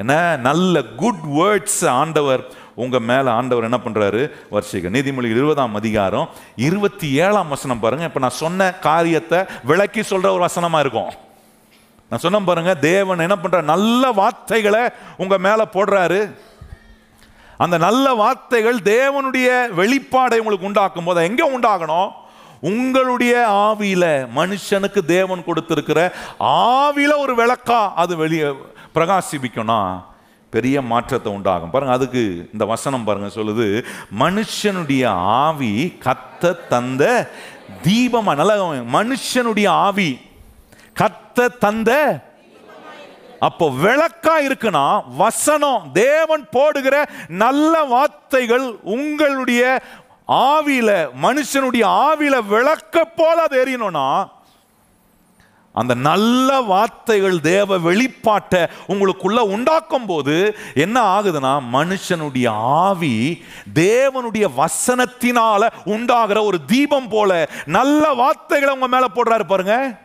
என்ன? 0.00 0.36
நல்ல 0.36 0.82
குட் 0.82 1.24
வேர்ட்ஸ் 1.38 1.88
ஆண்டவர் 1.88 2.42
உங்க 2.74 2.98
மேல 2.98 3.30
ஆண்டவர் 3.30 3.66
என்ன 3.68 3.78
பண்றாரு? 3.84 4.22
வர்ஷிக்க 4.50 4.92
நீதிமொழி 4.96 5.30
இருபதாம் 5.36 5.74
அதிகாரம் 5.74 6.28
இருபத்தி 6.56 7.08
ஏழாம் 7.24 7.48
வசனம் 7.48 7.80
பாருங்க. 7.80 8.04
இப்ப 8.04 8.20
நான் 8.20 8.40
சொன்ன 8.44 8.68
காரியத்தை 8.74 9.40
விளக்கி 9.64 10.00
சொல்ற 10.00 10.28
ஒரு 10.36 10.44
வசனமா 10.46 10.78
இருக்கும். 10.78 11.10
நான் 12.10 12.22
சொன்ன 12.24 12.40
பாருங்க 12.40 12.74
தேவன் 12.74 13.18
என்ன 13.18 13.36
பண்ற 13.36 13.60
நல்ல 13.60 14.12
வார்த்தைகளை 14.20 14.80
உங்க 15.16 15.38
மேல 15.38 15.66
போடுறாரு. 15.72 16.20
அந்த 17.56 17.78
நல்ல 17.78 18.14
வார்த்தைகள் 18.14 18.78
தேவனுடைய 18.94 19.48
வெளிப்பாடை 19.80 20.38
உங்களுக்கு 20.42 20.70
உண்டாக்கும் 20.70 21.04
போது 21.04 21.22
எங்க 21.22 21.44
உண்டாகணும்? 21.58 22.10
உங்களுடைய 22.60 23.34
ஆவியில 23.66 24.04
மனுஷனுக்கு 24.38 25.00
தேவன் 25.06 25.44
கொடுத்திருக்கிற 25.44 26.00
ஆவியில 26.40 27.12
ஒரு 27.18 27.34
விளக்கா 27.34 27.80
அது 28.02 28.16
வெளியே 28.16 28.48
பிரகாசிப்பிக்கணும்னா 28.94 29.80
பெரிய 30.52 30.76
மாற்றத்தை 30.82 31.32
உண்டாகும். 31.32 31.70
பாருங்க 31.70 31.92
அதுக்கு 31.92 32.22
இந்த 32.52 32.64
வசனம் 32.66 33.04
பாருங்க 33.04 33.28
சொல்லுது 33.36 33.66
மனுஷனுடைய 34.20 35.04
ஆவி 35.42 35.74
கத்த 36.06 36.52
தந்த 36.68 37.02
தீபமாக 37.82 38.38
நல்ல 38.40 38.54
மனுஷனுடைய 38.92 39.68
ஆவி 39.86 40.10
கத்த 40.96 41.48
தந்த 41.58 41.90
அப்போ 43.40 43.66
விளக்கா 43.82 44.34
இருக்குன்னா 44.46 44.84
வசனம் 45.16 45.92
தேவன் 45.92 46.42
போடுகிற 46.52 46.96
நல்ல 47.42 47.74
வார்த்தைகள் 47.84 48.66
உங்களுடைய 48.94 49.62
ஆவியில 50.50 50.90
மனுஷனுடைய 51.22 51.84
ஆவியில 52.02 52.36
விளக்க 52.46 53.04
போல 53.04 53.36
அது 53.42 53.56
எரியணும்னா 53.62 54.08
அந்த 55.74 55.94
நல்ல 55.94 56.60
வார்த்தைகள் 56.60 57.40
தேவ 57.40 57.78
வெளிப்பாட்டை 57.78 58.68
உங்களுக்குள்ள 58.88 59.38
உண்டாக்கும் 59.38 60.06
போது 60.06 60.56
என்ன 60.74 61.20
ஆகுதுன்னா 61.20 61.52
மனுஷனுடைய 61.72 62.48
ஆவி 62.82 63.42
தேவனுடைய 63.74 64.48
வசனத்தினால 64.56 65.68
உண்டாகிற 65.84 66.42
ஒரு 66.42 66.64
தீபம் 66.64 67.08
போல 67.08 67.48
நல்ல 67.66 68.12
வார்த்தைகளை 68.12 68.74
உங்க 68.74 68.88
மேல 68.88 69.06
போடுறாரு 69.14 69.46
பாருங்க. 69.46 69.98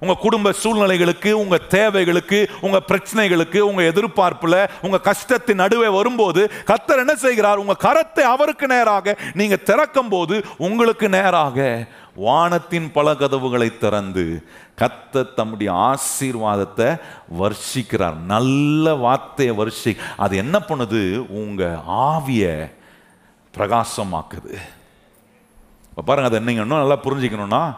உங்க 0.00 0.14
குடும்ப 0.14 0.52
சூழ்நிலைகளுக்கு 0.52 1.32
உங்க 1.32 1.56
தேவைகளுக்கு 1.58 2.48
உங்க 2.60 2.80
பிரச்சனைகளுக்கு 2.88 3.58
உங்க 3.58 3.82
எதிர்பார்ப்புல 3.82 4.68
உங்க 4.82 5.00
கஷ்டத்தின் 5.00 5.56
நடுவே 5.56 5.88
வரும்போது 5.88 6.50
கத்தர் 6.66 6.98
என்ன 6.98 7.14
செய்கிறார்? 7.14 7.58
உங்க 7.58 7.76
கரத்தை 7.82 8.20
அவருக்கு 8.20 8.66
நேராக 8.66 9.16
நீங்க 9.34 9.56
திறக்கும் 9.56 10.08
போது 10.08 10.44
உங்களுக்கு 10.58 11.08
நேராக 11.08 11.86
வானத்தின் 12.16 12.92
பல 12.92 13.14
கதவுகளை 13.14 13.78
திறந்து 13.78 14.46
கத்த 14.80 15.34
தம்முடைய 15.34 15.72
ஆசீர்வாதத்தை 15.72 16.88
வர்ஷிக்கிறார். 17.40 18.16
நல்ல 18.26 18.94
வார்த்தையை 18.94 19.56
வர்ஷி 19.56 19.96
அது 20.16 20.36
என்ன 20.36 20.58
பண்ணுது? 20.68 21.16
உங்க 21.16 21.82
ஆவிய 21.86 22.72
பிரகாசமாக்குது. 23.54 24.54
இப்போ 25.90 26.02
பாருங்க 26.06 26.28
அதை 26.28 26.40
நீங்கள் 26.40 26.64
இன்னும் 26.64 26.82
நல்லா 26.82 26.98
புரிஞ்சுக்கணும்னா 27.04 27.76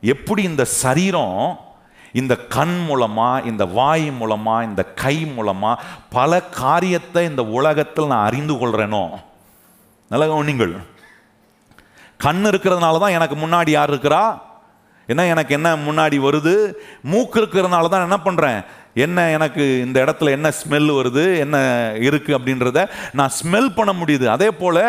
எப்படி 0.00 0.42
இந்த 0.42 0.64
சரீரம் 0.64 1.58
இந்த 2.12 2.36
கண் 2.36 2.76
மூலமா 2.88 3.46
இந்த 3.46 3.64
வாய் 3.64 4.10
மூலமா 4.10 4.62
இந்த 4.62 4.82
கை 4.84 5.16
மூலமா 5.24 5.76
பல 6.10 6.42
காரியத்தை 6.42 7.24
இந்த 7.24 7.42
உலகத்தில் 7.44 8.06
நான் 8.06 8.26
அறிந்து 8.26 8.54
கொள்றேனோ? 8.54 9.04
நல்ல 10.08 10.42
நீங்கள் 10.42 10.74
கண் 12.20 12.44
இருக்கிறதுனால 12.50 13.00
தான் 13.04 13.16
எனக்கு 13.18 13.36
முன்னாடி 13.44 13.70
யார் 13.70 13.92
இருக்கிறா? 13.92 14.22
என்ன 15.08 15.26
எனக்கு 15.26 15.52
என்ன 15.54 15.68
முன்னாடி 15.76 16.16
வருது? 16.24 16.54
மூக்கு 17.12 17.36
இருக்கிறதுனால 17.40 17.88
தான் 17.88 18.06
என்ன 18.06 18.18
பண்ணுறேன் 18.24 18.58
என்ன 19.04 19.30
எனக்கு 19.30 19.62
இந்த 19.86 19.98
இடத்துல 20.04 20.30
என்ன 20.36 20.48
ஸ்மெல் 20.60 20.90
வருது? 20.98 21.24
என்ன 21.44 21.56
இருக்குது 22.08 22.36
அப்படின்றத 22.38 22.82
நான் 23.18 23.34
ஸ்மெல் 23.38 23.70
பண்ண 23.76 23.92
முடியுது. 23.92 24.26
அதே 24.34 24.48
போல் 24.60 24.82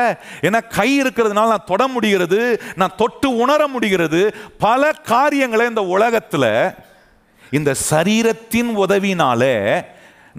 ஏன்னா 0.48 0.60
கை 0.78 0.89
இருக்கிறதுனால 1.04 1.54
நான் 1.54 1.70
தொட 1.72 1.88
முடிகிறது 1.88 2.39
நான் 2.76 2.98
தொட்டு 3.02 3.30
உணர 3.44 3.68
முடிகிறது. 3.68 4.22
பல 4.58 4.92
காரியங்களை 5.13 5.68
இந்த 5.68 5.84
உலகத்தில் 5.96 6.52
இந்த 7.52 7.72
சரீரத்தின் 7.89 8.72
உதவினாலே 8.86 9.56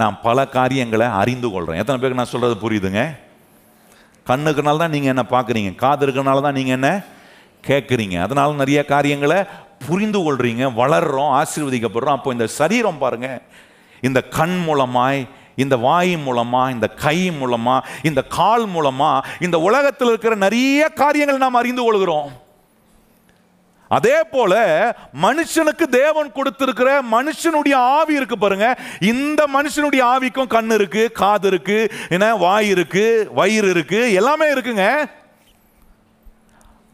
நான் 0.00 0.16
பல 0.22 0.38
காரியங்களை 0.58 1.06
அறிந்து 1.22 1.48
கொள்கிறேன் 1.50 1.80
எத்தனை 1.82 1.98
பேருக்கு 1.98 2.22
நான் 2.22 2.34
சொல்கிறது 2.34 2.56
புரியுதுங்க? 2.64 3.02
கண்ணுக்குனால 4.26 4.76
தான் 4.76 4.90
நீங்கள் 4.90 5.12
என்ன 5.14 5.24
பார்க்குறீங்க? 5.30 5.74
காது 5.74 6.06
இருக்கனால 6.06 6.40
தான் 6.40 6.54
நீங்கள் 6.54 6.74
என்ன 6.74 7.04
கேட்குறீங்க? 7.66 8.20
அதனால 8.20 8.52
நிறைய 8.52 8.84
காரியங்களை 8.84 9.44
புரிந்து 9.86 10.18
கொள்கிறீங்க 10.18 10.64
வளர்கிறோம் 10.80 11.32
ஆசீர்வதிக்கப்படுறோம். 11.40 12.16
அப்போ 12.18 12.32
இந்த 12.32 12.46
சரீரம் 12.46 12.98
பாருங்கள் 12.98 13.40
இந்த 14.00 14.20
கண் 14.22 14.64
மூலமாய் 14.68 15.28
இந்த 15.56 15.76
வாய் 15.76 16.16
மூலமா 16.16 16.70
இந்த 16.70 16.88
கை 16.88 17.30
மூலமா 17.30 17.80
இந்த 18.02 18.22
கால் 18.22 18.66
மூலமா 18.66 19.20
இந்த 19.40 19.60
உலகத்தில் 19.60 20.08
இருக்கிற 20.08 20.34
நிறைய 20.34 20.88
காரியங்கள் 20.88 21.36
நாம் 21.36 21.54
அறிந்து 21.54 21.82
கொள்கிறோம். 21.82 22.30
அதே 23.96 24.18
போல 24.34 24.54
மனுஷனுக்கு 25.24 25.86
தேவன் 26.00 26.28
கொடுத்திருக்கிற 26.32 26.90
மனுஷனுடைய 27.14 27.76
ஆவி 27.98 28.14
இருக்கு 28.20 28.38
பாருங்க. 28.38 28.68
இந்த 29.12 29.40
மனுஷனுடைய 29.56 30.02
ஆவிக்கும் 30.14 30.52
கண் 30.56 30.74
இருக்கு 30.78 31.04
காது 31.22 31.48
இருக்கு 31.52 31.78
என்ன 32.08 32.34
வாய் 32.44 32.68
இருக்கு 32.74 33.06
வயிறு 33.38 33.70
இருக்கு 33.76 34.02
எல்லாமே 34.20 34.48
இருக்குங்க. 34.54 34.86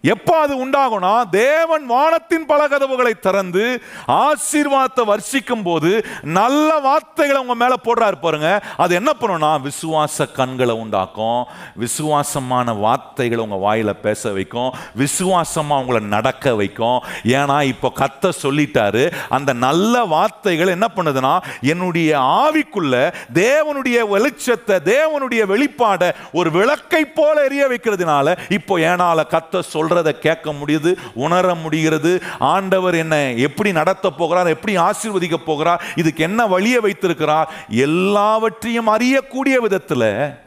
எப்போ 0.03 0.39
அது 0.39 0.67
உண்டாகும்னா 0.67 1.29
தேவன் 1.31 1.85
வானத்தின் 1.87 2.45
பல 2.47 2.69
கதவுகளை 2.69 3.13
திறந்து 3.21 3.83
ஆசீர்வாதத்தை 4.07 5.03
வர்ஷிக்கும் 5.13 5.63
போது 5.63 5.91
நல்ல 6.23 6.79
வார்த்தைகளை 6.79 7.41
உங்க 7.41 7.55
மேல 7.55 7.75
போடுறாரு 7.87 8.17
பாருங்க. 8.21 8.63
அது 8.77 8.95
என்ன 8.95 9.13
பண்ணும்னா 9.21 9.51
விசுவாச 9.69 10.27
கண்களை 10.33 10.75
உண்டாக்கும். 10.75 11.41
விசுவாசமான 11.75 12.73
வார்த்தைகளை 12.73 13.47
உங்க 13.47 13.59
வாயில 13.67 13.93
பேச 13.93 14.33
வைக்கும். 14.33 14.71
விசுவாசமா 15.03 15.79
உங்களை 15.83 16.01
நடக்க 16.01 16.55
வைக்கும். 16.55 17.03
ஏன்னா 17.25 17.63
இப்போ 17.73 17.93
கத்த 18.03 18.33
சொல்லிட்டாரு 18.43 19.13
அந்த 19.29 19.53
நல்ல 19.53 20.05
வார்த்தைகள் 20.05 20.75
என்ன 20.77 20.89
பண்ணுதுன்னா 20.97 21.35
என்னுடைய 21.61 22.19
ஆவிக்குள்ள 22.19 22.95
தேவனுடைய 23.35 23.99
வெளிச்சத்தை 24.15 24.79
தேவனுடைய 24.93 25.43
வெளிப்பாடை 25.55 26.11
ஒரு 26.33 26.51
விளக்கை 26.51 27.05
போல 27.05 27.45
எரிய 27.45 27.67
வைக்கிறதுனால 27.67 28.39
இப்போ 28.49 28.79
ஏனால 28.79 29.27
கத்த 29.35 29.63
சொல்றதை 29.97 30.19
கேட்க 30.19 30.53
முடியுது 30.53 30.95
உணர 31.15 31.55
முடிகிறது. 31.55 32.23
ஆண்டவர் 32.39 32.95
என்ன 32.95 33.33
எப்படி 33.33 33.73
நடத்த 33.73 34.11
போகிறார் 34.11 34.47
எப்படி 34.47 34.77
ஆசீர்வதிக்க 34.79 35.35
போகிறார் 35.35 35.85
இதுக்கு 35.95 36.23
என்ன 36.23 36.47
வழியை 36.47 36.81
வைத்திருக்கிறார் 36.81 37.53
எல்லாவற்றையும் 37.69 38.89
அறியக்கூடிய 38.89 39.57
விதத்தில் 39.57 40.45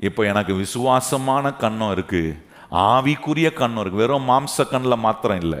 இப்போ 0.00 0.24
எனக்கு 0.24 0.54
விசுவாசமான 0.54 1.52
கண்ணம் 1.60 1.90
இருக்கு. 1.90 2.44
ஆவிக்குரிய 2.72 3.48
கண்ணம் 3.52 3.80
இருக்கு. 3.80 3.98
வெறும் 3.98 4.28
மாம்ச 4.28 4.68
கண்ணில் 4.70 4.96
மாத்திரம் 4.96 5.40
இல்லை. 5.40 5.58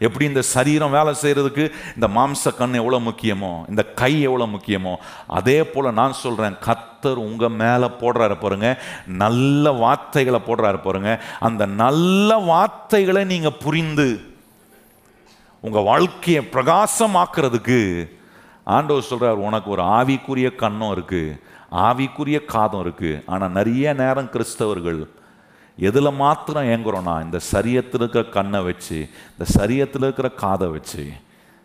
எப்படி 0.00 0.24
இந்த 0.24 0.42
சரீரம் 0.52 0.94
வேலை 0.96 1.12
செய்கிறதுக்கு 1.22 1.64
இந்த 1.94 2.06
மாம்ச 2.08 2.52
கண் 2.52 2.74
எவ்வளோ 2.74 2.98
முக்கியமோ 3.00 3.52
இந்த 3.68 3.82
கை 3.94 4.12
எவ்வளோ 4.20 4.46
முக்கியமோ 4.46 4.94
அதே 5.32 5.58
போல் 5.64 5.88
நான் 5.92 6.20
சொல்கிறேன் 6.20 6.56
கத்தர் 6.66 7.20
உங்கள் 7.22 7.56
மேலே 7.56 7.88
போடுறாரு 8.00 8.36
பாருங்க 8.36 8.70
நல்ல 9.16 9.72
வார்த்தைகளை 9.78 10.40
போடுறாரு 10.46 10.80
பாருங்க 10.80 11.12
அந்த 11.40 11.66
நல்ல 11.76 12.38
வார்த்தைகளை 12.44 13.24
நீங்கள் 13.24 13.60
புரிந்து 13.60 14.08
உங்கள் 15.62 15.84
வாழ்க்கையை 15.84 16.42
பிரகாசமாக்குறதுக்கு 16.52 17.80
ஆண்டவர் 18.66 19.08
சொல்கிறார் 19.08 19.44
உனக்கு 19.44 19.68
ஒரு 19.70 19.82
ஆவிக்குரிய 19.96 20.48
கண்ணும் 20.56 20.92
இருக்குது 20.92 21.36
ஆவிக்குரிய 21.82 22.38
காதம் 22.46 22.82
இருக்குது 22.84 23.20
ஆனால் 23.26 23.52
நிறைய 23.52 23.94
நேரம் 23.94 24.32
கிறிஸ்தவர்கள் 24.32 25.00
எதில் 25.78 26.12
மாத்திரம் 26.12 26.64
ஏங்குறோன்னா 26.64 27.22
இந்த 27.22 27.38
சரியத்தில் 27.52 27.94
இருக்கிற 27.94 28.24
கண்ணை 28.24 28.60
வச்சு 28.60 29.08
இந்த 29.38 29.66
சரியத்தில் 29.66 30.02
இருக்கிற 30.02 30.28
காதை 30.28 30.68
வச்சு 30.68 31.12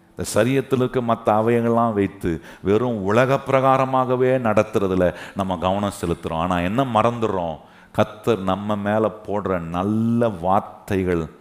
இந்த 0.09 0.29
சரியத்தில் 0.33 0.75
இருக்க 0.75 1.01
மற்ற 1.01 1.33
அவயங்கள்லாம் 1.33 1.93
வைத்து 1.93 2.41
வெறும் 2.61 3.03
உலக 3.03 3.39
பிரகாரமாகவே 3.47 4.31
நடத்துறதுல 4.47 5.13
நம்ம 5.35 5.57
கவனம் 5.57 5.91
செலுத்துகிறோம் 6.01 6.33
ஆனால் 6.33 6.63
என்ன 6.63 6.83
மறந்துடுறோம்? 6.83 7.57
கத்தர் 7.97 8.37
நம்ம 8.37 8.75
மேலே 8.75 9.11
போடுற 9.27 9.59
நல்ல 9.59 10.29
வார்த்தைகள் 10.29 11.39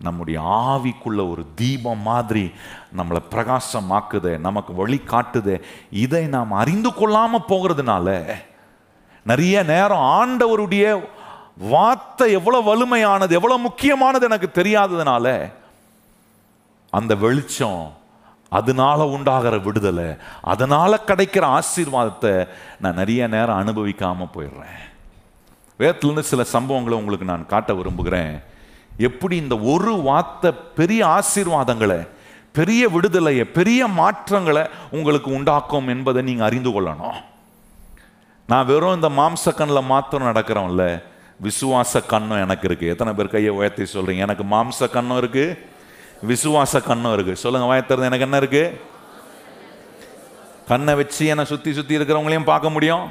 நம்முடைய 0.00 0.40
ஆவிக்குள்ள 0.40 1.30
ஒரு 1.30 1.46
தீபம் 1.54 1.98
மாதிரி 1.98 2.52
நம்மளை 2.96 3.20
பிரகாசமாக்குது 3.30 4.38
நமக்கு 4.38 4.74
வழி 4.74 5.00
காட்டுதே. 5.06 5.62
இதை 5.90 6.26
நாம் 6.26 6.52
அறிந்து 6.52 6.94
கொள்ளாமல் 6.94 7.48
போகிறதுனால 7.48 8.34
நிறைய 9.24 9.62
நேரம் 9.62 9.98
ஆண்டவருடைய 9.98 11.04
வார்த்தை 11.56 12.32
எவ்வளவு 12.32 12.66
வலிமையானது 12.68 13.30
எவ்வளவு 13.30 13.58
முக்கியமானது 13.58 14.24
எனக்கு 14.24 14.62
தெரியாததுனால 14.62 15.52
அந்த 16.90 17.14
வெளிச்சம் 17.14 17.92
அதனால 18.48 19.06
உண்டாகிற 19.06 19.58
விடுதலை 19.58 20.16
அதனால 20.42 21.00
கிடைக்கிற 21.06 21.60
ஆசீர்வாதத்தை 21.60 22.48
நான் 22.80 22.94
நிறைய 22.94 23.26
நேரம் 23.26 23.60
அனுபவிக்காம 23.62 24.28
போயிடுறேன். 24.34 24.82
வேதத்துலேருந்து 25.78 26.30
சில 26.32 26.42
சம்பவங்களை 26.52 26.92
உங்களுக்கு 26.92 27.24
நான் 27.24 27.46
காட்ட 27.46 27.74
விரும்புகிறேன். 27.74 28.42
எப்படி 28.96 29.36
இந்த 29.36 29.58
ஒரு 29.58 29.94
வார்த்தை 29.96 30.52
பெரிய 30.52 31.06
ஆசீர்வாதங்களை 31.06 32.08
பெரிய 32.52 32.88
விடுதலையை 32.88 33.44
பெரிய 33.44 33.86
மாற்றங்களை 33.86 34.66
உங்களுக்கு 34.90 35.30
உண்டாக்கும் 35.30 35.88
என்பதை 35.88 36.22
நீங்கள் 36.22 36.46
அறிந்து 36.46 36.70
கொள்ளணும். 36.70 37.18
நான் 38.46 38.66
வெறும் 38.66 38.94
இந்த 38.94 39.08
மாம்சக்கனில் 39.08 39.90
மாத்திரம் 39.92 40.34
நடக்கிறோம்ல 40.34 41.02
விசுவாச 41.44 42.00
கண்ணம் 42.12 42.42
எனக்கு 42.44 42.68
இருக்குது 42.68 42.92
எத்தனை 42.94 43.12
பேர் 43.12 43.34
கையை 43.34 43.52
உயர்த்தி 43.58 43.84
சொல்கிறீங்க 43.94 44.26
எனக்கு 44.28 44.44
மாம்ச 44.44 44.88
கண்ணம் 44.96 45.18
இருக்குது 45.22 45.56
விசுவாச 46.30 46.80
கண்ணம் 46.88 47.14
இருக்குது 47.16 47.40
சொல்லுங்கள் 47.42 47.70
வாயத்திறந்து 47.70 48.10
எனக்கு 48.10 48.26
என்ன 48.28 48.38
இருக்குது 48.42 48.94
கண்ணை 50.68 50.94
வச்சு 50.94 51.24
என்னை 51.32 51.44
சுற்றி 51.44 51.72
சுற்றி 51.72 51.98
இருக்கிறவங்களையும் 51.98 52.50
பார்க்க 52.52 52.70
முடியும். 52.70 53.04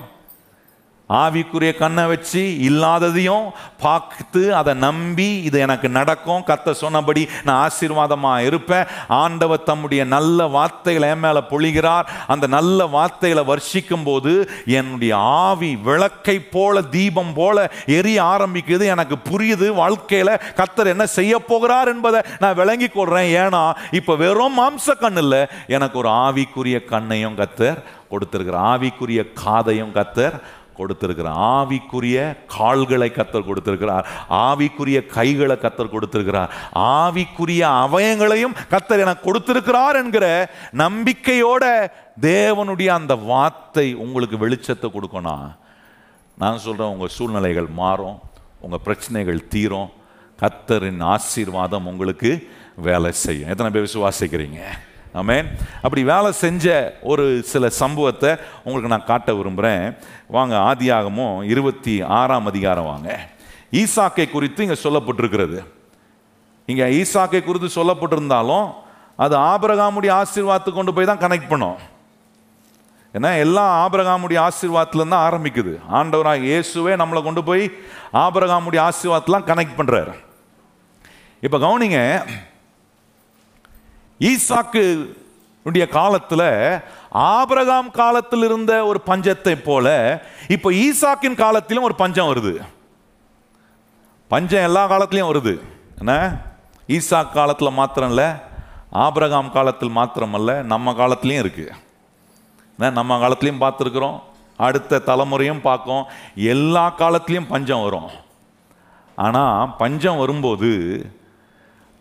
ஆவிக்குரிய 1.09 1.77
கண்ணை 1.77 2.05
வச்சு 2.05 2.41
இல்லாததையும் 2.59 3.51
பார்த்து 3.81 4.55
அதை 4.55 4.73
நம்பி 4.73 5.27
இது 5.43 5.59
எனக்கு 5.59 5.89
நடக்கும். 5.89 6.43
கத்த 6.47 6.71
சொன்னபடி 6.71 7.27
நான் 7.43 7.69
ஆசீர்வாதமாக 7.69 8.45
இருப்பேன். 8.45 8.85
ஆண்டவர் 9.07 9.63
தம்முடைய 9.63 10.03
நல்ல 10.05 10.47
வார்த்தைகளை 10.47 11.09
என் 11.09 11.19
மேலே 11.19 11.41
பொழிகிறார். 11.49 12.05
அந்த 12.27 12.47
நல்ல 12.47 12.85
வார்த்தைகளை 12.85 13.43
வர்ஷிக்கும் 13.51 14.03
போது 14.03 14.49
என்னுடைய 14.65 15.15
ஆவி 15.17 15.75
விளக்கை 15.75 16.39
போல 16.39 16.81
தீபம் 16.81 17.33
போல 17.33 17.71
எரிய 17.85 18.23
ஆரம்பிக்குது. 18.23 18.83
எனக்கு 18.95 19.17
புரியுது 19.29 19.69
வாழ்க்கையில் 19.73 20.41
கத்தர் 20.61 20.93
என்ன 20.95 21.05
செய்ய 21.05 21.39
போகிறார் 21.39 21.87
என்பதை 21.87 22.21
நான் 22.39 22.55
விளங்கி 22.55 22.85
கொள்றேன். 22.85 23.31
ஏன்னா 23.43 23.73
இப்போ 23.91 24.15
வெறும் 24.15 24.59
மாம்ச 24.59 24.97
கண் 24.99 25.17
இல்லை 25.17 25.45
எனக்கு 25.67 25.97
ஒரு 25.97 26.09
ஆவிக்குரிய 26.09 26.85
கண்ணையும் 26.85 27.37
கத்தர் 27.37 27.81
கொடுத்துருக்கிற 28.11 28.57
ஆவிக்குரிய 28.73 29.21
காதையும் 29.43 29.95
கத்தர் 29.95 30.35
கொடுத்திருக்கிறார் 30.77 31.39
ஆவிக்குரிய 31.55 32.17
கால்களை 32.57 33.09
கத்தர் 33.17 33.49
கொடுத்திருக்கிறார். 33.49 34.05
ஆவிக்குரிய 34.45 34.99
கைகளை 35.17 35.57
கத்தர் 35.65 35.93
கொடுத்திருக்கிறார். 35.95 36.49
ஆவிக்குரிய 36.75 37.63
அவயங்களையும் 37.85 38.55
கத்தர் 38.73 39.03
எனக்கு 39.05 39.27
கொடுத்திருக்கிறார் 39.29 39.99
என்கிற 40.03 40.25
நம்பிக்கையோட 40.83 41.63
தேவனுடைய 42.29 42.89
அந்த 42.99 43.15
வார்த்தை 43.31 43.87
உங்களுக்கு 44.05 44.37
வெளிச்சத்தை 44.45 44.89
கொடுக்கணும் 44.97 45.47
நான் 46.43 46.63
சொல்கிறேன் 46.65 46.93
உங்கள் 46.93 47.15
சூழ்நிலைகள் 47.17 47.69
மாறும் 47.81 48.17
உங்கள் 48.65 48.83
பிரச்சனைகள் 48.87 49.47
தீரும் 49.53 49.91
கத்தரின் 50.41 51.01
ஆசீர்வாதம் 51.13 51.85
உங்களுக்கு 51.91 52.31
வேலை 52.87 53.11
செய்யும். 53.11 53.49
எத்தனை 53.51 53.69
பேர் 53.71 53.87
விசுவாசிக்கிறீங்க? 53.87 54.61
ஆமேன். 55.21 55.45
அப்படி 55.83 56.01
வேலை 56.11 56.29
செஞ்ச 56.43 56.65
ஒரு 57.11 57.25
சில 57.51 57.69
சம்பவத்தை 57.81 58.31
உங்களுக்கு 58.65 58.93
நான் 58.93 59.09
காட்ட 59.11 59.33
விரும்புகிறேன் 59.39 59.83
வாங்க 60.35 60.55
ஆதியாகமும் 60.69 61.37
இருபத்தி 61.53 61.95
ஆறாம் 62.19 62.49
அதிகாரம் 62.51 62.89
வாங்க. 62.91 63.09
ஈசாக்கை 63.81 64.27
குறித்து 64.35 64.63
இங்கே 64.65 64.77
சொல்லப்பட்டிருக்கிறது. 64.85 65.59
இங்கே 66.71 66.85
ஈசாக்கை 67.01 67.41
குறித்து 67.47 67.69
சொல்லப்பட்டிருந்தாலும் 67.79 68.67
அது 69.23 69.35
ஆபரகாமுடைய 69.51 70.11
ஆசீர்வாதத்துக்கு 70.21 70.79
கொண்டு 70.79 70.95
போய் 70.95 71.09
தான் 71.09 71.21
கனெக்ட் 71.25 71.51
பண்ணும். 71.51 71.77
ஏன்னா 73.13 73.29
எல்லாம் 73.43 73.71
ஆபரகாமுடைய 73.83 74.37
ஆசீர்வாதத்துலேருந்து 74.47 75.15
தான் 75.15 75.25
ஆரம்பிக்குது. 75.27 75.73
ஆண்டவராக 75.97 76.47
இயேசுவே 76.49 76.93
நம்மளை 77.01 77.21
கொண்டு 77.27 77.41
போய் 77.49 77.63
ஆபரகாமுடைய 78.23 78.79
ஆசீர்வாதத்தெலாம் 78.87 79.47
கனெக்ட் 79.51 79.77
பண்ணுறாரு 79.79 80.15
இப்போ 81.45 81.57
கவனிங்க 81.65 81.99
ஈசாக்கு 84.19 84.83
உடைய 85.65 85.85
காலத்துல 85.91 86.41
ஆபிரகாம் 87.29 87.89
காலத்தில் 87.99 88.43
இருந்த 88.47 88.73
ஒரு 88.89 88.99
பஞ்சத்தை 89.09 89.55
போல 89.67 89.87
இப்போ 90.55 90.69
ஈசாக்கின் 90.85 91.41
காலத்திலும் 91.43 91.87
ஒரு 91.87 91.95
பஞ்சம் 92.01 92.29
வருது. 92.31 92.53
பஞ்சம் 94.31 94.65
எல்லா 94.67 94.83
காலத்திலையும் 94.91 95.31
வருது. 95.31 95.53
என்ன? 95.99 96.13
ஈசாக் 96.95 97.35
காலத்தில் 97.37 97.77
மாத்திரம் 97.79 98.09
இல்லை 98.09 98.29
ஆபிரகாம் 99.03 99.49
காலத்தில் 99.55 99.97
மாத்திரமல்ல 99.97 100.51
நம்ம 100.73 100.93
காலத்துலேயும் 100.99 101.43
இருக்குது 101.43 101.73
என்ன, 102.79 102.89
நம்ம 102.99 103.17
காலத்துலேயும் 103.23 103.63
பார்த்துருக்குறோம். 103.63 104.17
அடுத்த 104.59 105.01
தலைமுறையும் 105.09 105.61
பார்க்கும். 105.61 106.03
எல்லா 106.53 106.85
காலத்துலேயும் 106.97 107.51
பஞ்சம் 107.51 107.83
வரும். 107.83 108.09
ஆனால் 109.17 109.73
பஞ்சம் 109.81 110.21
வரும்போது 110.21 110.71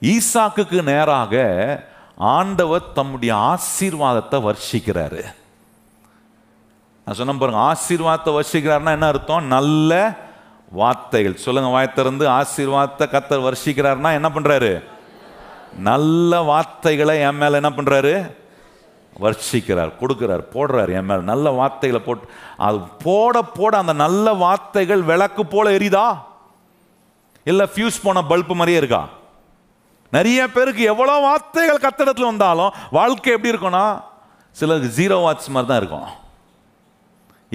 ஈசாக்குக்கு 0.02 0.78
நேராக 0.90 1.34
ஆண்டவர் 2.16 2.92
தம்முடைய 2.92 3.34
ஆசீர்வாதத்தை 3.34 4.54
வர்ஷிக்கிறாரு. 4.54 5.24
நான் 7.04 7.14
சொன்ன 7.14 7.32
பாருங்க 7.32 7.60
ஆசீர்வாதத்தை 7.60 8.40
வர்ஷிக்கிறாருன்னா 8.40 8.90
என்ன 8.90 9.06
அர்த்தம்? 9.06 9.46
நல்ல 9.46 10.18
வார்த்தைகள். 10.70 11.36
சொல்லுங்க 11.36 11.68
வாய் 11.68 11.92
திறந்து 11.92 12.28
ஆசீர்வாதத்தை 12.28 13.06
கத்தர் 13.06 13.52
வர்ஷிக்கிறாருன்னா 13.52 14.12
என்ன 14.12 14.28
பண்றாரு? 14.28 14.84
நல்ல 15.78 16.40
வார்த்தைகளை 16.40 17.20
என் 17.20 17.36
மேல 17.36 17.56
என்ன 17.56 17.70
பண்றாரு? 17.70 18.34
வர்ஷிக்கிறார் 19.20 19.92
கொடுக்கிறார் 20.00 20.44
போடுறார் 20.52 20.92
என் 20.92 21.04
மேல. 21.04 21.20
நல்ல 21.20 21.50
வார்த்தைகளை 21.50 22.06
போட்டு 22.06 22.28
அது 22.56 22.78
போட 22.78 23.42
போட 23.42 23.78
அந்த 23.78 23.92
நல்ல 23.92 24.32
வார்த்தைகள் 24.32 25.02
விளக்கு 25.02 25.46
போல 25.46 25.70
எரியுதா? 25.70 26.18
இல்லை 27.44 27.68
ஃபியூஸ் 27.74 28.02
போன 28.02 28.22
பல்பு 28.22 28.54
மாதிரியே 28.54 28.78
இருக்கா? 28.78 29.08
நிறைய 30.16 30.40
பேருக்கு 30.54 30.82
எவ்வளோ 30.92 31.14
வார்த்தைகள் 31.26 31.84
கத்தடத்தில் 31.84 32.30
வந்தாலும் 32.30 32.74
வாழ்க்கை 32.90 33.32
எப்படி 33.32 33.52
இருக்கும்னா 33.54 33.86
சிலருக்கு 34.58 34.90
ஜீரோ 34.98 35.16
வாட்ச் 35.22 35.48
மாதிரி 35.54 35.68
தான் 35.70 35.80
இருக்கும். 35.82 36.08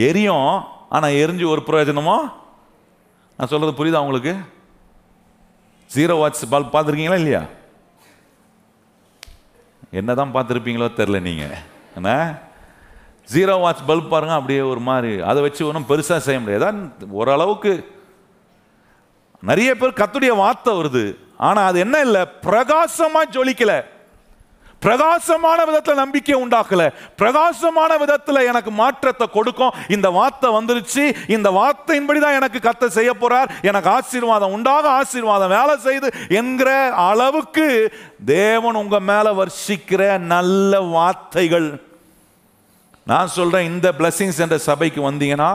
எரியும் 0.07 0.49
ஆனால் 0.95 1.17
எரிஞ்சு 1.21 1.45
ஒரு 1.53 1.61
பிரயோஜனமோ? 1.67 2.17
நான் 3.37 3.51
சொல்கிறது 3.51 3.79
புரியுதா 3.79 4.03
உங்களுக்கு? 4.05 4.33
ஜீரோ 5.95 6.15
வாட்ச் 6.21 6.51
பல்ப் 6.53 6.73
பார்த்துருக்கீங்களா 6.73 7.19
இல்லையா? 7.21 7.41
என்னதான் 9.99 10.33
பார்த்துருப்பீங்களோ 10.33 10.87
தெரில 10.97 11.21
நீங்கள் 11.27 11.55
என்ன? 11.95 12.09
ஜீரோ 13.33 13.55
வாட்ச் 13.59 13.87
பல்ப் 13.87 14.11
பாருங்க 14.13 14.33
அப்படியே 14.33 14.61
ஒரு 14.73 14.81
மாதிரி. 14.89 15.13
அதை 15.31 15.39
வச்சு 15.41 15.67
ஒன்றும் 15.67 15.89
பெருசாக 15.89 16.25
செய்ய 16.27 16.39
முடியாது. 16.39 17.07
ஓரளவுக்கு 17.21 17.73
நிறைய 19.51 19.71
பேர் 19.75 19.99
கத்துடைய 20.01 20.35
வார்த்தை 20.43 20.73
வருது. 20.73 21.05
ஆனால் 21.47 21.67
அது 21.69 21.79
என்ன 21.79 21.97
இல்லை? 22.07 22.21
பிரகாசமாக 22.47 23.31
ஜொலிக்கல. 23.35 23.73
பிரகாசமான 24.85 25.65
விதத்தில் 25.65 26.01
நம்பிக்கை 26.01 26.35
உண்டாக்கல. 26.43 26.83
பிரகாசமான 27.15 27.97
விதத்தில் 27.97 28.47
எனக்கு 28.51 28.71
மாற்றத்தை 28.71 29.27
கொடுக்கும். 29.31 29.75
இந்த 29.95 30.07
வார்த்தை 30.09 30.49
வந்துருச்சு. 30.57 31.03
இந்த 31.27 31.49
வார்த்தையின்படி 31.59 32.19
தான் 32.19 32.37
எனக்கு 32.39 32.59
கத்த 32.67 32.87
செய்ய 32.97 33.11
போறார். 33.21 33.49
எனக்கு 33.61 33.89
ஆசீர்வாதம் 33.89 34.51
உண்டாக 34.51 34.89
ஆசீர்வாதம் 34.89 35.55
வேலை 35.57 35.75
செய்து 35.77 36.09
என்கிற 36.29 36.71
அளவுக்கு 37.09 37.67
தேவன் 38.25 38.79
உங்க 38.83 38.99
மேல 38.99 39.33
வர்ஷிக்கிற 39.41 40.17
நல்ல 40.33 40.81
வார்த்தைகள். 40.95 41.69
நான் 43.11 43.35
சொல்றேன் 43.35 43.69
இந்த 43.73 43.87
பிளஸிங்ஸ் 43.99 44.41
என்ற 44.45 44.57
சபைக்கு 44.69 45.11
வந்தீங்கன்னா 45.11 45.51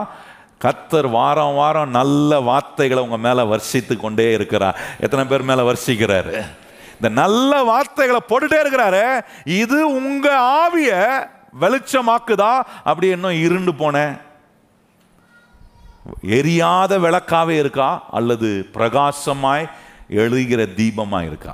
கத்தர் 0.63 1.09
வாரம் 1.09 1.53
வாரம் 1.53 1.89
நல்ல 1.89 2.39
வார்த்தைகளை 2.39 3.03
உங்கள் 3.03 3.19
மேலே 3.19 3.41
வர்ஷித்து 3.41 3.97
கொண்டே 3.97 4.33
இருக்கிறார். 4.33 4.77
எத்தனை 4.99 5.25
பேர் 5.25 5.41
மேலே 5.41 5.61
வர்ஷிக்கிறாரு? 5.61 6.45
இந்த 6.95 7.09
நல்ல 7.09 7.63
வார்த்தைகளை 7.63 8.21
போட்டுட்டே 8.29 8.59
இருக்கிறாரு. 8.63 9.21
இது 9.45 9.95
உங்கள் 9.95 10.39
ஆவிய 10.39 10.91
வெளிச்சமாக்குதா? 11.61 12.63
அப்படி 12.83 13.07
இன்னும் 13.07 13.41
இருண்டு 13.41 13.71
போனேன் 13.71 14.21
எரியாத 16.21 16.99
விளக்காவே 16.99 17.55
இருக்கா? 17.63 18.03
அல்லது 18.11 18.69
பிரகாசமாய் 18.73 19.69
எழுகிற 20.09 20.63
தீபமாக 20.63 21.25
இருக்கா? 21.25 21.53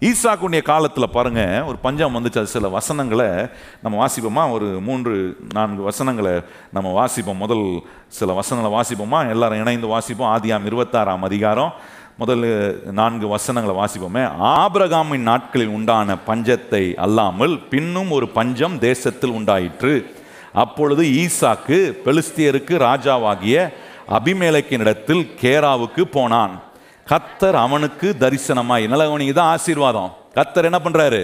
ஈசாக்குடைய 0.00 0.62
காலத்தில் 0.62 1.08
பாருங்க 1.08 1.64
ஒரு 1.66 1.76
பஞ்சம் 1.76 2.16
வந்துச்சு. 2.16 2.38
அது 2.38 2.46
சில 2.46 2.68
வசனங்களை 2.68 3.46
நம்ம 3.82 4.06
வாசிப்போமா? 4.06 4.50
ஒரு 4.50 4.64
மூன்று 4.64 5.36
நான்கு 5.54 5.82
வசனங்களை 5.82 6.40
நம்ம 6.72 7.04
வாசிப்போம். 7.04 7.36
முதல் 7.36 7.82
சில 8.06 8.32
வசனங்களை 8.32 8.80
வாசிப்போமா? 8.80 9.28
எல்லாரும் 9.28 9.58
இணைந்து 9.58 9.86
வாசிப்போம். 9.86 10.36
ஆதியாம் 10.36 10.66
இருபத்தாறாம் 10.66 11.22
அதிகாரம். 11.22 11.72
முதல் 12.18 12.80
நான்கு 12.92 13.28
வசனங்களை 13.28 13.80
வாசிப்போமே. 13.80 14.30
ஆபிரகாமின் 14.42 15.18
நாட்களில் 15.18 15.68
உண்டான 15.68 16.16
பஞ்சத்தை 16.26 16.94
அல்லாமல் 16.94 17.58
பின்னும் 17.58 18.10
ஒரு 18.10 18.28
பஞ்சம் 18.28 18.78
தேசத்தில் 18.78 19.30
உண்டாயிற்று. 19.30 20.14
அப்பொழுது 20.52 21.02
ஈசாக்கு 21.02 21.92
பெலிஸ்தியருக்கு 22.04 22.78
ராஜாவாகிய 22.78 23.72
அபிமேலக்கினிடத்தில் 24.10 25.28
கேராவுக்கு 25.40 26.02
போனான். 26.02 26.62
கத்தர் 27.10 27.56
அவனுக்கு 27.64 28.08
தரிசனமாய். 28.22 28.84
நல்லவனிக்கு 28.92 29.34
தான் 29.38 29.52
ஆசீர்வாதம். 29.54 30.10
கத்தர் 30.38 30.68
என்ன 30.68 30.78
பண்றாரு? 30.84 31.20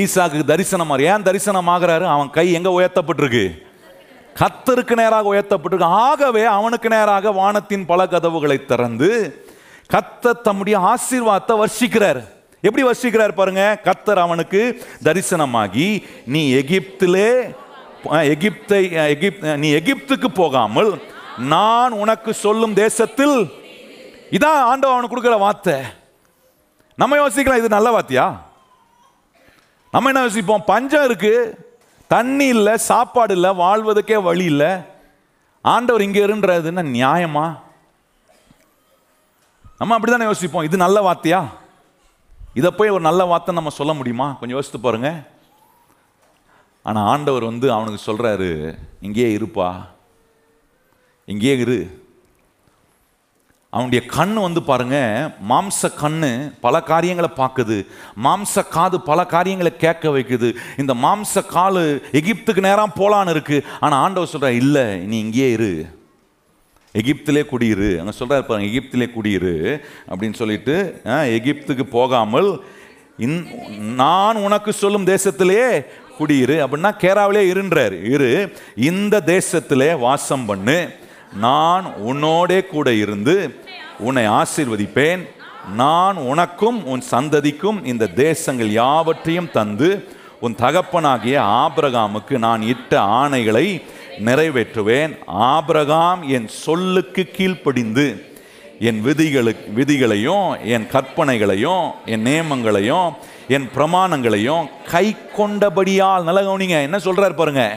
ஈசாக்கு 0.00 0.42
தரிசனமாக 0.52 1.06
ஏன் 1.12 1.26
தரிசனமாகிறாரு 1.28 2.06
அவன் 2.14 2.30
கை 2.30 2.46
எங்க 2.58 2.70
உயர்த்தப்பட்டிருக்கு? 2.78 3.44
கத்தருக்கு 4.40 4.94
நேராக 5.00 5.34
உயர்த்தப்பட்டிருக்கு. 5.34 5.90
ஆகவே 6.06 6.44
அவனுக்கு 6.44 6.88
நேராக 6.88 7.32
வானத்தின் 7.40 7.86
பல 7.86 8.06
கதவுகளை 8.06 8.58
திறந்து 8.64 9.10
கத்தர் 9.94 10.42
தம்முடைய 10.46 10.78
ஆசீர்வாதத்தை 10.92 11.54
வர்ஷிக்கிறார். 11.62 12.20
எப்படி 12.62 12.84
வர்ஷிக்கிறார் 12.88 13.38
பாருங்க? 13.40 13.64
கத்தர் 13.84 14.20
அவனுக்கு 14.26 14.62
தரிசனமாகி 15.04 15.88
நீ 16.34 16.42
எகிப்திலே 16.62 17.30
எகிப்தை 18.34 18.82
எகிப் 19.14 19.14
எகிப்த் 19.14 19.56
நீ 19.62 19.68
எகிப்துக்கு 19.78 20.28
போகாமல் 20.42 20.90
நான் 21.54 21.92
உனக்கு 21.92 22.30
சொல்லும் 22.44 22.74
தேசத்தில் 22.84 23.36
இதான் 24.30 24.62
ஆண்டவன் 24.70 24.94
அவனுக்கு 24.94 25.14
கொடுக்குற 25.14 25.38
வார்த்தை. 25.38 25.82
நம்ம 26.94 27.28
யோசிக்கலாம் 27.28 27.56
இது 27.56 27.68
நல்ல 27.68 27.98
வார்த்தையா? 27.98 28.38
நம்ம 29.90 30.08
என்ன 30.08 30.20
யோசிப்போம்? 30.20 30.64
பஞ்சம் 30.64 31.04
இருக்கு 31.04 31.66
தண்ணி 32.06 32.46
இல்லை 32.46 32.76
சாப்பாடு 32.76 33.34
இல்லை 33.34 33.50
வாழ்வதற்கே 33.50 34.22
வழி 34.22 34.44
இல்லை. 34.44 34.78
ஆண்டவர் 35.60 36.02
இங்கே 36.02 36.22
இருன்றது 36.22 36.68
என்ன 36.68 36.82
நியாயமா? 36.82 37.58
நம்ம 39.78 39.94
அப்படி 39.94 40.12
தானே 40.12 40.24
யோசிப்போம் 40.24 40.62
இது 40.62 40.76
நல்ல 40.76 41.12
வார்த்தையா? 41.12 41.48
இதை 42.54 42.70
போய் 42.70 42.88
ஒரு 42.88 43.00
நல்ல 43.00 43.24
வார்த்தை 43.24 43.54
நம்ம 43.54 43.70
சொல்ல 43.70 43.92
முடியுமா? 43.92 44.36
கொஞ்சம் 44.38 44.56
யோசித்து 44.56 44.80
பாருங்க. 44.80 45.26
ஆனால் 46.82 47.04
ஆண்டவர் 47.04 47.44
வந்து 47.44 47.72
அவனுக்கு 47.72 48.12
சொல்கிறாரு 48.12 48.78
இங்கேயே 49.00 49.36
இருப்பா. 49.36 49.86
இங்கேயே 51.24 51.56
இரு. 51.56 51.97
அவனுடைய 53.76 54.00
கண் 54.12 54.34
வந்து 54.34 54.60
பாருங்க 54.68 54.98
மாம்ச 55.48 55.88
கண்ணு 56.02 56.30
பல 56.60 56.80
காரியங்களை 56.90 57.30
பார்க்குது. 57.36 57.76
மாம்ச 58.26 58.62
காது 58.68 58.96
பல 59.08 59.24
காரியங்களை 59.32 59.72
கேட்க 59.76 60.08
வைக்குது. 60.14 60.48
இந்த 60.78 60.92
மாம்ச 61.02 61.42
காலு 61.54 61.82
எகிப்துக்கு 62.20 62.62
நேரம் 62.68 62.94
போலான்னு 63.00 63.34
இருக்கு. 63.34 63.58
ஆனால் 63.80 64.02
ஆண்டவர் 64.04 64.32
சொல்ற 64.32 64.50
இல்லை 64.62 64.84
நீ 65.10 65.18
இங்கேயே 65.18 65.48
இரு. 65.56 65.72
எகிப்திலே 66.94 67.42
குடியிரு. 67.50 67.90
அங்கே 68.00 68.14
சொல்கிறார் 68.20 68.46
பாருங்க 68.46 68.68
எகிப்திலே 68.70 69.08
குடியிரு. 69.16 69.54
அப்படின்னு 70.10 70.38
சொல்லிட்டு 70.42 70.76
எகிப்துக்கு 71.38 71.86
போகாமல் 71.96 72.50
இன் 73.26 73.38
நான் 74.02 74.44
உனக்கு 74.46 74.72
சொல்லும் 74.72 75.06
தேசத்திலே 75.06 75.66
குடியிரு. 76.20 76.56
அப்படின்னா 76.64 76.92
கேராவிலே 77.04 77.42
இருன்றார். 77.52 77.96
இரு 78.14 78.32
இந்த 78.76 79.22
தேசத்திலே 79.26 79.90
வாசம் 79.98 80.48
பண்ணு. 80.52 80.78
நான் 81.44 81.86
உன்னோடே 82.10 82.60
கூட 82.66 82.92
இருந்து 82.92 83.34
உன்னை 83.98 84.24
ஆசிர்வதிப்பேன். 84.28 85.22
நான் 85.76 86.16
உனக்கும் 86.16 86.78
உன் 86.86 87.02
சந்ததிக்கும் 87.10 87.78
இந்த 87.84 88.06
தேசங்கள் 88.06 88.70
யாவற்றையும் 88.70 89.50
தந்து 89.52 89.88
உன் 90.40 90.54
தகப்பனாகிய 90.54 91.36
ஆபிரகாமுக்கு 91.62 92.38
நான் 92.38 92.62
இட்ட 92.62 93.00
ஆணைகளை 93.00 93.66
நிறைவேற்றுவேன். 94.28 95.12
ஆபிரகாம் 95.26 96.22
என் 96.28 96.48
சொல்லுக்கு 96.48 97.24
கீழ்ப்படிந்து 97.36 98.06
என் 98.88 99.00
விதிகளுக்கு 99.02 99.68
விதிகளையும் 99.78 100.48
என் 100.74 100.86
கற்பனைகளையும் 100.92 101.86
என் 102.04 102.26
நியமங்களையும் 102.26 103.08
என் 103.48 103.68
பிரமாணங்களையும் 103.76 104.64
கை 104.92 105.06
கொண்டபடியால் 105.38 106.26
நல்ல 106.28 106.42
கவனிங்க 106.48 106.78
என்ன 106.88 106.98
சொல்கிறார் 106.98 107.40
பாருங்கள் 107.42 107.76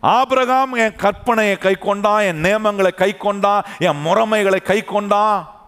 ஆபிரகாம் 0.00 0.72
என் 0.72 0.96
கற்பனையை 0.96 1.58
கை 1.58 1.74
கொண்டான் 1.74 2.20
என் 2.20 2.42
நியமங்களை 2.44 2.94
கை 2.94 3.16
கொண்டான் 3.16 3.64
என் 3.78 4.04
முறைமைகளை 4.04 4.62
கை 4.62 4.84
கொண்டான் 4.84 5.58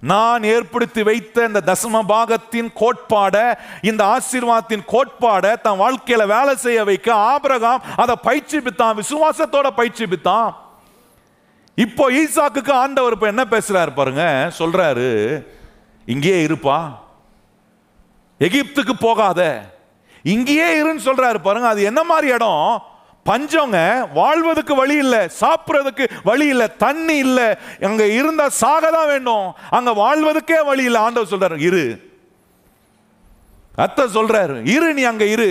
நான் 0.00 0.42
ஏற்படுத்தி 0.42 1.02
வைத்த 1.02 1.44
இந்த 1.44 1.60
தசம 1.66 2.02
பாகத்தின் 2.08 2.70
கோட்பாடை 2.80 3.54
இந்த 3.82 4.04
ஆசீர்வாதத்தின் 4.04 4.84
கோட்பாடை 4.88 5.60
தன் 5.60 5.80
வாழ்க்கையில 5.80 6.26
வேலை 6.26 6.56
செய்ய 6.56 6.84
வைக்க 6.84 7.14
ஆபிரகாம் 7.14 7.82
அதை 7.96 8.14
பயிற்சிப்பித்தான் 8.22 9.00
விசுவாசத்தோட 9.00 9.66
பயிற்சிப்பித்தான். 9.76 10.54
இப்போ 11.74 12.10
ஈசாக்குக்கு 12.10 12.72
ஆண்டவர் 12.72 13.12
இப்போ 13.12 13.26
என்ன 13.26 13.44
பேசுறாரு 13.50 13.94
பாருங்க? 13.94 14.52
சொல்றாரு 14.58 15.46
இங்கேயே 16.06 16.46
இருப்பா. 16.46 16.96
எகிப்துக்கு 18.40 18.92
போகாத. 19.00 19.70
இங்கேயே 20.22 20.82
இருன்னு 20.82 21.00
சொல்றாரு 21.04 21.38
பாருங்க. 21.38 21.68
அது 21.68 21.82
என்ன 21.82 22.02
மாதிரி 22.02 22.32
இடம்? 22.32 22.82
பஞ்சங்க 23.26 23.78
வாழ்வதற்கு 24.12 24.74
வழி 24.74 24.96
இல்லை 24.96 25.22
சாப்பிட்றதுக்கு 25.40 26.04
வழி 26.24 26.46
இல்லை 26.46 26.66
தண்ணி 26.78 27.16
இல்லை. 27.16 27.48
அங்கே 27.80 28.14
இருந்தால் 28.14 28.58
சாக 28.62 28.90
தான் 28.90 29.08
வேண்டும் 29.08 29.46
அங்கே 29.70 29.92
வாழ்வதற்கே 30.02 30.64
வழி 30.64 30.84
இல்லை. 30.84 31.00
ஆண்டவர் 31.00 31.32
சொல்கிறார் 31.34 31.64
இரு. 31.68 31.86
அத்த 33.84 34.02
சொல்கிறாரு 34.18 34.58
இரு 34.74 34.94
நீ 34.94 35.02
அங்கே 35.02 35.30
இரு. 35.30 35.48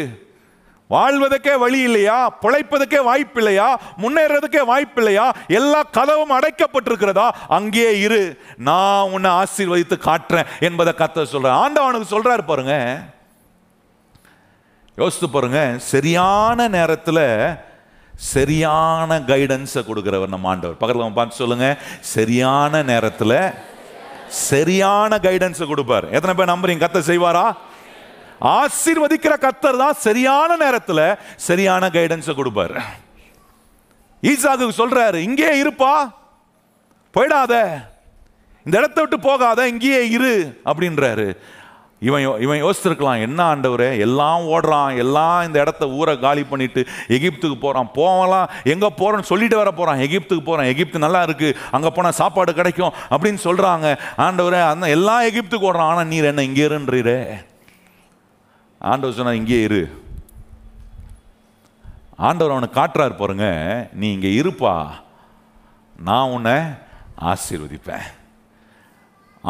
வாழ்வதற்கே 0.89 1.53
வழி 1.57 1.79
இல்லையா? 1.81 2.29
பிழைப்பதற்கே 2.41 2.99
வாய்ப்பு 3.03 3.39
இல்லையா? 3.41 3.67
முன்னேறதுக்கே 4.01 4.61
வாய்ப்பு 4.65 4.99
இல்லையா? 5.01 5.25
எல்லா 5.47 5.79
கதவும் 5.97 6.33
அடைக்கப்பட்டிருக்கிறதா? 6.37 7.27
அங்கேயே 7.47 7.99
இரு. 7.99 8.21
நான் 8.57 9.11
உன்னை 9.11 9.31
ஆசீர்வதித்து 9.31 9.97
காட்டுறேன் 10.09 10.49
என்பதை 10.59 10.93
கத்த 10.97 11.25
சொல்றேன் 11.25 11.57
ஆண்டவனுக்கு 11.63 12.13
சொல்றாரு 12.15 12.45
பாருங்க 12.45 12.75
யோசித்து 14.99 15.27
பாருங்க 15.29 15.61
சரியான 15.93 16.67
நேரத்தில் 16.75 17.25
சரியான 18.33 19.17
கைடன்ஸை 19.29 19.81
கொடுக்குறவர் 19.87 20.33
நம்ம 20.33 20.47
ஆண்டவர். 20.51 20.77
பக்கத்தில் 20.81 21.17
பார்த்து 21.17 21.41
சொல்லுங்க 21.41 21.69
சரியான 22.15 22.83
நேரத்தில் 22.91 23.37
சரியான 24.49 25.17
கைடன்ஸை 25.25 25.65
கொடுப்பார். 25.71 26.05
எத்தனை 26.15 26.33
பேர் 26.37 26.51
நம்புறீங்க 26.53 26.83
கத்த 26.83 27.01
செய்வாரா? 27.09 27.45
ஆசீர்வதிக்கிற 28.59 29.33
கத்தர் 29.45 29.81
தான் 29.83 29.99
சரியான 30.07 30.55
நேரத்தில் 30.63 31.07
சரியான 31.47 31.89
கைடன்ஸை 31.97 32.35
கொடுப்பார். 32.39 32.75
ஈசாக்கு 34.31 34.79
சொல்றாரு 34.81 35.19
இங்கே 35.29 35.51
இருப்பா 35.63 35.93
போயிடாத. 37.15 37.53
இந்த 38.65 38.75
இடத்த 38.81 38.99
விட்டு 39.01 39.19
போகாத 39.29 39.67
இங்கேயே 39.73 40.01
இரு 40.17 40.35
அப்படின்றாரு. 40.69 41.27
இவன் 42.05 42.23
யோ- 42.25 42.39
இவன் 42.39 42.63
யோசிச்சிருக்கலாம் 42.63 43.21
என்ன 43.21 43.39
ஆண்டவரே? 43.45 43.97
எல்லாம் 43.97 44.45
ஓடுறான் 44.47 44.97
எல்லாம் 44.97 45.45
இந்த 45.45 45.59
இடத்த 45.59 45.89
ஊரை 45.89 46.19
காலி 46.19 46.43
பண்ணிட்டு 46.43 46.81
எகிப்துக்கு 47.07 47.59
போகிறான் 47.59 47.91
போகலாம் 47.93 48.49
எங்கே 48.63 48.89
போகிறேன்னு 48.97 49.29
சொல்லிட்டு 49.31 49.57
வர 49.57 49.71
போகிறான் 49.71 49.99
எகிப்துக்கு 49.99 50.43
போகிறான் 50.43 50.65
எகிப்து 50.65 50.99
நல்லா 50.99 51.23
இருக்கு 51.23 51.49
அங்கே 51.71 51.89
போனால் 51.89 52.11
சாப்பாடு 52.13 52.53
கிடைக்கும் 52.53 52.93
அப்படின்னு 53.09 53.39
சொல்கிறாங்க 53.43 53.87
ஆண்டவரே 54.17 54.61
அந்த 54.69 54.89
எல்லாம் 54.89 55.23
எகிப்துக்கு 55.23 55.69
ஓடுறான். 55.69 55.91
ஆனால் 55.91 56.07
நீர் 56.07 56.23
என்ன 56.23 56.43
இங்கே 56.43 56.67
இருன்றீரே? 56.67 57.19
ஆண்டவர் 58.81 59.15
சொன்னால் 59.15 59.35
இங்கே 59.35 59.61
இரு. 59.61 59.83
ஆண்டவர் 62.17 62.51
அவனை 62.51 62.69
காட்டுறாரு 62.73 63.15
பாருங்க 63.15 63.47
நீ 63.93 64.11
இங்கே 64.11 64.41
இருப்பா. 64.41 64.73
நான் 65.99 66.29
உன்னை 66.29 66.57
ஆசீர்வதிப்பேன். 67.21 68.05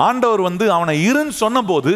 ஆண்டவர் 0.06 0.42
வந்து 0.48 0.66
அவனை 0.76 0.94
இருன்னு 1.10 1.34
சொன்னபோது 1.44 1.94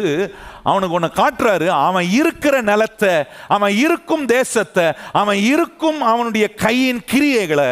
அவனுக்கு 0.70 0.96
ஒன்று 0.98 1.10
காட்டுறாரு. 1.20 1.66
அவன் 1.88 2.08
இருக்கிற 2.20 2.56
நிலத்தை 2.70 3.14
அவன் 3.56 3.74
இருக்கும் 3.84 4.26
தேசத்தை 4.36 4.86
அவன் 5.20 5.40
இருக்கும் 5.52 6.00
அவனுடைய 6.12 6.46
கையின் 6.64 7.02
கிரியைகளை 7.12 7.70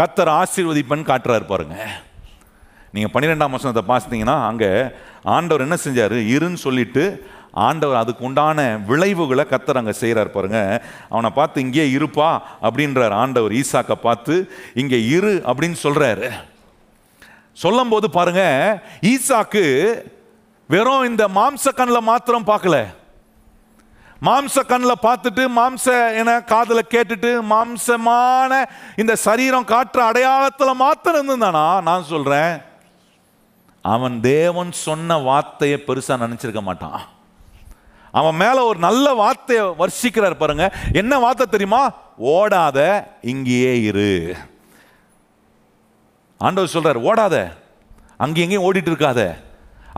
கத்தர் 0.00 0.32
ஆசீர்வதிப்பன்னு 0.40 1.10
காட்டுறாரு 1.10 1.46
பாருங்க. 1.52 1.76
நீங்கள் 2.94 3.12
பன்னிரெண்டாம் 3.14 3.56
வசனத்தை 3.56 3.84
பார்த்தீங்கன்னா 3.92 4.36
அங்கே 4.50 4.72
ஆண்டவர் 5.36 5.64
என்ன 5.66 5.76
செஞ்சார்? 5.86 6.16
இருன்னு 6.34 6.60
சொல்லிட்டு 6.66 7.04
ஆண்டவர் 7.66 8.00
அதுக்கு 8.00 8.22
உண்டான 8.28 8.60
விளைவுகளை 8.88 9.44
கத்தர் 9.52 9.80
அங்கே 9.80 9.94
செய்கிறார் 10.00 10.34
பாருங்க. 10.36 10.60
அவனை 11.12 11.30
பார்த்து 11.38 11.64
இங்கே 11.66 11.84
இருப்பா 11.98 12.30
அப்படின்றார் 12.66 13.14
ஆண்டவர். 13.22 13.54
ஈசாக்கை 13.60 13.96
பார்த்து 14.08 14.36
இங்கே 14.82 15.00
இரு 15.16 15.34
அப்படின்னு 15.48 15.78
சொல்கிறாரு 15.86 16.28
சொல்லும்போது 17.62 18.06
பாருங்க 18.10 18.42
ஈசாக்கு 19.12 19.64
வெறும் 20.72 21.06
இந்த 21.10 21.24
மாம்ச 21.38 21.72
கண்ணில் 21.76 22.08
மாத்திரம் 22.10 22.46
பார்க்கல. 22.50 22.76
மாம்ச 24.26 24.56
கண்ணில் 24.66 25.02
பார்த்துட்டு 25.06 25.42
மாம்ச 25.58 25.86
என 26.20 26.30
காதில் 26.52 26.90
கேட்டுட்டு 26.94 27.30
மாம்சமான 27.52 28.52
இந்த 28.96 29.16
சரீரம் 29.26 29.70
காட்டுற 29.72 30.02
அடையாளத்தில் 30.10 30.80
மாத்திரம் 30.84 31.18
இருந்திருந்தானா? 31.18 31.66
நான் 31.88 32.08
சொல்றேன் 32.12 32.54
அவன் 33.94 34.16
தேவன் 34.20 34.72
சொன்ன 34.86 35.18
வார்த்தையை 35.28 35.78
பெருசா 35.86 36.14
நினைச்சிருக்க 36.24 36.62
மாட்டான். 36.62 37.00
அவன் 38.20 38.36
மேல 38.42 38.64
ஒரு 38.70 38.78
நல்ல 38.78 39.06
வார்த்தையை 39.22 39.64
வர்ஷிக்கிறார் 39.82 40.42
பாருங்க 40.42 40.66
என்ன 40.92 41.18
வார்த்தை 41.18 41.46
தெரியுமா? 41.46 41.82
ஓடாத 42.34 42.78
இங்கேயே 43.32 43.72
இரு. 43.90 44.12
ஆண்டவர் 46.44 46.74
சொல்கிறார் 46.76 47.04
ஓடாத. 47.08 47.36
அங்கே 48.24 48.42
எங்கேயும் 48.44 48.68
ஓடிட்டு 48.68 48.92
இருக்காத 48.92 49.22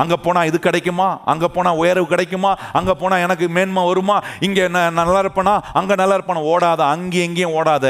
அங்கே 0.02 0.16
போனால் 0.24 0.48
இது 0.48 0.58
கிடைக்குமா? 0.64 1.06
அங்கே 1.32 1.48
போனால் 1.54 1.78
உயர்வு 1.82 2.06
கிடைக்குமா? 2.06 2.50
அங்கே 2.78 2.94
போனால் 3.00 3.22
எனக்கு 3.26 3.46
மேன்மை 3.56 3.82
வருமா? 3.90 4.16
இங்கே 4.46 4.64
நான் 4.74 4.98
நல்லா 5.00 5.20
இருப்பேனா? 5.24 5.54
அங்கே 5.78 5.94
நல்லா 6.00 6.16
இருப்பேனா? 6.18 6.42
ஓடாத. 6.54 6.80
அங்கேயும் 6.94 7.28
இங்கேயும் 7.28 7.54
ஓடாத. 7.58 7.84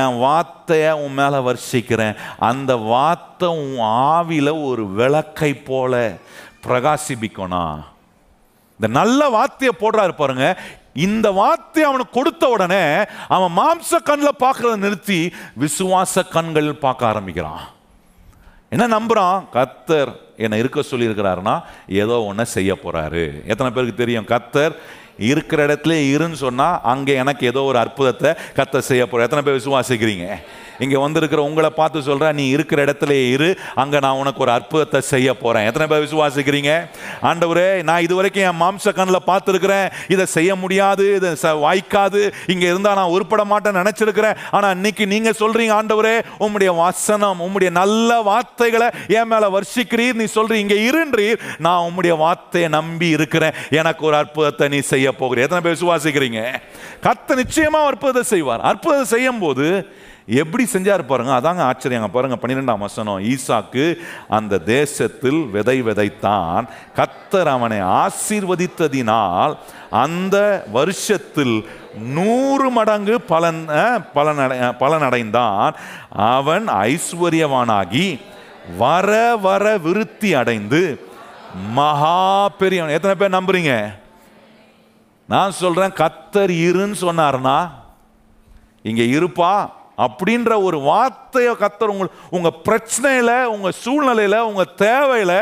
என் 0.00 0.18
வார்த்தையை 0.24 0.90
உன் 1.04 1.16
மேலே 1.20 1.38
வர்ஷிக்கிறேன். 1.48 2.18
அந்த 2.50 2.72
வார்த்தை 2.92 3.48
உன் 3.62 3.80
ஆவியில் 4.10 4.52
ஒரு 4.68 4.84
விளக்கை 5.00 5.50
போல 5.70 6.02
பிரகாசிப்பிக்கணும் 6.66 7.80
இந்த 8.80 8.88
நல்ல 9.00 9.20
வார்த்தையை 9.36 9.72
போடுறாரு 9.80 10.14
பாருங்க. 10.20 10.46
இந்த 11.06 11.26
வார்த்தை 11.40 11.82
அவனுக்கு 11.88 12.16
கொடுத்த 12.18 12.44
உடனே 12.54 12.84
அவன் 13.36 13.56
மாம்ச 13.58 14.00
கண்ணில் 14.10 14.40
பார்க்கறத 14.44 14.76
நிறுத்தி 14.84 15.18
விசுவாச 15.64 16.24
கண்களில் 16.36 16.82
பார்க்க 16.86 17.10
ஆரம்பிக்கிறான். 17.10 17.64
என்ன 18.74 18.86
நம்புறான்? 18.98 19.44
கத்தர் 19.52 20.10
என்னை 20.36 20.58
இருக்க 20.58 20.80
சொல்லியிருக்கிறாருன்னா 20.90 21.54
ஏதோ 22.02 22.16
ஒன்று 22.22 22.44
செய்ய 22.46 22.72
போறாரு. 22.84 23.24
எத்தனை 23.46 23.68
பேருக்கு 23.72 24.02
தெரியும்? 24.02 24.26
கத்தர் 24.26 24.74
இருக்கிற 25.30 25.60
இடத்துல 25.66 25.94
இருன்னு 26.14 26.38
சொன்னால் 26.44 26.80
அங்கே 26.82 27.14
எனக்கு 27.22 27.46
ஏதோ 27.46 27.60
ஒரு 27.70 27.78
அற்புதத்தை 27.78 28.30
கத்தர் 28.58 28.88
செய்ய 28.90 29.02
போகிறார் 29.06 29.28
எத்தனை 29.28 29.44
பேர் 29.46 29.58
விசுவாசிக்கிறீங்க? 29.60 30.26
இங்கே 30.78 30.96
வந்திருக்கிற 30.96 31.42
உங்களை 31.42 31.70
பார்த்து 31.70 32.02
சொல்கிறேன் 32.02 32.34
நீ 32.34 32.48
இருக்கிற 32.48 32.84
இடத்துல 32.84 33.30
இரு 33.30 33.58
அங்கே 33.74 33.98
நான் 33.98 34.16
உனக்கு 34.16 34.40
ஒரு 34.40 34.50
அற்புதத்தை 34.50 35.00
செய்ய 35.00 35.36
போகிறேன் 35.36 35.66
எத்தனை 35.66 35.86
பேர் 35.88 36.12
விசுவாசிக்கிறீங்க? 36.12 36.88
ஆண்டவரே 37.22 37.82
நான் 37.82 38.02
இது 38.02 38.14
வரைக்கும் 38.14 38.42
என் 38.42 38.60
மாம்ச 38.60 38.92
கண்ணில் 38.92 39.16
பார்த்துருக்குறேன். 39.26 39.90
இதை 40.08 40.26
செய்ய 40.26 40.54
முடியாது 40.54 41.14
இதை 41.14 41.30
ச- 41.30 41.60
வாய்க்காது. 41.60 42.32
இங்கே 42.46 42.66
இருந்தால் 42.66 42.94
நான் 42.94 43.08
உருப்பட 43.08 43.44
மாட்டேன்னு 43.50 43.86
நினச்சிருக்கிறேன். 43.86 44.36
ஆனால் 44.50 44.74
இன்னைக்கு 44.74 45.06
நீங்கள் 45.06 45.34
சொல்கிறீங்க 45.38 45.72
ஆண்டவரே 45.72 46.24
உம்முடைய 46.40 46.76
வசனம் 46.76 47.40
உம்முடைய 47.40 47.70
நல்ல 47.70 48.20
வார்த்தைகளை 48.20 48.88
என் 49.08 49.28
மேலே 49.28 49.46
வர்ஷிக்கிறீர். 49.46 50.12
நீ 50.12 50.24
சொல்கிறீ 50.34 50.52
இங்கே 50.52 50.90
இருன்றீர். 50.90 51.38
நான் 51.58 51.90
உம்முடைய 51.90 52.16
வார்த்தையை 52.16 52.70
நம்பி 52.70 53.08
இருக்கிறேன். 53.08 53.52
எனக்கு 53.70 54.06
ஒரு 54.06 54.16
அற்புதத்தை 54.16 54.68
நீ 54.68 54.78
செய்ய 54.78 55.12
போகிறேன் 55.12 55.48
எத்தனை 55.48 55.76
பேர் 55.76 55.82
விசுவாசிக்கிறீங்க? 55.82 56.54
கத்த 57.02 57.34
நிச்சயமாக 57.34 57.86
அற்புதத்தை 57.86 58.22
செய்வார். 58.22 58.60
அற்புதத்தை 58.60 59.06
செய்யும் 59.06 59.38
போது 59.38 59.92
எப்படி 60.30 60.66
செஞ்சார் 60.72 61.06
பாருங்க 61.06 61.32
அதாங்க 61.32 61.72
ஆச்சரியங்க 61.72 62.06
பாருங்க 62.06 62.36
பன்னிரெண்டாம் 62.36 62.78
வசனம் 62.78 63.18
ஈசாக்கு 63.18 63.94
அந்த 64.28 64.58
தேசத்தில் 64.58 65.46
விதை 65.52 65.82
விதைத்தான். 65.82 66.68
கத்தர் 66.94 67.44
அவனை 67.44 67.80
ஆசீர்வதித்ததினால் 67.80 69.56
அந்த 69.90 70.64
வருஷத்தில் 70.72 71.68
நூறு 71.98 72.70
மடங்கு 72.70 73.20
பலன் 73.20 73.64
பலனடை 73.68 74.02
பலன் 74.12 74.38
அடை- 74.38 74.78
பலன் 74.78 75.02
அடைந்தான். 75.02 75.74
அவன் 76.10 76.68
ஐஸ்வர்யவானாகி 76.68 78.20
வர 78.76 79.36
வர 79.36 79.78
விருத்தி 79.78 80.34
அடைந்து 80.34 81.00
மகா 81.70 82.48
பெரியவன். 82.48 82.92
எத்தனை 82.92 83.16
பேர் 83.16 83.42
நம்புறீங்க? 83.42 83.94
நான் 85.28 85.50
சொல்றேன் 85.50 85.90
கத்தர் 85.90 86.50
இருன்னு 86.50 86.94
சொன்னார்னா 87.00 87.70
இங்க 88.82 89.02
இருப்பா 89.02 89.76
அப்படின்ற 89.98 90.52
ஒரு 90.62 90.78
வார்த்தையை 90.80 91.52
கத்தர் 91.54 91.92
உங்கள் 91.92 92.12
உங்கள் 92.30 92.58
பிரச்சனையில் 92.68 93.34
உங்கள் 93.46 93.78
சூழ்நிலையில் 93.82 94.38
உங்கள் 94.42 94.74
தேவையில் 94.76 95.38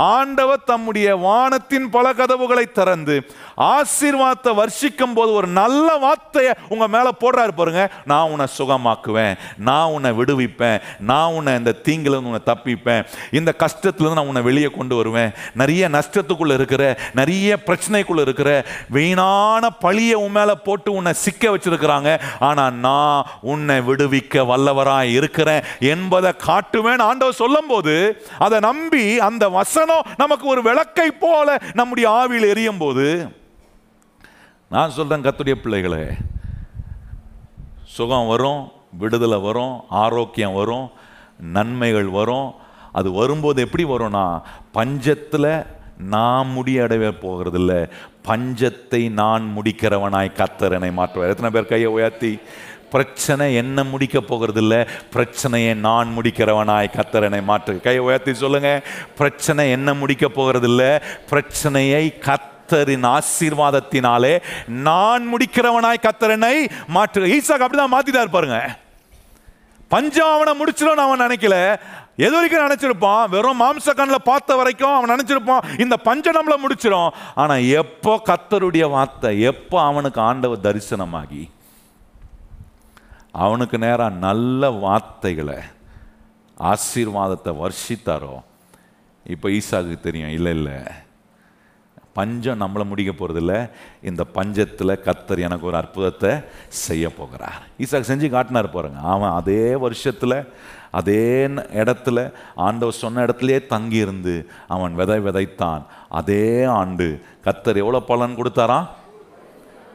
ஆண்டவர் 0.00 0.64
தம்முடைய 0.64 1.16
வானத்தின் 1.16 1.90
பல 1.90 2.12
கதவுகளை 2.12 2.72
திறந்து 2.72 3.16
ஆசீர்வாதத்தை 3.56 4.52
வர்ஷிக்கும் 4.60 5.14
போது 5.14 5.32
ஒரு 5.32 5.46
நல்ல 5.46 5.96
வார்த்தையை 5.96 6.52
உங்க 6.68 6.88
மேல 6.88 7.08
போடுறாரு 7.20 7.52
பாருங்க. 7.56 7.92
நான் 8.04 8.30
உன்னை 8.30 8.46
சுகமாக்குவேன். 8.58 9.34
நான் 9.56 9.90
உன்னை 9.90 10.10
விடுவிப்பேன். 10.10 10.80
நான் 10.98 11.32
உன்னை 11.32 11.54
இந்த 11.54 11.74
தீங்கில 11.84 12.14
இருந்து 12.14 12.30
உன்னை 12.30 12.40
தப்பிப்பேன். 12.46 13.04
இந்த 13.30 13.54
கஷ்டத்துலேருந்து 13.58 14.12
நான் 14.12 14.26
உன்னை 14.26 14.42
வெளியே 14.42 14.66
கொண்டு 14.66 14.96
வருவேன். 14.96 15.30
நிறைய 15.54 15.88
நஷ்டத்துக்குள்ள 15.88 16.54
இருக்கிற 16.54 16.98
நிறைய 17.14 17.58
பிரச்சனைக்குள்ள 17.66 18.20
இருக்கிற 18.20 18.64
வீணான 18.88 19.70
பழியை 19.70 20.14
உன் 20.14 20.30
மேல 20.30 20.54
போட்டு 20.54 20.92
உன்னை 20.92 21.12
சிக்க 21.12 21.56
வச்சிருக்கிறாங்க. 21.56 22.20
ஆனா 22.38 22.70
நான் 22.70 23.26
உன்னை 23.40 23.78
விடுவிக்க 23.78 24.46
வல்லவராய் 24.52 25.12
இருக்கிறேன் 25.12 25.62
என்பதை 25.78 26.32
காட்டுவேன் 26.46 27.02
ஆண்டவர் 27.10 27.40
சொல்லும்போது 27.42 28.24
அதை 28.38 28.60
நம்பி 28.60 29.18
அந்த 29.18 29.48
வசனம் 29.48 29.88
நமக்கு 30.16 30.46
ஒரு 30.46 30.62
விளக்கை 30.62 31.10
போல 31.10 31.58
நம்முடைய 31.72 32.06
ஆவியில் 32.10 32.48
எரியும் 32.48 32.78
போது 32.78 33.06
நான் 34.70 34.90
சொல்றேன் 34.90 35.22
கத்துடைய 35.22 35.54
பிள்ளைகளே 35.54 36.04
சுகம் 37.84 38.26
வரும் 38.26 38.72
விடுதலை 38.98 39.38
வரும் 39.38 39.74
ஆரோக்கியம் 39.88 40.54
வரும் 40.54 40.86
நன்மைகள் 41.40 42.08
வரும். 42.18 42.54
அது 42.92 43.12
வரும்போது 43.12 43.62
எப்படி 43.62 43.84
வரும்னா 43.84 44.24
பஞ்சத்தில் 44.74 45.66
நான் 45.98 46.48
முடியடவே 46.56 47.10
போகிறதில்ல. 47.22 47.72
பஞ்சத்தை 48.28 49.10
நான் 49.10 49.44
முடிக்கிறவனாய் 49.56 50.36
கத்தரனை 50.40 50.90
மாற்றுவார். 50.98 51.28
எத்தனை 51.28 51.50
பேர் 51.50 51.70
கையை 51.72 51.90
உயர்த்தி 51.90 52.38
பிரச்சனை 52.90 53.46
என்ன 53.54 53.84
முடிக்க 53.84 54.18
போகிறதில்ல? 54.30 54.74
பிரச்சனையை 55.14 55.74
நான் 55.86 56.14
முடிக்கிறவனாய் 56.16 56.94
கத்தரனை 56.96 57.40
மாற்று. 57.50 57.74
கையை 57.86 58.02
உயர்த்தி 58.08 58.34
சொல்லுங்க. 58.34 58.70
பிரச்சனை 59.18 59.64
என்ன 59.76 59.94
முடிக்க 59.94 60.26
போகிறதில்ல? 60.36 60.82
பிரச்சனையை 61.30 62.04
கத்தரின் 62.26 63.06
ஆசீர்வாதத்தினாலே 63.16 64.34
நான் 64.88 65.24
முடிக்கிறவனாய் 65.32 66.04
கத்தரனை 66.06 66.54
மாற்று. 66.96 67.30
ஈசாக்கு 67.36 67.66
அப்படிதான் 67.66 67.94
மாத்திட்டாரு 67.96 68.32
பாருங்க. 68.36 68.60
பஞ்சம் 69.94 70.34
அவனை 70.34 70.52
முடிச்சிடும் 70.60 71.04
அவன் 71.06 71.24
நினைக்கல. 71.26 71.56
எது 72.26 72.34
வரைக்கும் 72.34 72.64
நினைச்சிருப்பான்? 72.66 73.22
வெறும் 73.34 73.60
மாம்ச 73.62 73.94
கண்ணில் 73.98 74.26
பார்த்த 74.30 74.56
வரைக்கும் 74.56 74.94
அவன் 74.96 75.12
நினைச்சிருப்பான். 75.14 75.66
இந்த 75.84 75.96
பஞ்ச 76.08 76.32
நம்மளை 76.36 76.56
முடிச்சிடும் 76.64 77.10
ஆனால் 77.42 77.66
எப்போ 77.80 78.12
கத்தருடைய 78.28 78.84
வார்த்தை 78.96 79.32
எப்போ 79.50 79.78
அவனுக்கு 79.82 80.20
ஆண்டவர் 80.20 80.64
தரிசனமாகி? 80.66 81.42
அவனுக்கு 83.32 83.78
நேராக 83.78 84.16
நல்ல 84.16 84.70
வார்த்தைகளை 84.70 85.58
ஆசீர்வாதத்தை 86.60 87.52
வர்ஷித்தாரோ? 87.62 88.42
இப்போ 89.24 89.48
ஈசாக்கு 89.48 90.00
தெரியும் 90.00 90.30
இல்லை 90.30 90.52
இல்லை. 90.52 90.78
பஞ்சம் 92.12 92.60
நம்மளை 92.60 92.84
முடிக்க 92.86 93.12
போகிறதில்ல 93.12 93.70
இந்த 94.02 94.24
பஞ்சத்தில் 94.34 95.00
கத்தர் 95.06 95.38
எனக்கு 95.38 95.66
ஒரு 95.66 95.76
அற்புதத்தை 95.76 96.32
செய்ய 96.68 97.10
போகிறார். 97.10 97.60
ஈசாக்கு 97.78 98.10
செஞ்சு 98.12 98.28
காட்டினார் 98.30 98.68
பாருங்க. 98.70 98.98
அவன் 98.98 99.30
அதே 99.30 99.74
வருஷத்தில் 99.74 100.52
அதே 100.90 101.46
இடத்துல 101.82 102.32
ஆண்டவர் 102.54 103.00
சொன்ன 103.02 103.24
இடத்துலையே 103.26 103.66
தங்கியிருந்து 103.66 104.50
அவன் 104.68 104.94
விதை 104.94 105.18
விதைத்தான். 105.18 105.82
அதே 106.08 106.64
ஆண்டு 106.64 107.22
கத்தர் 107.44 107.76
எவ்வளோ 107.76 108.00
பலன் 108.00 108.38
கொடுத்தாராம்? 108.40 108.88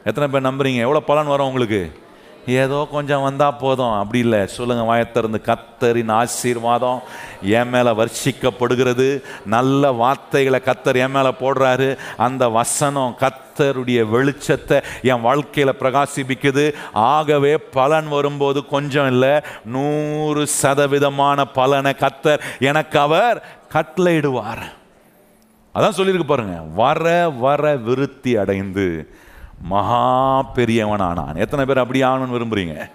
எத்தனை 0.04 0.28
பேர் 0.30 0.48
நம்புறீங்க? 0.50 0.76
எவ்வளோ 0.76 1.00
பலன் 1.00 1.26
வரும் 1.26 1.48
உங்களுக்கு? 1.48 2.00
ஏதோ 2.48 2.88
கொஞ்சம் 2.92 3.22
வந்தால் 3.22 3.58
போதும். 3.58 3.92
அப்படி 3.92 4.20
இல்லை. 4.20 4.48
சொல்லுங்கள் 4.48 4.86
வாயத்திறந்து 4.86 5.56
கத்தரின் 5.56 6.12
ஆசீர்வாதம் 6.12 7.02
என் 7.42 7.70
மேலே 7.70 7.90
வர்ஷிக்கப்படுகிறது. 7.90 9.22
நல்ல 9.46 9.92
வார்த்தைகளை 9.92 10.62
கத்தர் 10.66 10.96
என் 10.96 11.12
மேலே 11.12 11.28
போடுறாரு. 11.28 11.98
அந்த 12.18 12.50
வசனம் 12.50 13.18
கத்தருடைய 13.20 14.06
வெளிச்சத்தை 14.12 14.84
என் 15.02 15.22
வாழ்க்கையில் 15.22 15.80
பிரகாசிப்பிக்குது. 15.80 16.74
ஆகவே 16.94 17.58
பலன் 17.58 18.08
வரும்போது 18.08 18.66
கொஞ்சம் 18.66 19.08
இல்லை. 19.08 19.42
நூறு 19.66 20.48
சதவீதமான 20.62 21.44
பலனை 21.54 21.94
கத்தர் 22.00 22.40
எனக்கு 22.60 23.00
அவர் 23.00 23.44
கட்டளையிடுவார். 23.74 24.64
அதான் 25.76 25.98
சொல்லியிருக்கு 25.98 26.24
பாருங்க. 26.24 26.62
வர 26.76 27.30
வர 27.30 27.76
விருத்தி 27.76 28.38
அடைந்து 28.38 29.10
மகா 29.62 30.42
பெரியவனானான். 30.56 31.36
எத்தனை 31.36 31.66
பேர் 31.66 31.78
அப்படி 31.78 32.04
ஆகணும்னு 32.04 32.36
விரும்புறீங்க? 32.36 32.90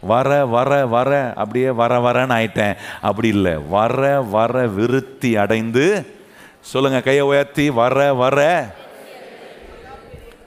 வர 0.00 0.46
வர 0.46 0.86
வர 0.86 1.32
அப்படியே 1.36 1.70
வர 1.70 2.12
வரன்னு 2.12 2.28
ஆயிட்டேன். 2.28 2.76
அப்படி 3.00 3.28
இல்லை. 3.28 3.56
வர 3.56 4.20
வர 4.20 4.66
விருத்தி 4.66 5.36
அடைந்து 5.36 6.14
சொல்லுங்க 6.60 7.00
கையை 7.00 7.24
உயர்த்தி 7.24 7.70
வர 7.70 8.14
வர. 8.14 8.66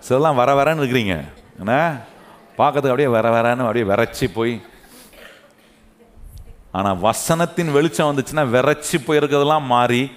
சிலலாம் 0.10 0.36
வர 0.36 0.64
வரன்னு 0.64 0.78
இருக்கிறீங்க. 0.78 1.24
என்ன? 1.58 1.98
பார்க்கறதுக்கு 2.58 2.76
அப்படியே 2.76 3.08
வர 3.08 3.41
வரன்னு 3.41 3.58
அப்படியே 3.58 3.86
விரைச்சி 3.86 4.34
போய். 4.34 4.62
ஆனால் 6.72 7.00
வசனத்தின் 7.00 7.72
வெளிச்சம் 7.72 8.18
வந்துச்சுன்னா 8.18 8.36
விரைச்சி 8.36 8.98
போயிருக்கிறதெல்லாம் 8.98 9.66
மாறி 9.66 10.12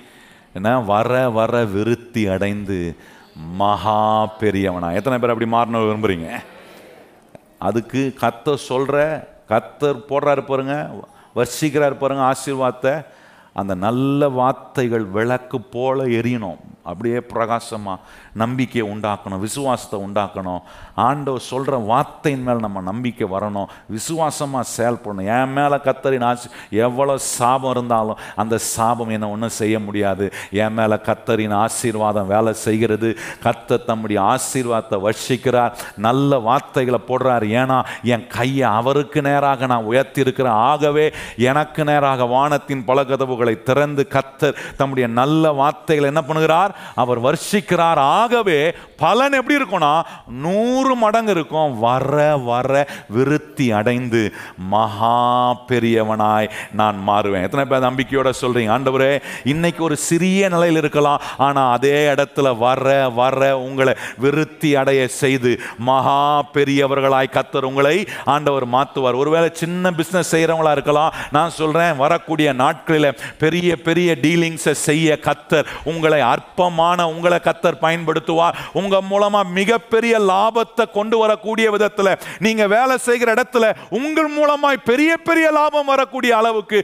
என்ன? 0.55 0.81
வர 0.81 1.31
வர 1.31 1.65
விருத்தி 1.65 2.27
அடைந்து 2.27 2.97
மகா 3.39 4.31
பெரியவனா. 4.41 4.95
எத்தனை 4.95 5.19
பேர் 5.19 5.31
அப்படி 5.31 5.51
மாறணும் 5.51 5.87
விரும்புறீங்க? 5.89 6.39
அதுக்கு 7.59 8.15
கத்தர் 8.21 8.67
சொல்கிற 8.71 9.29
கத்தர் 9.49 10.01
போடுறாரு 10.09 10.41
பாருங்க 10.41 10.91
வர்ஷிக்கிறாரு 11.35 11.95
பாருங்க 11.95 12.33
ஆசீர்வாதத்தை. 12.33 13.05
அந்த 13.55 13.75
நல்ல 13.75 14.29
வார்த்தைகள் 14.29 15.05
விளக்கு 15.05 15.61
போல 15.61 16.05
எரியணும். 16.05 16.59
அப்படியே 16.83 17.21
பிரகாசமாக 17.21 18.01
நம்பிக்கையை 18.43 18.85
உண்டாக்கணும் 18.93 19.43
விசுவாசத்தை 19.47 19.99
உண்டாக்கணும். 20.07 20.63
ஆண்டவர் 21.07 21.49
சொல்கிற 21.51 21.77
வார்த்தையின் 21.91 22.45
மேல் 22.47 22.65
நம்ம 22.67 22.81
நம்பிக்கை 22.91 23.27
வரணும். 23.35 23.69
விசுவாசமாக 23.97 24.71
செயல்படணும் 24.77 25.29
என் 25.37 25.55
மேலே 25.57 25.77
கத்தரின் 25.87 26.27
ஆசி 26.31 26.49
எவ்வளோ 26.87 27.15
சாபம் 27.37 27.73
இருந்தாலும் 27.75 28.21
அந்த 28.43 28.55
சாபம் 28.75 29.13
என்னை 29.17 29.29
ஒன்றும் 29.35 29.57
செய்ய 29.61 29.77
முடியாது. 29.87 30.27
என் 30.63 30.77
மேலே 30.79 30.97
கத்தரின் 31.09 31.57
ஆசீர்வாதம் 31.65 32.31
வேலை 32.35 32.53
செய்கிறது. 32.67 33.11
கத்த 33.45 33.81
தம்முடைய 33.89 34.19
ஆசீர்வாதத்தை 34.33 34.99
வர்ஷிக்கிறார். 35.07 35.75
நல்ல 36.09 36.39
வார்த்தைகளை 36.49 37.01
போடுறார். 37.11 37.47
ஏன்னா 37.61 37.79
என் 38.15 38.27
கையை 38.37 38.69
அவருக்கு 38.79 39.21
நேராக 39.29 39.67
நான் 39.73 39.89
உயர்த்தியிருக்கிறேன். 39.93 40.59
ஆகவே 40.71 41.07
எனக்கு 41.51 41.81
நேராக 41.91 42.27
வானத்தின் 42.35 42.87
பல 42.91 42.99
கதவுகளை 43.11 43.55
திறந்து 43.69 44.03
கத்தர் 44.15 44.59
தம்முடைய 44.77 45.07
நல்ல 45.21 45.53
வார்த்தைகளை 45.63 46.09
என்ன 46.13 46.23
பண்ணுகிறார்? 46.29 46.75
அவர் 47.03 47.25
வர்ஷிக்கிறார். 47.29 48.01
ஆகவே 48.29 48.59
பலன் 49.03 49.37
எப்படி 49.39 49.57
இருக்கும்னா 49.59 49.91
நூறு 50.45 50.93
மடங்கு 51.03 51.33
இருக்கும். 51.37 51.73
வர 51.87 52.15
வர 52.49 52.73
விருத்தி 53.17 53.67
அடைந்து 53.79 54.23
மகா 54.73 55.19
பெரியவனாய் 55.69 56.49
நான் 56.81 56.99
மாறுவேன். 57.09 57.45
எத்தனை 57.47 57.65
பேர் 57.71 57.87
நம்பிக்கையோட 57.89 58.31
சொல்றீங்க? 58.41 58.73
ஆண்டவரே 58.77 59.13
இன்னைக்கு 59.53 59.83
ஒரு 59.89 59.97
சிறிய 60.09 60.49
நிலையில் 60.55 60.81
இருக்கலாம். 60.83 61.23
ஆனால் 61.47 61.73
அதே 61.77 61.99
இடத்துல 62.15 62.57
வர 62.65 62.87
வர 63.21 63.51
உங்களை 63.67 63.95
விருத்தி 64.25 64.71
அடைய 64.83 65.03
செய்து 65.21 65.53
மகா 65.91 66.19
பெரியவர்களாய் 66.57 67.35
கத்தர் 67.37 67.69
உங்களை 67.71 67.97
ஆண்டவர் 68.35 68.67
மாற்றுவார் 68.75 69.21
ஒருவேளை 69.23 69.51
சின்ன 69.63 69.93
பிஸ்னஸ் 70.01 70.33
செய்கிறவங்களா 70.35 70.75
இருக்கலாம். 70.79 71.15
நான் 71.39 71.57
சொல்றேன் 71.61 71.97
வரக்கூடிய 72.03 72.49
நாட்களில் 72.65 73.11
பெரிய 73.45 73.71
பெரிய 73.87 74.19
டீலிங்ஸை 74.25 74.77
செய்ய 74.89 75.19
கத்தர் 75.29 75.71
உங்களை 75.93 76.21
அற்பமான 76.35 77.09
உங்களை 77.15 77.41
கத்தர் 77.49 77.83
பயன்படுத்துவார். 77.87 78.59
உங்க 78.89 79.01
மூலமா 79.09 79.41
மிகப்பெரிய 79.53 80.15
லாபத்தை 80.29 80.85
கொண்டு 80.91 81.17
வரக்கூடிய 81.19 81.67
விதத்துல 81.71 82.09
நீங்க 82.39 82.65
வேலை 82.69 82.95
செய்கிற 82.99 83.29
இடத்துல 83.35 83.65
உங்கள் 83.99 84.31
மூலமாய் 84.31 84.85
பெரிய 84.85 85.11
பெரிய 85.27 85.47
லாபம் 85.51 85.91
வரக்கூடிய 85.91 86.33
அளவுக்கு 86.37 86.79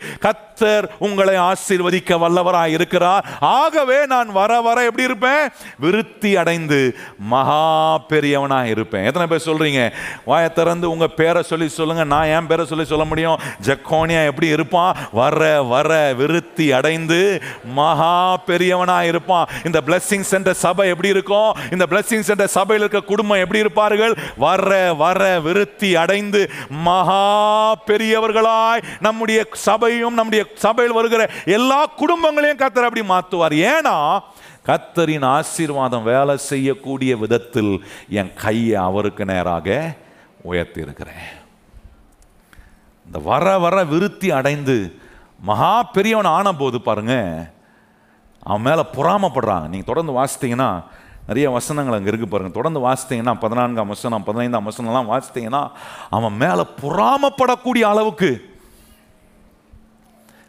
கர்த்தர் 0.55 0.97
உங்களை 0.99 1.35
ஆசீர்வதிக்க 1.35 2.17
வல்லவராய் 2.23 2.75
இருக்கிறார். 2.77 3.25
ஆகவே 3.41 4.07
நான் 4.07 4.33
வர 4.33 4.61
வர 4.61 4.85
எப்படி 4.85 5.03
இருப்பேன்? 5.03 5.49
விருத்தி 5.79 6.37
அடைந்து 6.37 6.97
மகா 7.19 7.99
பெரியவனாக 7.99 8.67
இருப்பேன். 8.67 9.05
எத்தனை 9.05 9.27
பேர் 9.29 9.47
சொல்றீங்க? 9.47 9.93
வாயை 10.25 10.53
திறந்து 10.53 10.91
உங்க 10.91 11.07
பேரை 11.07 11.43
சொல்லி 11.43 11.69
சொல்லுங்க. 11.69 12.05
நான் 12.05 12.27
ஏன் 12.27 12.47
பேரை 12.47 12.65
சொல்லி 12.67 12.85
சொல்ல 12.85 13.05
முடியும். 13.05 13.41
ஜக்கோனியா 13.63 14.25
எப்படி 14.25 14.47
இருப்பான்? 14.47 14.97
வர 15.13 15.63
வர 15.63 16.13
விருத்தி 16.13 16.73
அடைந்து 16.73 17.43
மகா 17.65 18.41
பெரியவனா 18.47 19.01
இருப்பான். 19.01 19.49
இந்த 19.65 19.81
பிளஸ்ஸிங் 19.87 20.29
சென்டர் 20.33 20.55
சபை 20.55 20.89
எப்படி 20.89 21.09
இருக்கும்? 21.09 21.55
இந்த 21.71 21.87
பிளஸ்ஸிங் 21.91 22.27
சென்டர் 22.31 22.55
சபையில் 22.59 22.89
இருக்க 22.89 23.07
குடும்பம் 23.07 23.39
எப்படி 23.39 23.59
இருப்பார்கள்? 23.59 24.15
வர 24.37 24.95
வர 24.95 25.41
விருத்தி 25.41 25.97
அடைந்து 25.97 26.51
மகா 26.71 27.27
பெரியவர்களாய் 27.87 28.83
நம்முடைய 29.01 29.47
சபையும் 29.53 30.15
நம்முடைய 30.15 30.43
சபையில் 30.65 30.97
வருகிற 30.99 31.23
எல்லா 31.57 31.81
குடும்பங்களையும் 32.01 32.63
கத்தர் 32.63 32.89
அப்படி 32.89 33.05
மாற்றுவார். 33.13 33.57
ஏன்னா 33.75 33.97
கத்தரின் 34.69 35.27
ஆசீர்வாதம் 35.37 36.09
வேலை 36.13 36.35
செய்யக்கூடிய 36.51 37.13
விதத்தில் 37.23 37.73
என் 38.21 38.35
கையை 38.43 38.77
அவருக்கு 38.89 39.25
நேராக 39.33 39.69
உயர்த்தி 40.51 40.81
இருக்கிறேன் 40.87 41.27
இந்த 43.07 43.19
வர 43.31 43.47
வர 43.65 43.77
விருத்தி 43.93 44.29
அடைந்து 44.39 44.77
மகா 45.49 45.75
பெரியவன் 45.97 46.29
ஆன 46.37 46.53
போது 46.61 46.79
பாருங்க 46.81 47.15
அவன் 48.49 48.65
மேலே 48.69 48.83
பொறாமப்படுறாங்க. 48.97 49.67
நீங்கள் 49.73 49.91
தொடர்ந்து 49.91 50.13
வாசித்தீங்கன்னா 50.19 50.71
நிறைய 51.29 51.47
வசனங்கள் 51.51 51.97
அங்கே 51.97 52.11
இருக்கு 52.13 52.29
பாருங்க. 52.29 52.53
தொடர்ந்து 52.57 52.81
வாசித்தீங்கன்னா 52.87 53.35
பதினான்காம் 53.45 53.93
வசனம் 53.95 54.27
பதினைந்தாம் 54.29 54.69
வசனம்லாம் 54.71 55.11
வாசித்தீங்கன்னா 55.13 55.63
அவன் 56.17 56.37
மேலே 56.43 56.65
பொறாமப்படக்கூடிய 56.83 57.85
அளவுக்கு 57.93 58.31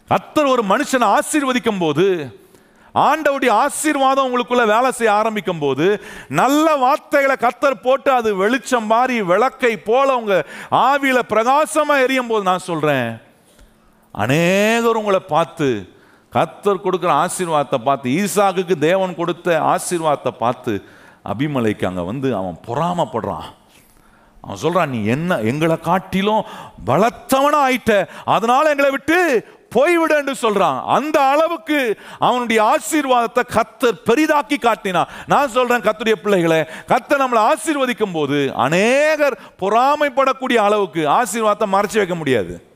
கத்தர் 0.10 0.52
ஒரு 0.54 0.64
மனுஷனை 0.72 1.08
ஆசீர்வதிக்கும் 1.18 1.80
போது 1.84 2.08
ஆண்டவுடைய 2.96 3.52
ஆசீர்வாதம் 3.64 4.26
உங்களுக்குள்ள 4.28 4.64
வேலை 4.74 4.90
செய்ய 4.98 5.12
ஆரம்பிக்கும் 5.14 5.62
போது 5.64 5.86
நல்ல 6.40 6.76
வார்த்தைகளை 6.84 7.36
கத்தர் 7.46 7.84
போட்டு 7.86 8.10
அது 8.14 8.30
வெளிச்சம் 8.42 8.88
மாறி 8.92 9.18
விளக்கை 9.32 9.74
போல 9.90 10.16
உங்க 10.20 10.36
ஆவியில 10.90 11.22
பிரகாசமா 11.32 11.96
எரியும் 12.06 12.30
போது 12.32 12.44
நான் 12.50 12.68
சொல்றேன். 12.70 13.10
அநேகர் 14.14 15.00
உங்களை 15.02 15.22
பார்த்து 15.34 15.68
கத்தர் 16.34 16.84
கொடுக்குற 16.86 17.12
ஆசீர்வாதத்தை 17.26 17.80
பார்த்து 17.90 18.16
ஈசாக்குக்கு 18.22 18.78
தேவன் 18.88 19.20
கொடுத்த 19.20 19.58
ஆசீர்வாதத்தை 19.74 20.34
பார்த்து 20.44 20.74
அபிமலைக்கு 21.34 21.86
அங்கே 21.90 22.10
வந்து 22.12 22.28
அவன் 22.40 22.58
பொறாமப்படுறான். 22.68 23.48
அவன் 24.44 24.62
சொல்றான் 24.64 24.92
நீ 24.96 25.00
என்ன 25.14 25.38
எங்களை 25.52 25.78
காட்டிலும் 25.90 26.42
பலத்தவனா 26.90 27.60
ஆயிட்ட 27.68 27.94
அதனால 28.34 28.72
எங்களை 28.74 28.90
விட்டு 28.96 29.20
போய்விட 29.70 30.18
என்று 30.18 30.36
சொல்றான். 30.42 30.84
அந்த 30.86 31.22
அளவுக்கு 31.22 31.98
அவனுடைய 32.20 32.60
ஆசீர்வாதத்தை 32.64 33.44
கத்தர் 33.58 34.04
பெரிதாக்கி 34.06 34.60
காட்டினான் 34.60 35.08
நான் 35.28 35.50
சொல்றேன் 35.50 35.86
கத்துடைய 35.88 36.14
பிள்ளைகளை 36.14 36.60
கத்தர் 36.88 37.24
நம்மளை 37.24 37.44
ஆசீர்வதிக்கும் 37.52 38.14
போது 38.14 38.52
அநேகர் 38.56 39.40
பொறாமைப்படக்கூடிய 39.60 40.56
அளவுக்கு 40.56 41.04
ஆசீர்வாதத்தை 41.10 41.70
மறைச்சி 41.76 41.94
வைக்க 41.94 42.16
முடியாது. 42.16 42.74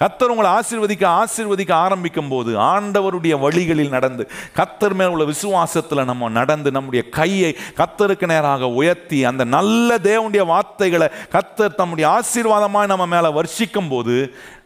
கத்தர் 0.00 0.32
உங்களை 0.32 0.50
ஆசீர்வதிக்க 0.50 1.04
ஆசீர்வதிக்க 1.20 1.72
ஆரம்பிக்கும் 1.72 2.28
போது 2.28 2.58
ஆண்டவருடைய 2.58 3.38
வழிகளில் 3.40 3.88
நடந்து 3.88 4.28
கத்தர் 4.56 4.94
மேல் 4.94 5.08
உள்ள 5.08 5.24
விசுவாசத்தில் 5.24 6.04
நம்ம 6.04 6.28
நடந்து 6.28 6.70
நம்முடைய 6.70 7.08
கையை 7.08 7.56
கத்தருக்கு 7.76 8.26
நேராக 8.26 8.68
உயர்த்தி 8.68 9.24
அந்த 9.24 9.44
நல்ல 9.44 9.98
தேவனுடைய 9.98 10.46
வார்த்தைகளை 10.46 11.08
கத்தர் 11.32 11.74
தம்முடைய 11.74 12.10
ஆசீர்வாதமாக 12.10 12.86
நம்ம 12.86 13.06
மேலே 13.06 13.28
வர்ஷிக்கும் 13.28 13.88
போது 13.88 14.16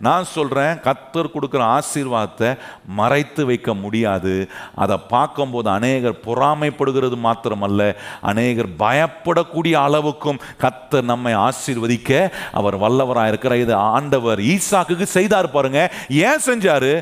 நான் 0.00 0.24
சொல்கிறேன் 0.24 0.78
கத்தர் 0.86 1.32
கொடுக்குற 1.34 1.62
ஆசீர்வாதத்தை 1.76 2.50
மறைத்து 2.86 3.46
வைக்க 3.46 3.74
முடியாது. 3.74 4.34
அதை 4.74 4.96
பார்க்கும்போது 5.08 5.70
அநேகர் 5.70 6.20
பொறாமைப்படுகிறது 6.26 7.18
மாத்திரமல்ல 7.26 7.94
அநேகர் 8.20 8.70
பயப்படக்கூடிய 8.78 9.74
அளவுக்கும் 9.86 10.40
கத்தர் 10.64 11.10
நம்மை 11.12 11.34
ஆசீர்வதிக்க 11.34 12.30
அவர் 12.52 12.78
வல்லவராக 12.80 13.28
இருக்கிற 13.28 13.56
இது 13.56 13.74
ஆண்டவர் 13.74 14.38
ஈசாக்குக்கு 14.38 15.02
செய்தார் 15.02 15.50
பாருங்க. 15.50 15.92
ஏன் 16.08 16.44
செஞ்சாரு? 16.46 16.92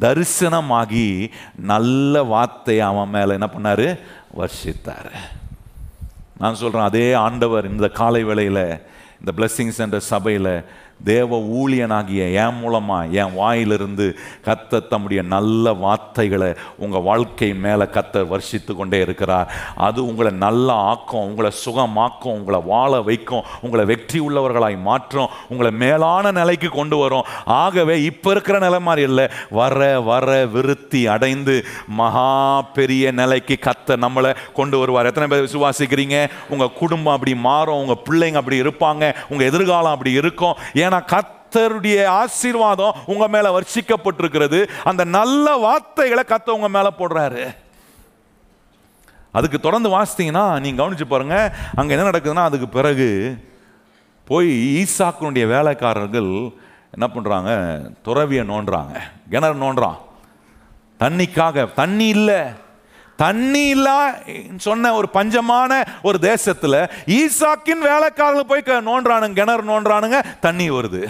தரிசனமாகி 0.00 1.30
நல்ல 1.56 2.22
வார்த்தையை 2.22 2.84
அவன் 2.84 3.08
மேலே 3.08 3.32
என்ன 3.32 3.48
பண்ணார்? 3.56 3.98
வர்ஷித்தார். 4.38 5.12
நான் 6.38 6.54
சொல்கிறேன் 6.54 6.86
அதே 6.86 7.12
ஆண்டவர் 7.12 7.70
இந்த 7.70 7.88
காலை 7.88 8.24
வேளையில் 8.24 8.64
இந்த 9.20 9.32
பிளஸ்ஸிங்ஸ் 9.36 9.78
என்ற 9.78 9.98
சபையில் 10.00 10.54
தேவ 11.04 11.38
ஊழியனாகிய 11.58 12.22
என் 12.42 12.58
மூலமாக 12.60 13.14
என் 13.20 13.34
வாயிலிருந்து 13.34 14.06
கத்த 14.46 14.80
தம்முடைய 14.90 15.22
நல்ல 15.34 15.72
வார்த்தைகளை 15.84 16.50
உங்கள் 16.76 17.04
வாழ்க்கை 17.08 17.48
மேலே 17.64 17.86
கத்த 17.96 18.22
வர்ஷித்து 18.32 18.72
கொண்டே 18.76 19.00
இருக்கிறார். 19.00 19.48
அது 19.86 20.00
உங்களை 20.06 20.32
நல்லா 20.44 20.76
ஆக்கும் 20.90 21.26
உங்களை 21.28 21.50
சுகமாக்கும் 21.64 22.36
உங்களை 22.38 22.60
வாழ 22.72 23.00
வைக்கும் 23.08 23.46
உங்களை 23.60 23.84
வெற்றி 23.92 24.20
உள்ளவர்களாய் 24.26 24.78
மாற்றும் 24.90 25.32
உங்களை 25.48 25.72
மேலான 25.84 26.32
நிலைக்கு 26.40 26.68
கொண்டு 26.78 26.96
வரும். 26.96 27.28
ஆகவே 27.62 27.96
இப்போ 28.10 28.30
இருக்கிற 28.30 28.58
நிலை 28.58 28.80
மாதிரி 28.88 29.06
இல்லை. 29.10 29.26
வர 29.60 30.00
வர 30.10 30.30
விருத்தி 30.54 31.02
அடைந்து 31.14 31.56
மகா 32.00 32.30
பெரிய 32.78 33.12
நிலைக்கு 33.20 33.58
கத்த 33.68 33.96
நம்மளை 34.04 34.32
கொண்டு 34.60 34.78
வருவார். 34.78 35.10
எத்தனை 35.12 35.28
பேர் 35.28 35.46
விசுவாசிக்கிறீங்க? 35.48 36.16
உங்கள் 36.48 36.76
குடும்பம் 36.80 37.14
அப்படி 37.14 37.34
மாறும் 37.48 37.80
உங்கள் 37.82 38.02
பிள்ளைங்க 38.08 38.40
அப்படி 38.42 38.62
இருப்பாங்க 38.62 39.14
உங்கள் 39.28 39.48
எதிர்காலம் 39.50 39.94
அப்படி 39.96 40.12
இருக்கும். 40.22 40.56
ஏன் 40.82 40.90
ஏன்னா 40.92 41.22
கத்தருடைய 41.22 42.04
ஆசீர்வாதம் 42.04 42.94
உங்க 43.06 43.28
மேல 43.28 43.60
வர்ஷிக்கப்பட்டிருக்கிறது. 43.60 44.68
அந்த 44.84 45.04
நல்ல 45.04 45.56
வார்த்தைகளை 45.56 46.24
கத்த 46.28 46.50
உங்க 46.50 46.68
மேல 46.68 46.90
போடுறாரு. 46.98 47.54
அதுக்கு 49.32 49.60
தொடர்ந்து 49.60 49.88
வாசித்தீங்கன்னா 49.88 50.60
நீங்க 50.60 50.82
கவனிச்சு 50.82 51.04
பாருங்க. 51.04 51.54
அங்க 51.74 51.94
என்ன 51.94 52.10
நடக்குதுன்னா 52.10 52.44
அதுக்கு 52.44 52.68
பிறகு 52.68 53.38
போய் 54.24 54.82
ஈசாக்குனுடைய 54.82 55.46
வேலைக்காரர்கள் 55.46 56.50
என்ன 56.92 57.08
பண்றாங்க? 57.14 57.80
துறவியை 58.02 58.48
நோண்டுறாங்க. 58.48 59.00
கிணறு 59.30 59.54
நோண்டுறான். 59.54 59.96
தண்ணிக்காக 61.00 61.72
தண்ணி 61.72 62.06
இல்லை. 62.06 62.42
தண்ணி 63.22 63.68
இல்ல 63.68 63.88
சொன்ன 64.56 64.94
ஒரு 64.94 65.08
பஞ்சமான 65.12 65.86
ஒரு 66.02 66.18
தேசத்துல 66.20 66.90
ஈசாக்கின் 67.06 67.82
வேலைக்காரங்க 67.82 68.40
போய் 68.40 68.62
க- 68.62 69.30
கிணறு 69.34 69.62
நோன்றானுங்க 69.62 70.22
தண்ணி 70.40 70.70
வருது. 70.70 71.06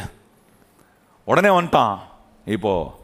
உடனே 1.24 1.48
வந்துட்டான். 1.48 1.98
இப்போ 2.44 3.00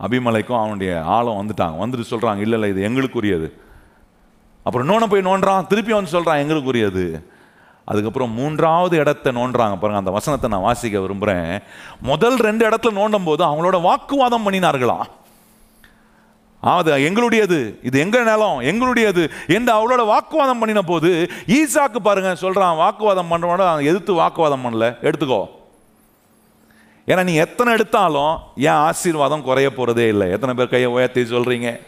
அபிமலைக்கும் 0.00 0.58
அவனுடைய 0.58 1.02
ஆழம் 1.02 1.38
வந்துட்டாங்க. 1.38 1.74
வந்துட்டு 1.82 2.04
சொல்றாங்க 2.10 2.38
இல்ல 2.38 2.56
இல்ல 2.56 2.68
இது 2.68 2.88
எங்களுக்குரியது. 2.88 3.48
அப்புறம் 4.62 4.86
இன்னொன்று 4.86 5.08
போய் 5.08 5.22
நோண்டுறான் 5.22 5.66
திருப்பி 5.66 5.92
வந்து 5.92 6.10
சொல்றான் 6.10 6.42
எங்களுக்குரியது. 6.44 7.24
அதுக்கப்புறம் 7.84 8.32
மூன்றாவது 8.32 8.96
இடத்த 8.96 9.32
நோண்டுறாங்க 9.32 9.76
பாருங்க 9.76 9.96
அந்த 9.96 10.10
வசனத்தை 10.10 10.50
நான் 10.50 10.60
வாசிக்க 10.60 11.00
விரும்புகிறேன் 11.00 11.60
முதல் 12.02 12.36
ரெண்டு 12.36 12.68
இடத்துல 12.68 12.92
நோண்டும் 12.92 13.24
போது 13.24 13.44
அவங்களோட 13.44 13.80
வாக்குவாதம் 13.80 14.50
பண்ணினார்களாம் 14.50 15.06
அது 16.74 16.96
எங்களுடையது. 16.96 17.74
இது 17.82 17.98
எங்க 17.98 18.18
நிலம்? 18.18 18.60
எங்களுடையது. 18.60 19.30
என்று 19.46 19.72
அவளோட 19.72 20.06
வாக்குவாதம் 20.06 20.58
பண்ணின 20.58 20.82
போது 20.82 21.30
ஈசாக்கு 21.46 21.96
பாருங்க 22.02 22.36
சொல்றான் 22.40 22.76
வாக்குவாதம் 22.76 23.30
பண்றவனோட 23.30 23.80
எதிர்த்து 23.80 24.12
வாக்குவாதம் 24.12 24.64
பண்ணல. 24.64 24.94
எடுத்துக்கோ. 25.02 25.46
ஏன்னா 27.06 27.22
நீ 27.22 27.34
எத்தனை 27.34 27.72
எடுத்தாலும் 27.72 28.38
என் 28.56 28.70
ஆசீர்வாதம் 28.70 29.42
குறைய 29.42 29.70
போறதே 29.76 30.08
இல்லை. 30.08 30.30
எத்தனை 30.30 30.54
பேர் 30.54 30.68
கையை 30.68 30.90
உயர்த்தி 30.90 31.20
சொல்றீங்க? 31.20 31.80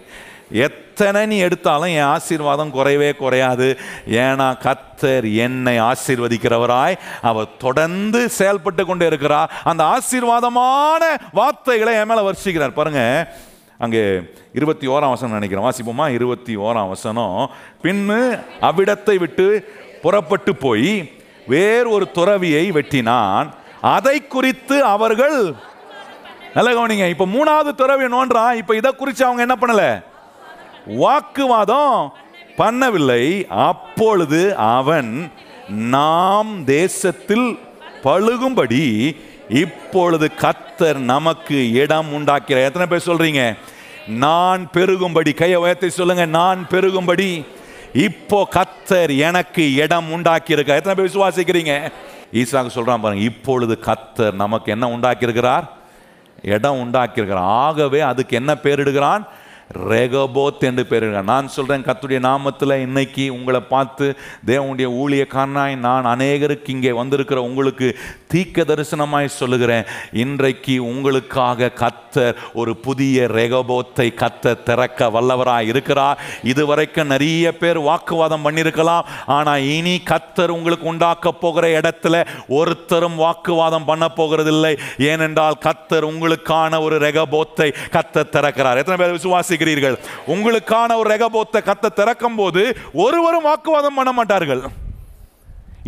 எத்தனை 0.53 1.26
நீ 1.26 1.39
எடுத்தாலும் 1.39 1.89
என் 1.89 2.03
ஆசீர்வாதம் 2.03 2.74
குறையவே 2.74 3.16
குறையாது. 3.16 3.79
ஏன்னா 4.11 4.55
கத்தர் 4.62 5.37
என்னை 5.37 5.81
ஆசீர்வதிக்கிறவராய் 5.81 6.99
அவர் 7.22 7.57
தொடர்ந்து 7.59 8.29
செயல்பட்டு 8.29 8.87
கொண்டே 8.87 9.07
இருக்கிறார். 9.07 9.53
அந்த 9.64 9.85
ஆசீர்வாதமான 9.85 11.20
வார்த்தைகளை 11.33 11.95
என் 11.95 12.07
மேல 12.07 12.31
வர்ஷிக்கிறார். 12.31 12.70
பாருங்க 12.70 13.33
அங்கே 13.79 14.20
இருபத்தி 14.55 14.89
ஓராம் 14.89 15.09
வசனம் 15.09 15.39
நினைக்கிறேன். 15.39 15.64
வாசிப்போமா? 15.64 16.09
இருபத்தி 16.09 16.57
ஓராம் 16.57 16.89
வசனம். 16.89 17.51
பின்னு 17.83 18.45
அவ்விடத்தை 18.61 19.16
விட்டு 19.18 19.72
புறப்பட்டு 20.03 20.57
போய் 20.57 21.12
வேறு 21.47 21.91
ஒரு 21.91 22.11
துறவியை 22.11 22.72
வெட்டினான். 22.72 23.49
அதை 23.81 24.26
குறித்து 24.26 24.85
அவர்கள் 24.85 25.55
நல்ல 26.55 26.70
கவனிங்க. 26.70 27.09
இப்ப 27.09 27.26
மூணாவது 27.26 27.74
துறவி 27.74 28.05
நோன்றான் 28.05 28.57
இப்ப 28.57 28.76
இதை 28.76 28.95
குறித்து 28.95 29.24
அவங்க 29.24 29.47
என்ன 29.49 29.57
பண்ணல? 29.61 30.05
வாக்குவாதம் 30.87 32.12
பண்ணவில்லை. 32.57 33.47
அப்பொழுது 33.47 34.57
அவன் 34.57 35.33
நாம் 35.68 36.64
தேசத்தில் 36.64 37.59
பழுகும்படி 38.03 39.16
இப்பொழுது 39.49 40.30
கத்தர் 40.40 40.96
நமக்கு 40.96 41.72
இடம் 41.72 42.12
உண்டாக்கிற 42.12 42.64
எத்தனை 42.64 42.86
பேர் 42.86 43.07
சொல்றீங்க? 43.07 43.57
நான் 44.09 44.68
பெருகும்படி 44.72 45.34
கையை 45.34 45.59
உயர்த்தி 45.59 45.90
சொல்லுங்க 45.90 46.26
நான் 46.26 46.66
பெருகும்படி. 46.70 47.46
இப்போ 47.94 48.49
கத்தர் 48.55 49.18
எனக்கு 49.18 49.74
இடம் 49.74 50.11
உண்டாக்கி 50.11 50.53
இருக்க 50.53 50.74
எத்தனை 50.74 50.94
பேர் 50.94 51.11
விசுவாசிக்கிறீங்க? 51.11 51.90
ஈசாக்கு 52.32 52.70
சொல்றான் 52.74 53.03
பாருங்க 53.03 53.24
இப்பொழுது 53.24 53.78
கத்தர் 53.86 54.32
நமக்கு 54.32 54.72
என்ன 54.72 54.88
உண்டாக்கி 54.88 55.24
இருக்கிறார் 55.24 55.72
இடம் 56.42 56.80
உண்டாக்கியிருக்கிறார். 56.84 57.53
ஆகவே 57.64 58.01
அதுக்கு 58.01 58.36
என்ன 58.36 58.55
பேரிடுகிறான்? 58.55 59.26
ரெகபோத் 59.75 60.64
என்று 60.69 60.87
பேர் 60.87 61.07
நான் 61.31 61.49
சொல்கிறேன் 61.49 61.85
கத்துடைய 61.87 62.19
நாமத்தில் 62.27 62.75
இன்னைக்கு 62.85 63.25
உங்களை 63.35 63.61
பார்த்து 63.61 64.07
தேவனுடைய 64.47 64.89
ஊழியக்காரனாய் 65.03 65.77
நான் 65.77 66.05
அநேகருக்கு 66.05 66.71
இங்கே 66.77 66.93
வந்திருக்கிற 66.93 67.43
உங்களுக்கு 67.43 67.89
தீக்க 68.33 68.64
தரிசனமாய் 68.64 69.29
சொல்லுகிறேன். 69.41 69.85
இன்றைக்கு 70.12 70.85
உங்களுக்காக 70.85 71.71
கத்தர் 71.83 72.35
ஒரு 72.53 72.77
புதிய 72.77 73.27
ரெகபோத்தை 73.27 74.09
கத்த 74.23 74.55
திறக்க 74.62 75.11
வல்லவராக 75.11 75.71
இருக்கிறார். 75.73 76.19
இதுவரைக்கும் 76.43 77.12
நிறைய 77.14 77.57
பேர் 77.57 77.79
வாக்குவாதம் 77.79 78.45
பண்ணியிருக்கலாம். 78.47 79.07
ஆனால் 79.27 79.62
இனி 79.77 80.03
கத்தர் 80.12 80.55
உங்களுக்கு 80.59 80.87
உண்டாக்க 80.87 81.33
போகிற 81.33 81.81
இடத்துல 81.81 82.25
ஒருத்தரும் 82.49 83.16
வாக்குவாதம் 83.16 83.85
பண்ண 83.85 84.09
போகிறதில்லை. 84.16 84.75
ஏனென்றால் 84.99 85.61
கத்தர் 85.66 86.09
உங்களுக்கான 86.12 86.81
ஒரு 86.81 86.99
ரெகபோத்தை 86.99 87.71
கத்த 87.97 88.27
திறக்கிறார். 88.35 88.77
எத்தனை 88.77 88.99
பேர் 89.05 89.16
விசுவாசி 89.19 89.57
விசுவாசிக்கிறீர்கள் 89.59 89.97
உங்களுக்கான 90.35 90.97
ஒரு 91.01 91.09
ரெகபோத்தை 91.15 91.61
கத்த 91.69 91.95
திறக்கும் 92.01 92.39
போது 92.41 92.63
ஒருவரும் 93.05 93.49
வாக்குவாதம் 93.51 93.97
பண்ண 93.99 94.13
மாட்டார்கள். 94.19 94.63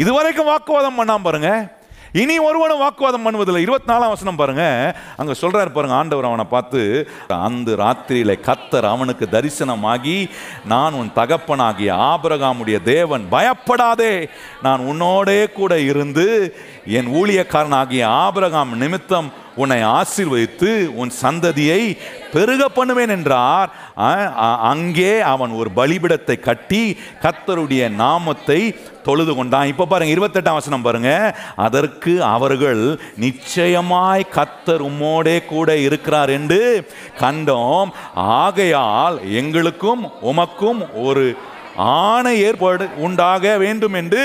இதுவரைக்கும் 0.02 0.50
வாக்குவாதம் 0.52 0.98
பண்ணாம 1.00 1.26
பாருங்க. 1.28 1.50
இனி 2.20 2.36
ஒருவனும் 2.46 2.80
வாக்குவாதம் 2.82 3.24
பண்ணுவதில்லை. 3.24 3.60
இருபத்தி 3.64 3.88
நாலாம் 3.90 4.12
வசனம் 4.12 4.38
பாருங்க. 4.40 4.64
அங்க 5.20 5.32
சொல்றாரு 5.40 5.70
பாருங்க 5.74 5.94
ஆண்டவர் 5.98 6.28
அவனை 6.28 6.46
பார்த்து 6.54 6.80
அந்த 7.48 7.76
ராத்திரியில 7.82 8.32
கத்தர் 8.46 8.86
அவனுக்கு 8.92 9.26
தரிசனமாகி 9.34 10.16
நான் 10.72 10.96
உன் 11.00 11.12
தகப்பனாகிய 11.18 11.90
ஆபரகாமுடைய 12.10 12.78
தேவன் 12.92 13.26
பயப்படாதே. 13.34 14.14
நான் 14.66 14.86
உன்னோடே 14.92 15.40
கூட 15.58 15.78
இருந்து 15.90 16.26
என் 16.98 17.12
ஊழியக்காரனாகிய 17.20 18.02
ஆபரகாம் 18.24 18.74
நிமித்தம் 18.82 19.30
உன்னை 19.62 19.78
ஆசீர்வதித்து 19.98 20.70
உன் 21.00 21.12
சந்ததியை 21.22 21.82
பெருக 22.34 22.62
பண்ணுவேன் 22.76 23.12
என்றார். 23.16 23.70
அங்கே 24.72 25.12
அவன் 25.32 25.52
ஒரு 25.60 25.70
பலிபிடத்தை 25.78 26.36
கட்டி 26.40 26.82
கத்தருடைய 27.24 27.82
நாமத்தை 28.02 28.60
தொழுது 29.06 29.34
கொண்டான். 29.34 29.70
இப்போ 29.72 29.84
பாருங்க 29.90 30.14
இருபத்தெட்டாம் 30.16 30.58
வசனம் 30.60 30.86
பாருங்க. 30.86 31.12
அதற்கு 31.66 32.14
அவர்கள் 32.34 32.82
நிச்சயமாய் 33.26 34.30
கத்தர் 34.38 34.84
உம்மோடே 34.88 35.36
கூட 35.52 35.78
இருக்கிறார் 35.86 36.32
என்று 36.38 36.62
கண்டோம். 37.22 37.92
ஆகையால் 38.40 39.18
எங்களுக்கும் 39.42 40.04
உமக்கும் 40.32 40.82
ஒரு 41.06 41.24
ஆணை 41.76 42.32
ஏற்பாடு 42.46 42.84
உண்டாக 43.06 43.44
வேண்டும் 43.64 43.96
என்று 44.00 44.24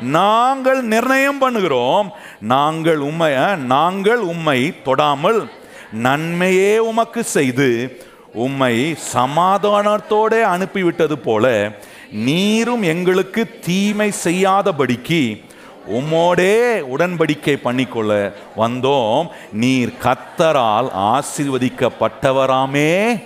நாங்கள் 0.00 0.82
நிர்ணயம் 0.82 1.38
பண்ணுகிறோம். 1.38 2.10
நாங்கள் 2.40 2.96
உம்மை 2.96 3.56
நாங்கள் 3.56 4.18
உம்மை 4.18 4.74
தொடாமல் 4.84 5.48
நன்மையே 5.92 6.78
உமக்கு 6.78 7.24
செய்து 7.24 7.98
உம்மை 8.32 8.96
சமாதானத்தோடே 9.14 10.42
அனுப்பிவிட்டது 10.42 11.12
போல 11.12 11.72
நீரும் 12.10 12.82
எங்களுக்கு 12.82 13.60
தீமை 13.60 14.12
செய்யாதபடிக்கு 14.24 15.44
உம்மோடே 15.88 16.82
உடன்படிக்கை 16.96 17.56
பண்ணிக்கொள்ள 17.64 18.32
வந்தோம். 18.56 19.28
நீர் 19.52 19.92
கத்தரால் 20.02 20.92
ஆசீர்வதிக்கப்பட்டவராமே. 20.92 23.20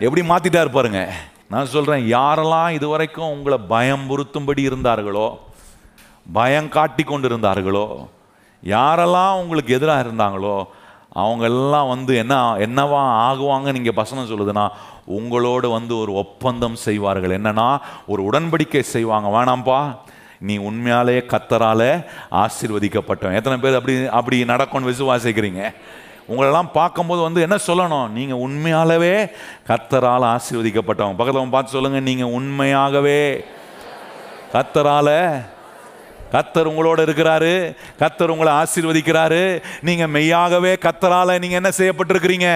எப்படி 0.00 0.28
மாத்திட்டாரு 0.28 0.68
பாருங்க. 0.68 1.12
நான் 1.48 1.66
சொல்றேன் 1.66 2.12
யாரெல்லாம் 2.12 2.70
இதுவரைக்கும் 2.70 3.30
உங்களை 3.30 3.58
பயம்புறுத்தும்படி 3.70 4.58
இருந்தார்களோ 4.58 5.38
பயம் 6.32 6.68
காட்டி 6.68 7.02
கொண்டு 7.02 7.28
இருந்தார்களோ 7.28 8.08
யாரெல்லாம் 8.62 9.38
உங்களுக்கு 9.40 9.76
எதிராக 9.78 10.04
இருந்தாங்களோ 10.04 10.66
அவங்க 11.22 11.44
எல்லாம் 11.44 11.88
வந்து 11.88 12.16
என்ன 12.16 12.34
என்னவா 12.66 13.02
ஆகுவாங்க 13.28 13.72
நீங்க 13.72 13.92
வசனம் 13.94 14.28
சொல்லுதுன்னா 14.30 14.68
உங்களோடு 15.04 15.68
வந்து 15.68 15.98
ஒரு 15.98 16.12
ஒப்பந்தம் 16.12 16.74
செய்வார்கள். 16.74 17.30
என்னன்னா 17.30 17.78
ஒரு 18.06 18.30
உடன்படிக்கை 18.30 18.80
செய்வாங்க. 18.80 19.28
வேணாம்ப்பா 19.36 19.96
நீ 20.38 20.56
உண்மையாலே 20.58 21.16
கத்தரால 21.32 22.04
ஆசிர்வதிக்கப்பட்டவன். 22.30 23.38
எத்தனை 23.40 23.58
பேர் 23.58 23.74
அப்படி 23.74 24.06
அப்படி 24.06 24.44
நடக்கும்னு 24.44 24.90
விசுவாசிக்கிறீங்க? 24.92 25.72
உங்களெல்லாம் 26.28 26.70
பார்க்கும்போது 26.72 27.20
வந்து 27.22 27.40
என்ன 27.40 27.56
சொல்லணும்? 27.66 28.08
நீங்கள் 28.08 28.42
உண்மையாகவே 28.46 29.14
கத்தரால் 29.68 30.26
ஆசீர்வதிக்கப்பட்டவங்க 30.36 31.16
பக்கத்தில் 31.16 31.54
பார்த்து 31.56 31.76
சொல்லுங்க 31.76 32.00
நீங்கள் 32.00 32.34
உண்மையாகவே 32.38 33.20
கத்தரால 34.52 35.10
கத்தர் 36.32 36.70
உங்களோட 36.70 37.00
இருக்கிறாரு. 37.06 37.76
கத்தர் 37.98 38.32
உங்களை 38.34 38.52
ஆசீர்வதிக்கிறாரு. 38.52 39.62
நீங்க 39.82 40.06
மெய்யாகவே 40.06 40.74
கத்தரால 40.74 41.38
நீங்க 41.38 41.56
என்ன 41.60 41.70
செய்யப்பட்டிருக்கிறீங்க? 41.76 42.48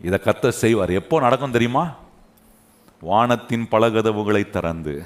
இதை 0.00 0.20
கத்தர் 0.24 0.60
செய்வார். 0.62 0.90
எப்போ 0.90 1.20
நடக்கும் 1.20 1.50
தெரியுமா? 1.50 1.84
வானத்தின் 3.00 3.66
பலகதவுகளை 3.70 4.50
திறந்து 4.50 5.02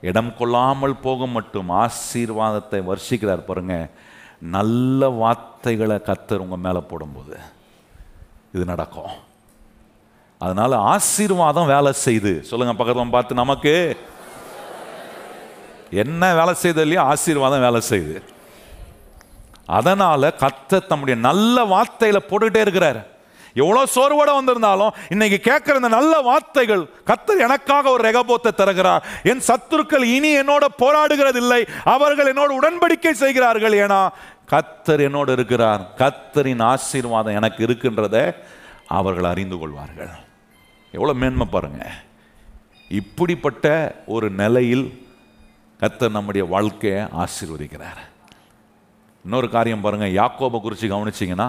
இடம் 0.00 0.36
கொள்ளாமல் 0.36 0.96
போக 0.96 1.26
மட்டும் 1.26 1.70
ஆசீர்வாதத்தை 1.70 2.80
வர்ஷிக்கிறார் 2.90 3.46
பாருங்க. 3.50 3.88
நல்ல 4.40 5.08
வார்த்தைகளை 5.08 5.96
கத்தர் 5.96 6.44
உங்க 6.44 6.56
மேல 6.56 6.80
போடும்போது 6.80 7.36
இது 8.54 8.64
நடக்கும். 8.64 9.12
அதனால 10.38 10.76
ஆசீர்வாதம் 10.76 11.66
வேலை 11.66 11.92
செய்து. 11.92 12.32
சொல்லுங்க 12.44 12.84
பக்கத்துல 12.84 13.10
பார்த்து 13.10 13.42
நமக்கு 13.44 13.74
என்ன 15.90 16.34
வேலை 16.34 16.54
செய்யுது 16.62 16.84
இல்லையோ 16.86 17.02
ஆசீர்வாதம் 17.02 17.66
வேலை 17.66 17.80
செய்யுது. 17.90 18.22
அதனால 19.66 20.32
கத்த 20.40 20.86
தம்முடைய 20.86 21.20
நல்ல 21.20 21.64
வார்த்தையில 21.64 22.18
போட்டுக்கிட்டே 22.30 22.60
இருக்கிறார். 22.66 23.14
எவ்வளோ 23.54 23.82
சோர்வோட 23.94 24.30
வந்திருந்தாலும் 24.36 24.94
இன்னைக்கு 25.08 25.38
கேட்குற 25.50 25.74
இந்த 25.74 25.88
நல்ல 25.88 26.20
வார்த்தைகள் 26.20 26.82
கத்தர் 27.10 27.44
எனக்காக 27.46 27.90
ஒரு 27.90 28.02
ரெகபோத்தை 28.08 28.50
தருகிறார். 28.54 29.04
என் 29.22 29.42
சத்துருக்கள் 29.48 30.04
இனி 30.16 30.30
என்னோட 30.40 30.64
போராடுகிறதில்லை. 30.82 31.60
அவர்கள் 31.94 32.30
என்னோட 32.32 32.50
உடன்படிக்கை 32.60 33.12
செய்கிறார்கள் 33.22 33.72
ஏன்னா 33.72 34.00
கத்தர் 34.52 35.02
என்னோடு 35.06 35.32
இருக்கிறார். 35.32 35.82
கத்தரின் 36.02 36.62
ஆசீர்வாதம் 36.62 37.38
எனக்கு 37.40 37.60
இருக்கின்றதை 37.66 38.34
அவர்கள் 38.98 39.24
அறிந்து 39.24 39.58
கொள்வார்கள். 39.58 40.12
எவ்வளோ 40.92 41.14
மேன்மை 41.14 41.46
பாருங்க. 41.50 41.82
இப்படிப்பட்ட 42.90 43.66
ஒரு 44.06 44.30
நிலையில் 44.30 44.86
கத்தர் 45.80 46.16
நம்முடைய 46.16 46.46
வாழ்க்கையை 46.46 47.00
ஆசீர்வதிக்கிறார். 47.22 47.98
இன்னொரு 49.24 49.48
காரியம் 49.50 49.80
பாருங்க 49.80 50.06
யாக்கோபை 50.20 50.60
குறித்து 50.60 50.88
கவனிச்சிங்கன்னா 50.88 51.48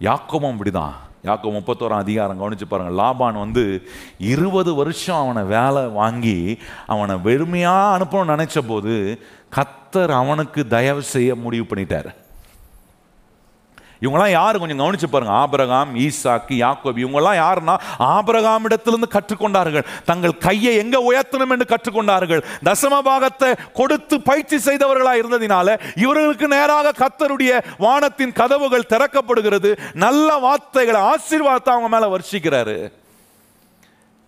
யாக்கோபம் 0.00 0.54
இப்படிதான் 0.54 0.94
யாக்கோ 1.22 1.50
முப்பத்தோராம் 1.58 2.04
அதிகாரம் 2.04 2.40
கவனிச்சு 2.40 2.66
பாருங்கள் 2.68 2.98
லாபான் 3.04 3.38
வந்து 3.38 3.88
இருபது 4.18 4.74
வருஷம் 4.74 5.16
அவனை 5.16 5.42
வேலை 5.42 5.82
வாங்கி 6.00 6.58
அவனை 6.86 7.14
வெறுமையாக 7.28 7.94
அனுப்பணும்னு 7.96 8.34
நினச்ச 8.34 8.58
போது 8.66 8.94
கத்தர் 9.56 10.12
அவனுக்கு 10.22 10.66
தயவு 10.66 11.02
செய்ய 11.14 11.34
முடிவு 11.34 11.66
பண்ணிட்டார். 11.70 12.10
இவங்கெல்லாம் 14.04 14.34
யார்? 14.38 14.60
கொஞ்சம் 14.62 14.80
கவனிச்சு 14.82 15.08
பாருங்க. 15.12 15.34
ஆபரகாம் 15.42 15.92
ஈசாக்கு 16.04 16.54
யாக்கோபி 16.64 17.02
இவங்கெல்லாம் 17.04 17.38
யாருன்னா 17.44 17.74
ஆபரகாம் 18.14 18.66
இடத்திலிருந்து 18.68 19.08
கற்றுக்கொண்டார்கள். 19.16 19.86
தங்கள் 20.10 20.34
கையை 20.46 20.72
எங்க 20.82 20.96
உயர்த்தணும் 21.10 21.54
என்று 21.56 21.68
கற்றுக்கொண்டார்கள். 21.74 22.42
தசம 22.68 23.02
பாகத்தை 23.10 23.50
கொடுத்து 23.80 24.16
பயிற்சி 24.30 24.58
செய்தவர்களாக 24.68 25.20
இருந்ததினால 25.22 25.76
இவர்களுக்கு 26.04 26.48
நேராக 26.56 26.96
கத்தருடைய 27.02 27.52
வானத்தின் 27.84 28.36
கதவுகள் 28.40 28.90
திறக்கப்படுகிறது. 28.92 29.72
நல்ல 30.04 30.28
வார்த்தைகளை 30.46 31.02
ஆசீர்வாதத்தை 31.12 31.72
அவங்க 31.74 31.90
மேல 31.94 32.08
வருஷிக்கிறாரு. 32.16 32.76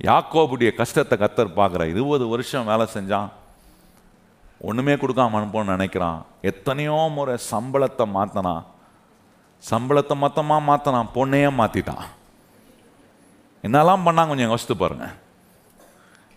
யாக்கோபுடைய 0.00 0.70
கஷ்டத்தை 0.78 1.16
கத்தர் 1.20 1.56
பார்க்குற 1.58 1.82
இருபது 1.92 2.24
வருஷம் 2.32 2.70
வேலை 2.70 2.86
செஞ்சான். 2.94 3.28
ஒன்றுமே 4.68 4.94
கொடுக்காம 5.02 5.36
அனுப்பணும்னு 5.38 5.76
நினைக்கிறான். 5.76 6.18
எத்தனையோ 6.50 6.98
முறை 7.16 7.36
சம்பளத்தை 7.50 8.04
மாற்றினான் 8.16 8.64
சம்பளத்தை 9.62 10.14
மொத்தமாக 10.24 10.66
மாற்றினான் 10.68 11.14
பொண்ணையே 11.16 11.50
மாற்றிட்டான் 11.61 12.04
என்னெல்லாம் 13.64 14.04
பண்ணாங்க 14.07 14.30
கொஞ்சம் 14.32 14.50
யோசித்து 14.50 14.74
பாருங்கள் 14.82 15.14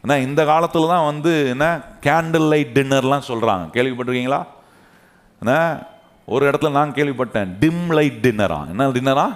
ஏன்னா 0.04 0.16
இந்த 0.28 0.42
காலத்தில் 0.50 0.92
தான் 0.94 1.08
வந்து 1.10 1.32
என்ன 1.54 1.66
கேண்டில் 2.06 2.48
லைட் 2.52 2.76
டின்னர்லாம் 2.78 3.28
சொல்கிறாங்க 3.30 3.66
கேள்விப்பட்டிருக்கீங்களா? 3.76 4.42
என்ன 5.42 5.54
ஒரு 6.28 6.44
இடத்துல 6.50 6.72
நான் 6.78 6.96
கேள்விப்பட்டேன் 6.98 7.52
டிம் 7.62 7.86
லைட் 7.98 8.20
டின்னரா 8.26 8.60
என்ன 8.72 8.88
டின்னரா 8.98 9.28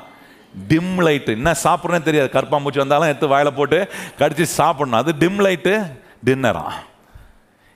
டிம் 0.72 0.96
லைட்டு 1.06 1.36
என்ன 1.40 1.52
சாப்பிட்றேன்னு 1.66 2.08
தெரியாது. 2.08 2.30
கற்பாம்பூச்சி 2.38 2.82
வந்தாலும் 2.84 3.10
எடுத்து 3.12 3.32
வாயில் 3.34 3.58
போட்டு 3.60 3.78
கடிச்சு 4.20 4.46
சாப்பிட்ணும். 4.60 5.00
அது 5.02 5.12
டிம் 5.22 5.40
லைட்டு 5.46 5.74
டின்னரா 6.30 6.66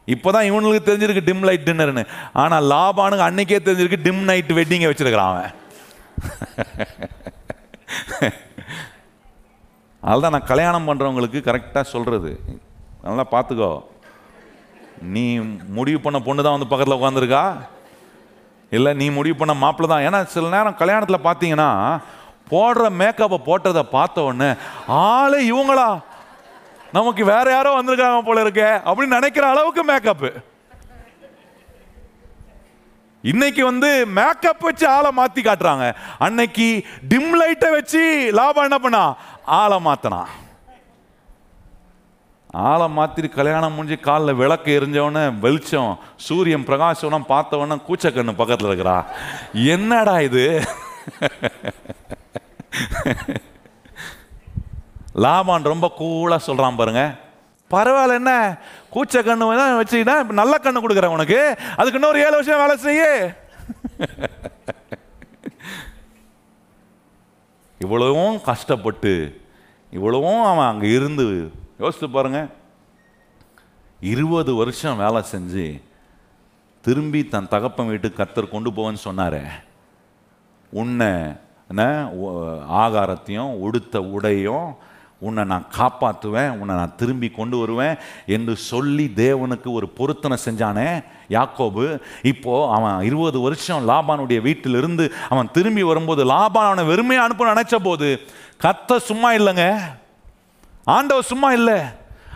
இப்போதான் 0.08 0.48
இவனுக்கு 0.50 0.88
தெரிஞ்சிருக்கு 0.90 1.28
டிம் 1.30 1.46
லைட் 1.48 1.68
டின்னர்னு 1.70 2.04
ஆனால் 2.42 2.68
லாபானுக்கு 2.74 3.28
அன்னைக்கே 3.30 3.62
தெரிஞ்சிருக்கு 3.68 4.06
டிம் 4.08 4.22
நைட் 4.30 4.52
வெட்டிங்கை 4.60 4.90
வச்சுருக்கிறான் 4.92 5.32
அவன். 5.34 5.52
அதுதான் 10.04 10.32
நான் 10.32 10.44
கல்யாணம் 10.44 10.88
பண்ணுறவங்களுக்கு 10.88 11.48
கரெக்டாக 11.48 11.86
சொல்கிறது 11.86 12.40
நல்லா 13.04 13.26
பார்த்துக்கோ 13.32 13.84
நீ 15.12 15.40
முடிவு 15.70 16.02
பண்ண 16.02 16.20
பொண்ணு 16.20 16.44
தான் 16.44 16.52
வந்து 16.52 16.68
பக்கத்தில் 16.68 16.98
உட்காந்துருக்கா 16.98 17.58
இல்லை 18.72 18.94
நீ 18.94 19.10
முடிவு 19.10 19.38
பண்ண 19.38 19.56
மாப்பிள்ள 19.56 19.88
தான். 19.88 20.02
ஏன்னா 20.02 20.26
சில 20.26 20.50
நேரம் 20.50 20.76
கல்யாணத்தில் 20.76 21.26
பார்த்தீங்கன்னா 21.26 22.02
போடுற 22.52 23.00
மேக்கப்பை 23.00 23.46
போட்டதை 23.46 23.86
பார்த்த 23.92 24.24
உடனே 24.24 24.56
ஆளே 25.04 25.52
இவங்களா? 25.52 26.02
நமக்கு 26.94 27.26
வேற 27.26 27.52
யாரோ 27.52 27.76
வந்திருக்காங்க 27.76 28.22
போல 28.22 28.42
இருக்கே 28.42 28.80
அப்படின்னு 28.86 29.16
நினைக்கிற 29.16 29.48
அளவுக்கு 29.48 29.84
மேக்கப்பு 29.84 30.57
இன்னைக்கு 33.32 33.66
வந்து 33.66 34.06
மேக்கப் 34.06 34.60
வச்சு 34.60 34.88
ஆளை 34.88 35.12
மாத்தி 35.18 35.40
காட்டுறாங்க. 35.40 35.96
அன்னைக்கு 36.18 36.86
டிம் 37.08 37.36
லைட்டை 37.36 37.70
வச்சு 37.70 38.30
லாபம் 38.34 38.64
என்ன 38.64 38.78
பண்ணா? 38.78 39.04
ஆளை 39.46 39.78
மாத்தனா. 39.86 40.26
ஆளை 42.52 42.86
மாத்திட்டு 42.98 43.30
கல்யாணம் 43.30 43.74
முடிஞ்சு 43.74 44.00
காலில் 44.00 44.40
விளக்கு 44.42 44.80
எரிஞ்சவொடனே 44.80 45.40
வெளிச்சம் 45.40 46.00
சூரியன் 46.16 46.64
பிரகாசம் 46.64 47.26
பார்த்தவொடனே 47.30 47.78
கூச்சக்கண்ணு 47.88 48.34
பக்கத்தில் 48.36 48.70
இருக்கிறா. 48.70 49.06
என்னடா 49.54 50.20
இது? 50.20 50.46
லாபான் 55.16 55.72
ரொம்ப 55.74 55.92
கூலாக 56.00 56.46
சொல்கிறான் 56.48 56.76
பாருங்க. 56.76 57.04
பரவாயில்ல 57.72 58.20
என்ன 58.22 58.34
கூச்ச 58.94 59.14
கண்ணு 59.28 59.48
தான் 59.62 59.78
வச்சுக்கிட்டா 59.80 60.16
இப்போ 60.24 60.36
நல்ல 60.42 60.54
கண்ணு 60.66 60.84
கொடுக்குறேன் 60.84 61.16
உனக்கு. 61.18 61.40
அதுக்கு 61.80 62.00
இன்னொரு 62.00 62.20
ஏழு 62.28 62.36
வருஷம் 62.38 62.62
வேலை 62.64 62.76
செய்ய. 62.88 63.04
இவ்வளவும் 67.84 68.38
கஷ்டப்பட்டு 68.42 69.12
இவ்வளவும் 69.98 70.44
அவன் 70.52 70.70
அங்கே 70.72 70.90
இருந்து 71.00 71.26
யோசித்து 71.84 72.08
பாருங்க. 72.16 72.40
இருபது 74.00 74.52
வருஷம் 74.62 75.00
வேலை 75.04 75.22
செஞ்சு 75.34 75.66
திரும்பி 76.86 77.22
தன் 77.34 77.52
தகப்பன் 77.54 77.92
வீட்டுக்கு 77.92 78.20
கத்தர் 78.22 78.54
கொண்டு 78.54 78.70
போவேன்னு 78.72 79.06
சொன்னார். 79.08 79.42
உன்னை 80.74 81.12
என்ன 81.72 81.84
ஆகாரத்தையும் 82.84 83.54
உடுத்த 83.66 83.96
உடையும் 84.16 84.68
உன்னை 85.20 85.44
நான் 85.44 85.66
காப்பாற்றுவேன் 85.78 86.50
உன்னை 86.60 86.74
நான் 86.76 86.96
திரும்பி 86.96 87.30
கொண்டு 87.30 87.58
வருவேன் 87.58 87.96
என்று 88.26 88.56
சொல்லி 88.56 89.06
தேவனுக்கு 89.16 89.70
ஒரு 89.72 89.88
பொருத்தனை 89.90 90.38
செஞ்சானே 90.46 91.04
யாக்கோபு. 91.30 92.00
இப்போ 92.32 92.74
அவன் 92.76 93.02
இருபது 93.02 93.40
வருஷம் 93.40 93.88
லாபானுடைய 93.88 94.42
வீட்டிலிருந்து 94.42 95.14
அவன் 95.30 95.52
திரும்பி 95.52 95.84
வரும்போது 95.84 96.24
லாபான் 96.26 96.70
அவனை 96.70 96.86
வெறுமையா 96.92 97.24
அனுப்ப 97.28 97.54
நினச்ச 97.54 97.76
போது 97.76 98.10
கத்த 98.64 98.98
சும்மா 98.98 99.32
இல்லைங்க. 99.34 99.66
ஆண்டவர் 100.84 101.32
சும்மா 101.32 101.52
இல்லை. 101.52 101.80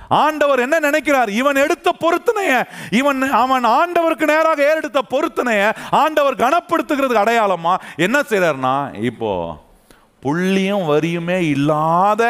ஆண்டவர் 0.09 0.59
என்ன 0.59 0.79
நினைக்கிறார்? 0.79 1.29
இவன் 1.29 1.55
எடுத்த 1.55 1.89
பொருத்தனைய 1.99 2.53
இவன் 2.91 3.21
அவன் 3.31 3.65
ஆண்டவருக்கு 3.65 4.25
நேராக 4.33 4.63
ஏறெடுத்த 4.69 5.01
பொருத்தனைய 5.09 5.71
ஆண்டவர் 5.91 6.41
கனப்படுத்துகிறதுக்கு 6.43 7.23
அடையாளமா? 7.25 7.75
என்ன 7.95 8.19
செய்கிறார்னா 8.29 8.75
இப்போ 9.09 9.31
புள்ளியும் 10.23 10.85
வரியுமே 10.91 11.37
இல்லாத 11.55 12.23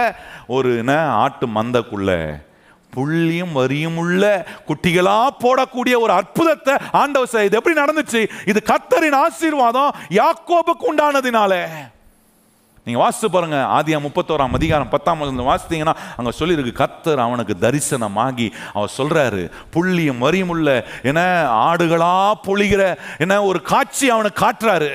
ஒரு 0.48 0.78
என்ன 0.78 0.94
ஆட்டு 1.24 1.48
மந்தக்குள்ள. 1.48 2.12
புள்ளியும் 2.96 3.52
வரியும் 3.52 3.98
உள்ள 3.98 4.24
குட்டிகளா 4.68 5.18
போடக்கூடிய 5.44 5.96
ஒரு 6.06 6.14
அற்புதத்தை 6.20 6.74
ஆண்டவர் 6.92 7.34
செய்து 7.36 7.58
எப்படி 7.60 7.76
நடந்துச்சு? 7.82 8.22
இது 8.46 8.60
கத்தரின் 8.72 9.18
ஆசீர்வாதம் 9.24 9.96
யாக்கோபுக்கு 10.20 10.86
உண்டானதினாலே. 10.92 11.64
நீங்க 12.86 13.00
வாசித்து 13.00 13.28
பாருங்க 13.30 13.58
ஆதியா 13.78 13.98
முப்பத்தோராம் 14.06 14.58
அதிகாரம் 14.58 14.90
பத்தாம் 14.90 15.20
வாசித்தீங்கன்னா 15.50 15.96
அங்க 16.18 16.32
சொல்லியிருக்கு 16.40 16.74
கத்தர் 16.82 17.24
அவனுக்கு 17.26 17.56
தரிசனமாகி 17.66 18.48
அவர் 18.74 18.96
சொல்றாரு 18.98 19.44
புள்ளியும் 19.74 20.24
வரியும் 20.26 20.54
உள்ள 20.56 20.70
என்ன 21.04 21.22
ஆடுகளா 21.68 22.16
பொழிகிற 22.48 22.84
என்ன 23.18 23.44
ஒரு 23.44 23.62
காட்சி 23.62 24.10
அவனுக்கு 24.10 24.46
காட்டுறாரு. 24.46 24.94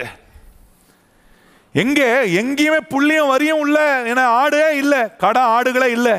எங்கே? 1.83 2.09
எங்கேயுமே 2.41 2.81
புள்ளியும் 2.91 3.29
வரியும் 3.29 3.59
உள்ள. 3.59 4.03
என 4.07 4.27
ஆடே 4.27 4.77
இல்லை. 4.77 5.17
கடை 5.17 5.43
ஆடுகளே 5.43 5.91
இல்லை. 5.91 6.17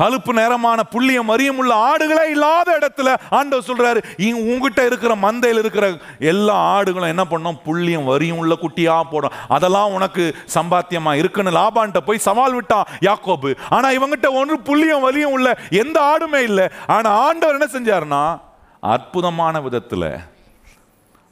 கழுப்பு 0.00 0.32
நேரமான 0.32 0.82
புள்ளியம் 0.90 1.28
மரியம் 1.28 1.58
உள்ள 1.62 1.72
ஆடுகளே 1.74 2.30
இல்லாத 2.30 2.78
இடத்துல 2.78 3.16
ஆண்டவர் 3.30 3.66
சொல்றாரு 3.68 4.32
உங்ககிட்ட 4.32 4.86
இருக்கிற 4.86 5.14
மந்தையில் 5.14 5.58
இருக்கிற 5.58 5.92
எல்லா 6.18 6.56
ஆடுகளும் 6.78 7.12
என்ன 7.14 7.24
பண்ணும்? 7.24 7.58
புள்ளியம் 7.64 8.04
வரியும் 8.04 8.38
உள்ள 8.38 8.54
குட்டியா 8.62 9.02
போடும். 9.10 9.36
அதெல்லாம் 9.48 9.92
உனக்கு 9.92 10.36
சம்பாத்தியமா 10.54 11.12
இருக்குன்னு 11.14 11.50
லாபான்ட்ட 11.50 12.00
போய் 12.06 12.26
சவால் 12.28 12.54
விட்டான் 12.54 12.88
யாக்கோபு. 13.00 13.52
ஆனா 13.70 13.88
இவங்கிட்ட 13.88 14.30
ஒன்று 14.30 14.58
புள்ளியம் 14.64 15.00
வலியும் 15.00 15.32
உள்ள 15.32 15.58
எந்த 15.70 15.98
ஆடுமே 16.00 16.42
இல்லை. 16.50 16.68
ஆனா 16.86 17.10
ஆண்டவர் 17.10 17.58
என்ன 17.58 17.68
செஞ்சாருன்னா 17.74 18.40
அற்புதமான 18.80 19.60
விதத்துல 19.60 20.18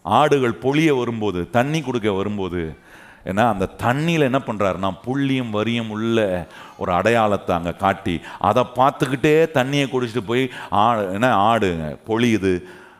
ஆடுகள் 0.05 0.63
பொழிய 0.63 0.99
வரும்போது 0.99 1.51
தண்ணி 1.51 1.81
கொடுக்க 1.81 2.13
வரும்போது 2.13 2.63
ஏன்னா 3.25 3.45
அந்த 3.53 3.71
தண்ணியில் 3.83 4.27
என்ன 4.29 4.43
பண்ணுறாருன்னா 4.47 4.91
புள்ளியும் 5.07 5.51
வரியும் 5.51 5.91
உள்ள 5.91 6.47
ஒரு 6.79 6.93
அடையாளத்தை 6.93 7.55
அங்கே 7.57 7.73
காட்டி 7.77 8.21
அதை 8.39 8.63
பார்த்துக்கிட்டே 8.77 9.35
தண்ணியை 9.53 9.87
குடிச்சிட்டு 9.89 10.25
போய் 10.27 10.51
ஆடு 10.71 11.13
என்ன 11.13 11.35
ஆடுங்க 11.51 11.97
பொழியுது 12.07 12.53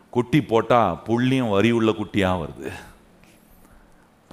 குட்டி 0.09 0.41
போட்டால் 0.41 0.97
புள்ளியும் 1.07 1.49
வரி 1.49 1.71
உள்ள 1.71 1.91
குட்டியாக 1.91 2.39
வருது. 2.41 2.69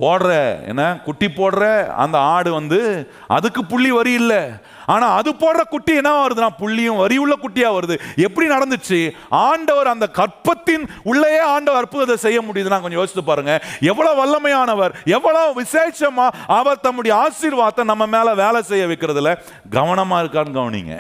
போடுற 0.01 0.31
என்ன 0.71 0.83
குட்டி 1.07 1.29
போடுற 1.39 1.65
அந்த 2.03 2.17
ஆடு 2.35 2.51
வந்து 2.59 2.81
அதுக்கு 3.37 3.61
புள்ளி 3.73 3.91
வரி 3.97 4.13
இல்லை. 4.21 4.43
ஆனால் 4.95 5.15
அது 5.19 5.31
போடுற 5.43 5.63
குட்டி 5.73 5.93
என்ன 6.01 6.11
வருதுன்னா 6.19 6.51
புள்ளியும் 6.61 7.01
வரி 7.03 7.17
உள்ள 7.23 7.35
குட்டியாக 7.45 7.77
வருது. 7.77 7.97
எப்படி 8.27 8.47
நடந்துச்சு? 8.55 9.01
ஆண்டவர் 9.49 9.93
அந்த 9.95 10.07
கற்பத்தின் 10.19 10.85
உள்ளேயே 11.11 11.43
ஆண்டவர் 11.55 11.81
அற்புதத்தை 11.83 12.17
செய்ய 12.27 12.39
முடியுதுன்னா 12.47 12.81
கொஞ்சம் 12.85 13.01
யோசித்து 13.01 13.25
பாருங்க. 13.31 13.55
எவ்வளோ 13.91 14.13
வல்லமையானவர் 14.21 14.95
எவ்வளோ 15.17 15.45
விசேஷமா 15.61 16.29
அவர் 16.59 16.85
தம்முடைய 16.87 17.15
ஆசீர்வாதத்தை 17.25 17.85
நம்ம 17.93 18.07
மேலே 18.17 18.35
வேலை 18.45 18.63
செய்ய 18.71 18.87
வைக்கிறதுல 18.93 19.33
கவனமாக 19.77 20.23
இருக்கான்னு 20.25 20.59
கவனிங்க. 20.61 20.97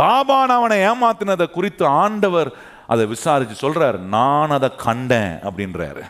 லாபான் 0.00 0.56
அவனை 0.58 0.76
ஏமாத்தினதை 0.88 1.46
குறித்து 1.58 1.84
ஆண்டவர் 2.02 2.50
அதை 2.92 3.04
விசாரித்து 3.12 3.54
சொல்கிறார் 3.64 3.96
நான் 4.16 4.56
அதை 4.56 4.68
கண்டேன் 4.86 5.34
அப்படின்றாரு. 5.48 6.02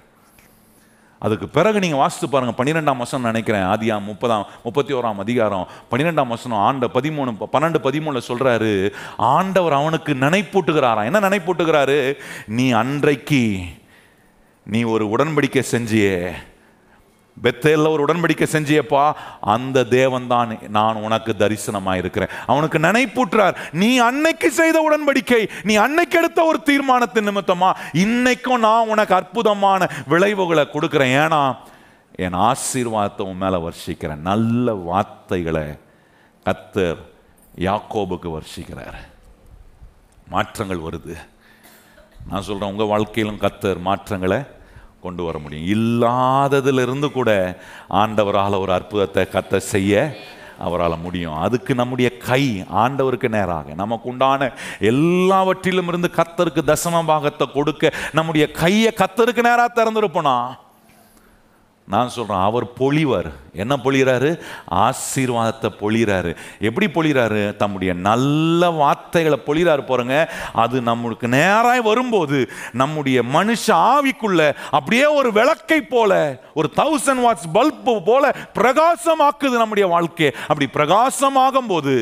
அதுக்கு 1.23 1.49
பிறகு 1.49 1.79
நீங்கள் 1.79 1.99
வாசித்து 1.99 2.29
பாருங்க 2.29 2.65
பன்னிரெண்டாம் 2.65 3.03
வசனம் 3.05 3.27
நினைக்கிறேன் 3.27 3.63
ஆதியா 3.63 3.97
முப்பதாம் 4.05 4.47
முப்பத்தி 4.65 4.95
ஓராம் 4.95 5.23
அதிகாரம் 5.25 5.69
பன்னிரெண்டாம் 5.91 6.33
வசனம் 6.35 6.59
ஆண்ட 6.59 6.89
பதிமூணு 6.95 7.35
பன்னெண்டு 7.53 7.79
பதிமூணில் 7.89 8.29
சொல்கிறாரு 8.29 8.73
ஆண்டவர் 9.17 9.73
அவனுக்கு 9.73 10.15
நினைப்பூட்டுகிறாராம். 10.15 11.05
என்ன 11.05 11.21
நினைப்பூட்டுகிறாரு? 11.29 11.99
நீ 12.47 12.71
அன்றைக்கு 12.71 13.45
நீ 14.65 14.83
ஒரு 14.83 15.05
உடன்படிக்கை 15.07 15.63
செஞ்சியே 15.71 16.17
பெத்தேல்ல 17.41 17.91
ஒரு 17.95 18.05
உடன்படிக்கை 18.07 18.47
செஞ்சியப்பா 18.53 19.05
அந்த 19.41 19.85
தேவன் 19.85 20.27
தான் 20.27 20.51
நான் 20.69 21.03
உனக்கு 21.07 21.33
தரிசனமாக 21.39 22.01
இருக்கிறேன். 22.03 22.33
அவனுக்கு 22.47 22.79
நினைப்பூட்டுறார் 22.79 23.57
நீ 23.73 23.99
அன்னைக்கு 23.99 24.51
செய்த 24.51 24.77
உடன்படிக்கை 24.89 25.43
நீ 25.63 25.75
அன்னைக்கு 25.75 26.19
எடுத்த 26.19 26.45
ஒரு 26.45 26.63
தீர்மானத்தின் 26.63 27.29
நிமித்தமா 27.29 27.71
இன்னைக்கும் 28.05 28.65
நான் 28.67 28.91
உனக்கு 28.95 29.15
அற்புதமான 29.15 29.89
விளைவுகளை 30.07 30.67
கொடுக்குறேன். 30.73 31.15
ஏன்னா 31.25 31.43
என் 32.25 32.39
ஆசீர்வாதத்தை 32.49 33.23
உன் 33.31 33.43
மேலே 33.45 33.59
வர்ஷிக்கிறேன். 33.69 34.27
நல்ல 34.31 34.73
வார்த்தைகளை 34.73 35.67
கத்தர் 36.47 37.01
யாக்கோபுக்கு 37.67 38.29
வர்ஷிக்கிறார். 38.39 38.99
மாற்றங்கள் 40.29 40.87
வருது. 40.89 41.15
நான் 42.29 42.43
சொல்கிறேன் 42.43 42.73
உங்கள் 42.73 42.93
வாழ்க்கையிலும் 42.95 43.41
கத்தர் 43.41 43.81
மாற்றங்களை 43.81 44.39
கொண்டு 45.03 45.25
வர 45.25 45.39
முடியும். 45.39 45.67
இல்லாததிலிருந்து 45.67 47.13
கூட 47.13 47.59
ஆண்டவரால் 47.91 48.61
ஒரு 48.61 48.73
அற்புதத்தை 48.73 49.27
கத்த 49.33 49.57
செய்ய 49.57 50.17
அவரால் 50.59 50.99
முடியும். 50.99 51.37
அதுக்கு 51.37 51.75
நம்முடைய 51.75 52.17
கை 52.17 52.65
ஆண்டவருக்கு 52.75 53.29
நேராக. 53.29 53.75
நமக்கு 53.75 54.09
உண்டான 54.09 54.53
எல்லாவற்றிலும் 54.81 55.89
இருந்து 55.89 56.11
கத்தருக்கு 56.17 56.63
தசம 56.67 57.05
பாகத்தை 57.07 57.47
கொடுக்க 57.53 57.93
நம்முடைய 58.13 58.51
கையை 58.51 58.93
கத்தருக்கு 58.97 59.43
நேராக 59.43 59.69
திறந்துருப்போனா? 59.75 60.37
நான் 61.93 62.13
சொல்கிறேன் 62.15 62.43
அவர் 62.43 62.67
பொழிவார். 62.81 63.31
என்ன 63.55 63.75
பொழிகிறாரு 63.85 64.29
ஆசீர்வாதத்தை 64.83 65.71
பொழிகிறாரு 65.81 66.31
எப்படி 66.61 66.87
பொழிகிறாரு 66.89 67.43
தம்முடைய 67.57 67.93
நல்ல 68.07 68.71
வார்த்தைகளை 68.71 69.39
பொழிகிறாரு 69.47 69.83
போகிறங்க 69.89 70.17
அது 70.55 70.77
நம்மளுக்கு 70.81 71.27
நேராக 71.29 71.83
வரும்போது 71.83 72.39
நம்முடைய 72.73 73.19
மனுஷ 73.35 73.67
ஆவிக்குள்ள 73.91 74.43
அப்படியே 74.71 75.07
ஒரு 75.19 75.33
விளக்கை 75.33 75.81
போல 75.85 76.13
ஒரு 76.55 76.71
தௌசண்ட் 76.77 77.25
வாட்ஸ் 77.27 77.49
பல்பு 77.53 77.95
போல 78.03 78.25
பிரகாசமாக்குது 78.55 79.63
நம்முடைய 79.63 79.87
வாழ்க்கையை 79.87 80.33
அப்படி 80.49 80.69
பிரகாசமாகும் 80.75 81.69
போது 81.69 81.97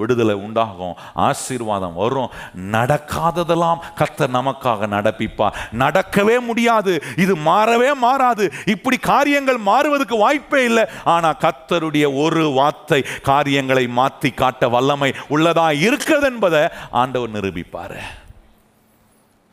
விடுதலை 0.00 0.36
உண்டாகும் 0.46 0.94
ஆசீர்வாதம் 1.28 1.96
வரும். 2.02 2.32
நடக்காததெல்லாம் 2.74 3.82
கர்த்தர் 4.00 4.36
நமக்காக 4.38 4.88
நடப்பிப்பா 4.96 5.48
நடக்கவே 5.82 6.36
முடியாது 6.48 6.92
இது 7.24 7.36
மாறவே 7.48 7.90
மாறாது. 8.06 8.44
இப்படி 8.74 8.98
காரியங்கள் 9.12 9.60
மாறுவதற்கு 9.70 10.18
வாய்ப்பே 10.24 10.62
இல்லை. 10.70 10.84
ஆனா 11.14 11.30
கர்த்தருடைய 11.44 12.06
ஒரு 12.24 12.44
வார்த்தை 12.60 13.00
காரியங்களை 13.30 13.86
மாற்றி 14.00 14.30
காட்ட 14.42 14.68
வல்லமை 14.76 15.10
உள்ளதா 15.34 15.68
இருக்கிறது 15.86 16.28
என்பதை 16.32 16.62
ஆண்டவர் 17.00 17.34
நிரூபிப்பாரு. 17.36 18.00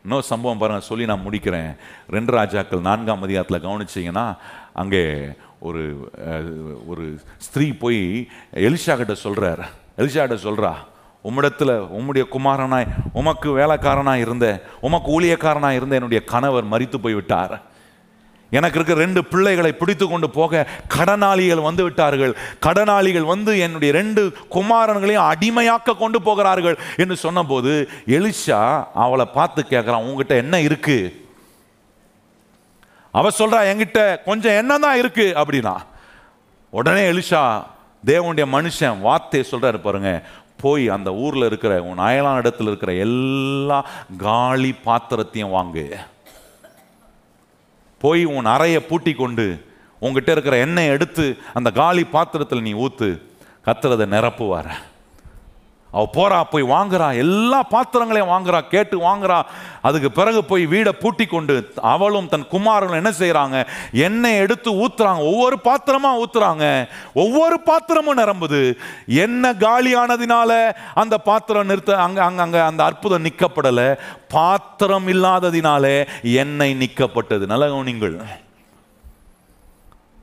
இன்னொரு 0.06 0.26
சம்பவம் 0.30 0.62
பாருங்க 0.62 0.84
சொல்லி 0.88 1.06
நான் 1.10 1.26
முடிக்கிறேன். 1.26 1.70
ரெண்டு 2.16 2.32
ராஜாக்கள் 2.38 2.88
நான்காம் 2.88 3.24
அதிகாரத்தில் 3.26 3.66
கவனிச்சிங்கன்னா 3.66 4.26
அங்கே 4.82 5.04
ஒரு 5.68 5.84
ஒரு 6.92 7.06
ஸ்திரீ 7.46 7.68
போய் 7.84 8.02
எலிஷா 8.68 8.96
கிட்ட 9.02 9.16
சொல்கிறார் 9.26 9.64
எலிஷாட்ட 9.98 10.36
சொல்கிறா 10.48 10.74
உம்மிடத்தில் 11.28 11.74
உம்முடைய 11.98 12.24
குமாரனாய் 12.32 12.88
உமக்கு 13.14 13.50
வேலைக்காரனாக 13.52 14.24
இருந்த 14.26 14.48
உமக்கு 14.82 15.10
ஊழியக்காரனாக 15.16 15.72
இருந்த 15.72 15.96
என்னுடைய 15.96 16.24
கணவர் 16.24 16.72
மறித்து 16.72 16.98
போய்விட்டார். 16.98 17.54
எனக்கு 18.52 18.78
இருக்க 18.78 18.94
ரெண்டு 18.94 19.26
பிள்ளைகளை 19.26 19.72
பிடித்து 19.72 20.08
கொண்டு 20.08 20.30
போக 20.30 20.68
கடனாளிகள் 20.96 21.62
வந்து 21.62 21.84
விட்டார்கள். 21.84 22.34
கடனாளிகள் 22.60 23.24
வந்து 23.24 23.60
என்னுடைய 23.60 23.94
ரெண்டு 23.94 24.34
குமாரன்களையும் 24.52 25.28
அடிமையாக்க 25.32 25.98
கொண்டு 25.98 26.22
போகிறார்கள். 26.22 26.78
என்று 26.98 27.16
சொன்னபோது 27.16 27.90
எலிஷா 28.08 28.86
அவளை 28.94 29.26
பார்த்து 29.26 29.66
கேட்குறான் 29.70 30.06
உங்ககிட்ட 30.06 30.36
என்ன 30.36 30.60
இருக்கு? 30.60 30.98
அவ 33.12 33.30
சொல்றா 33.30 33.62
என்கிட்ட 33.72 34.24
கொஞ்சம் 34.26 34.58
என்ன 34.62 34.80
தான் 34.80 34.98
இருக்கு. 34.98 35.34
அப்படின்னா 35.36 35.76
உடனே 36.70 37.12
எலிஷா 37.12 37.64
தேவனுடைய 38.06 38.46
மனுஷன் 38.56 39.00
வார்த்தையை 39.00 39.52
சொல்கிறாரு 39.52 39.78
பாருங்க. 39.78 40.24
போய் 40.58 40.90
அந்த 40.90 41.14
ஊரில் 41.14 41.46
இருக்கிற 41.46 41.84
உன் 41.84 42.00
அயலான 42.00 42.40
இடத்துல 42.42 42.62
இருக்கிற 42.62 42.94
எல்லா 42.94 43.90
காலி 44.18 44.76
பாத்திரத்தையும் 44.86 45.54
வாங்கு. 45.54 45.96
போய் 48.00 48.26
உன் 48.26 48.46
அறையை 48.46 48.80
பூட்டி 48.80 49.14
கொண்டு 49.14 49.66
உங்ககிட்ட 50.00 50.32
இருக்கிற 50.32 50.58
எண்ணெயை 50.58 50.92
எடுத்து 50.92 51.38
அந்த 51.54 51.72
காலி 51.72 52.04
பாத்திரத்தில் 52.04 52.62
நீ 52.62 52.74
ஊத்து. 52.74 53.20
கத்துறதை 53.66 54.06
நிரப்புவார். 54.16 54.72
அவள் 55.94 56.14
போறா 56.16 56.40
போய் 56.54 56.66
வாங்குறா 56.76 57.08
எல்லா 57.24 57.60
பாத்திரங்களையும் 57.74 58.32
வாங்குறா 58.34 58.60
கேட்டு 58.74 58.98
வாங்குறா. 59.08 59.38
அதுக்கு 59.88 60.10
பிறகு 60.12 60.40
போய் 60.52 60.64
வீடை 60.74 60.92
பூட்டி 61.02 61.26
கொண்டு 61.26 61.56
அவளும் 61.94 62.30
தன் 62.34 62.48
குமாரனும் 62.54 63.00
என்ன 63.02 63.12
செய்கிறாங்க 63.20 63.58
எண்ணெய் 64.08 64.42
எடுத்து 64.44 64.72
ஊத்துறாங்க. 64.84 65.24
ஒவ்வொரு 65.32 65.58
பாத்திரமா 65.68 66.12
ஊத்துறாங்க. 66.24 66.66
ஒவ்வொரு 67.24 67.58
பாத்திரமும் 67.70 68.20
நிரம்புது. 68.22 68.62
எண்ணெய் 69.26 69.60
காலியானதினால 69.66 70.52
அந்த 71.04 71.18
பாத்திரம் 71.30 71.70
நிறுத்த 71.72 71.98
அங்கே 72.06 72.24
அங்கே 72.30 72.44
அங்கே 72.48 72.62
அந்த 72.70 72.84
அற்புதம் 72.84 73.26
நிற்கப்படலை 73.28 73.90
பாத்திரம் 74.36 75.08
இல்லாததினாலே 75.08 75.96
எண்ணெய் 76.44 76.80
நிற்கப்பட்டது 76.84 77.46
நல்ல 77.54 77.68
கவனிங்கள் 77.74 78.18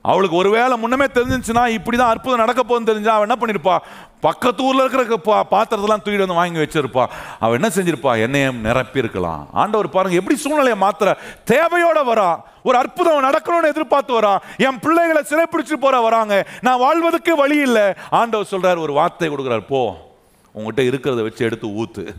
அவளுக்கு 0.03 0.37
ஒருவேளை 0.37 0.77
முன்னமே 0.77 1.05
தெரிஞ்சிச்சுன்னா 1.05 1.79
இப்படிதான் 1.79 2.09
அற்புதம் 2.09 2.39
நடக்க 2.39 2.63
போகுதுன்னு 2.63 2.85
தெரிஞ்சா 2.85 3.15
அவன் 3.15 3.29
என்ன 3.29 3.47
பண்ணியிருப்பா 3.47 3.79
பக்கத்து 4.21 4.63
ஊரில் 4.63 4.93
இருக்கிற 4.93 5.05
பா- 5.05 5.55
பாத்திரத்தெல்லாம் 5.55 6.03
தூக்கிட்டு 6.05 6.19
வந்து 6.19 6.35
வாங்கி 6.35 6.59
வச்சிருப்பா. 6.59 7.07
அவள் 7.41 7.61
என்ன 7.61 7.75
செஞ்சிருப்பா? 7.75 8.29
எண்ணெயம் 8.29 8.59
நிரப்பியிருக்கலாம். 8.67 9.47
ஆண்டவர் 9.53 9.89
பாருங்க 9.89 10.17
எப்படி 10.17 10.39
சூழ்நிலையை 10.39 10.89
மாத்திர 10.89 11.17
தேவையோட 11.47 11.99
வரா. 12.07 12.41
ஒரு 12.63 12.79
அற்புதம் 12.79 13.25
நடக்கணும்னு 13.25 13.69
எதிர்பார்த்து 13.69 14.21
வரா. 14.21 14.39
என் 14.57 14.79
பிள்ளைகளை 14.79 15.23
சிறைப்பிடிச்சு 15.29 15.73
போற 15.73 16.01
வராங்க. 16.01 16.49
நான் 16.61 16.79
வாழ்வதற்கு 16.79 17.37
வழி 17.37 17.57
இல்லை. 17.57 17.93
ஆண்டவர் 18.11 18.47
சொல்றார் 18.51 18.81
ஒரு 18.81 18.93
வார்த்தை 18.93 19.29
கொடுக்குறாரு 19.29 19.67
போ 19.67 20.09
உங்ககிட்ட 20.53 20.99
இருக்கிறத 20.99 21.23
வச்சு 21.23 21.45
எடுத்து 21.45 21.67
ஊத்து. 21.67 22.15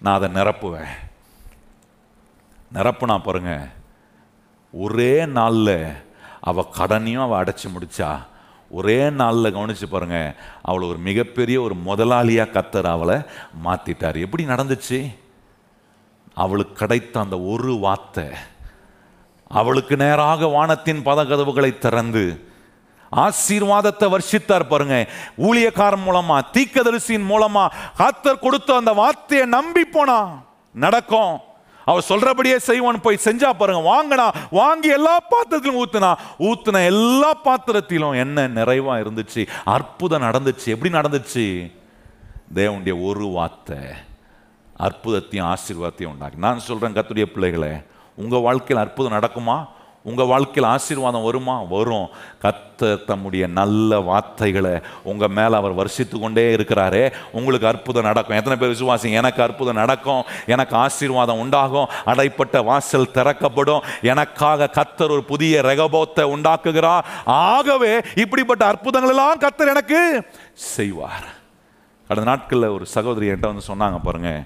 நான் 0.00 0.22
அதை 0.22 0.42
நிரப்புவேன். 0.42 0.86
நிரப்புனா 2.74 3.18
பாருங்க 3.18 3.68
ஒரே 4.72 5.26
நாளில் 5.26 5.86
அவள் 6.40 6.72
கடனையும் 6.78 7.22
அவள் 7.22 7.40
அடைச்சி 7.44 7.68
முடிச்சா 7.74 8.10
ஒரே 8.70 9.10
நாளில் 9.10 9.54
கவனிச்சு 9.54 9.86
பாருங்க 9.90 10.34
அவளை 10.62 10.88
ஒரு 10.88 10.98
மிகப்பெரிய 10.98 11.62
ஒரு 11.62 11.74
முதலாளியாக 11.86 12.52
கத்தர் 12.54 12.88
அவளை 12.90 13.16
மாத்திட்டார். 13.64 14.18
எப்படி 14.20 14.44
நடந்துச்சு? 14.44 14.98
அவளுக்கு 16.34 16.72
கிடைத்த 16.72 17.20
அந்த 17.20 17.40
ஒரு 17.40 17.72
வார்த்தை 17.78 18.26
அவளுக்கு 19.46 19.96
நேராக 19.96 20.46
வானத்தின் 20.46 21.04
பதகதவுகளை 21.04 21.78
திறந்து 21.78 22.24
ஆசீர்வாதத்தை 23.12 24.06
வர்ஷித்தார் 24.14 24.68
பாருங்க. 24.68 25.08
ஊழியக்காரன் 25.38 26.06
மூலமா 26.06 26.40
தீக்கதரிசியின் 26.52 27.28
மூலமா 27.32 27.64
கத்தர் 27.98 28.44
கொடுத்த 28.44 28.74
அந்த 28.74 28.92
வார்த்தையை 28.92 29.46
நம்பி 29.46 29.84
போனா 29.84 30.42
நடக்கும். 30.74 31.40
அவர் 31.90 32.08
சொல்றபடியே 32.08 32.56
செய்வான் 32.68 33.04
போய் 33.06 33.24
செஞ்சா 33.24 33.50
பாருங்க 33.50 33.82
வாங்கினா 33.90 34.26
வாங்கி 34.50 34.88
எல்லா 34.98 35.16
பாத்திரத்திலும் 35.30 35.80
ஊத்துனா 35.82 36.10
ஊத்துன 36.48 36.84
எல்லா 36.84 37.30
பாத்திரத்திலும் 37.44 38.18
என்ன 38.24 38.48
நிறைவா 38.48 38.94
இருந்துச்சு 39.02 39.42
அற்புதம் 39.64 40.22
நடந்துச்சு. 40.22 40.66
எப்படி 40.66 40.92
நடந்துச்சு? 40.92 41.44
தேவனுடைய 42.54 42.94
ஒரு 43.02 43.26
வார்த்தை 43.26 43.78
அற்புதத்தையும் 44.78 45.48
ஆசீர்வாதத்தையும் 45.52 46.12
உண்டாக்கி. 46.14 46.38
நான் 46.46 46.58
சொல்றேன் 46.58 46.92
கத்துடைய 46.92 47.26
பிள்ளைகளே 47.34 47.72
உங்க 48.16 48.36
வாழ்க்கையில் 48.36 48.84
அற்புதம் 48.86 49.16
நடக்குமா? 49.18 49.58
உங்கள் 50.02 50.26
வாழ்க்கையில் 50.26 50.72
ஆசீர்வாதம் 50.72 51.22
வருமா? 51.22 51.62
வரும். 51.62 52.08
கத்தர் 52.42 53.04
தம்முடைய 53.04 53.46
நல்ல 53.46 53.98
வார்த்தைகளை 53.98 54.80
உங்கள் 55.02 55.28
மேலே 55.28 55.54
அவர் 55.54 55.72
வருஷித்து 55.72 56.18
கொண்டே 56.18 56.52
இருக்கிறாரே. 56.52 57.12
உங்களுக்கு 57.32 57.66
அற்புதம் 57.66 58.02
நடக்கும். 58.02 58.36
எத்தனை 58.36 58.58
பேர் 58.58 58.76
விசுவாசிங்க? 58.76 59.12
எனக்கு 59.12 59.42
அற்புதம் 59.42 59.74
நடக்கும். 59.74 60.22
எனக்கு 60.46 60.76
ஆசீர்வாதம் 60.76 61.38
உண்டாகும். 61.38 61.88
அடைப்பட்ட 62.06 62.64
வாசல் 62.64 63.10
திறக்கப்படும். 63.10 63.82
எனக்காக 64.02 64.70
கத்தர் 64.74 65.10
ஒரு 65.10 65.24
புதிய 65.24 65.60
ரெகபோத்தை 65.60 66.24
உண்டாக்குகிறார். 66.36 67.04
ஆகவே 67.24 68.00
இப்படிப்பட்ட 68.14 68.66
அற்புதங்கள் 68.66 69.10
எல்லாம் 69.10 69.40
கத்தர் 69.40 69.68
எனக்கு 69.68 70.22
செய்வார். 70.54 71.38
கடந்த 72.08 72.30
நாட்களில் 72.30 72.68
ஒரு 72.68 72.86
சகோதரி 72.86 73.28
என்கிட்ட 73.28 73.54
வந்து 73.54 73.66
சொன்னாங்க 73.66 73.98
பாருங்கள் 74.02 74.42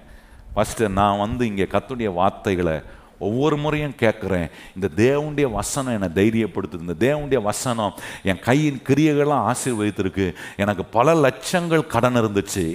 ஃபஸ்ட்டு 0.57 0.89
நான் 0.89 1.19
வந்து 1.19 1.47
இங்கே 1.47 1.63
கத்துடைய 1.63 2.13
வார்த்தைகளை 2.13 2.83
ஒவ்வொரு 3.25 3.57
முறையும் 3.57 3.99
கேட்குறேன். 3.99 4.51
இந்த 4.75 4.89
தேவனுடைய 4.97 5.51
வசனம் 5.51 5.93
என்னை 5.93 6.11
தைரியப்படுத்துது. 6.14 6.81
இந்த 6.81 6.95
தேவனுடைய 7.07 7.43
வசனம் 7.43 7.93
என் 8.22 8.39
கையின் 8.39 8.83
கிரியைகள்லாம் 8.89 9.47
ஆசீர்வதித்திருக்கு. 9.51 10.27
எனக்கு 10.57 10.85
பல 10.85 11.14
லட்சங்கள் 11.14 11.87
கடன் 11.87 12.16
இருந்துச்சு. 12.16 12.66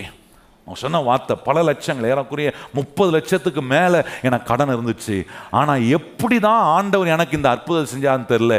அவன் 0.70 0.82
சொன்ன 0.82 1.00
வார்த்தை 1.08 1.36
பல 1.46 1.62
லட்சங்கள் 1.68 2.08
ஏறக்குறைய 2.10 2.50
முப்பது 2.78 3.10
லட்சத்துக்கு 3.16 3.62
மேலே 3.72 4.00
எனக்கு 4.28 4.46
கடன் 4.50 4.72
இருந்துச்சு. 4.74 5.16
ஆனால் 5.60 5.86
எப்படி 5.98 6.38
தான் 6.46 6.64
ஆண்டவர் 6.74 7.12
எனக்கு 7.14 7.38
இந்த 7.40 7.50
அற்புதம் 7.54 7.90
செஞ்சான்னு 7.94 8.28
தெரியல. 8.32 8.56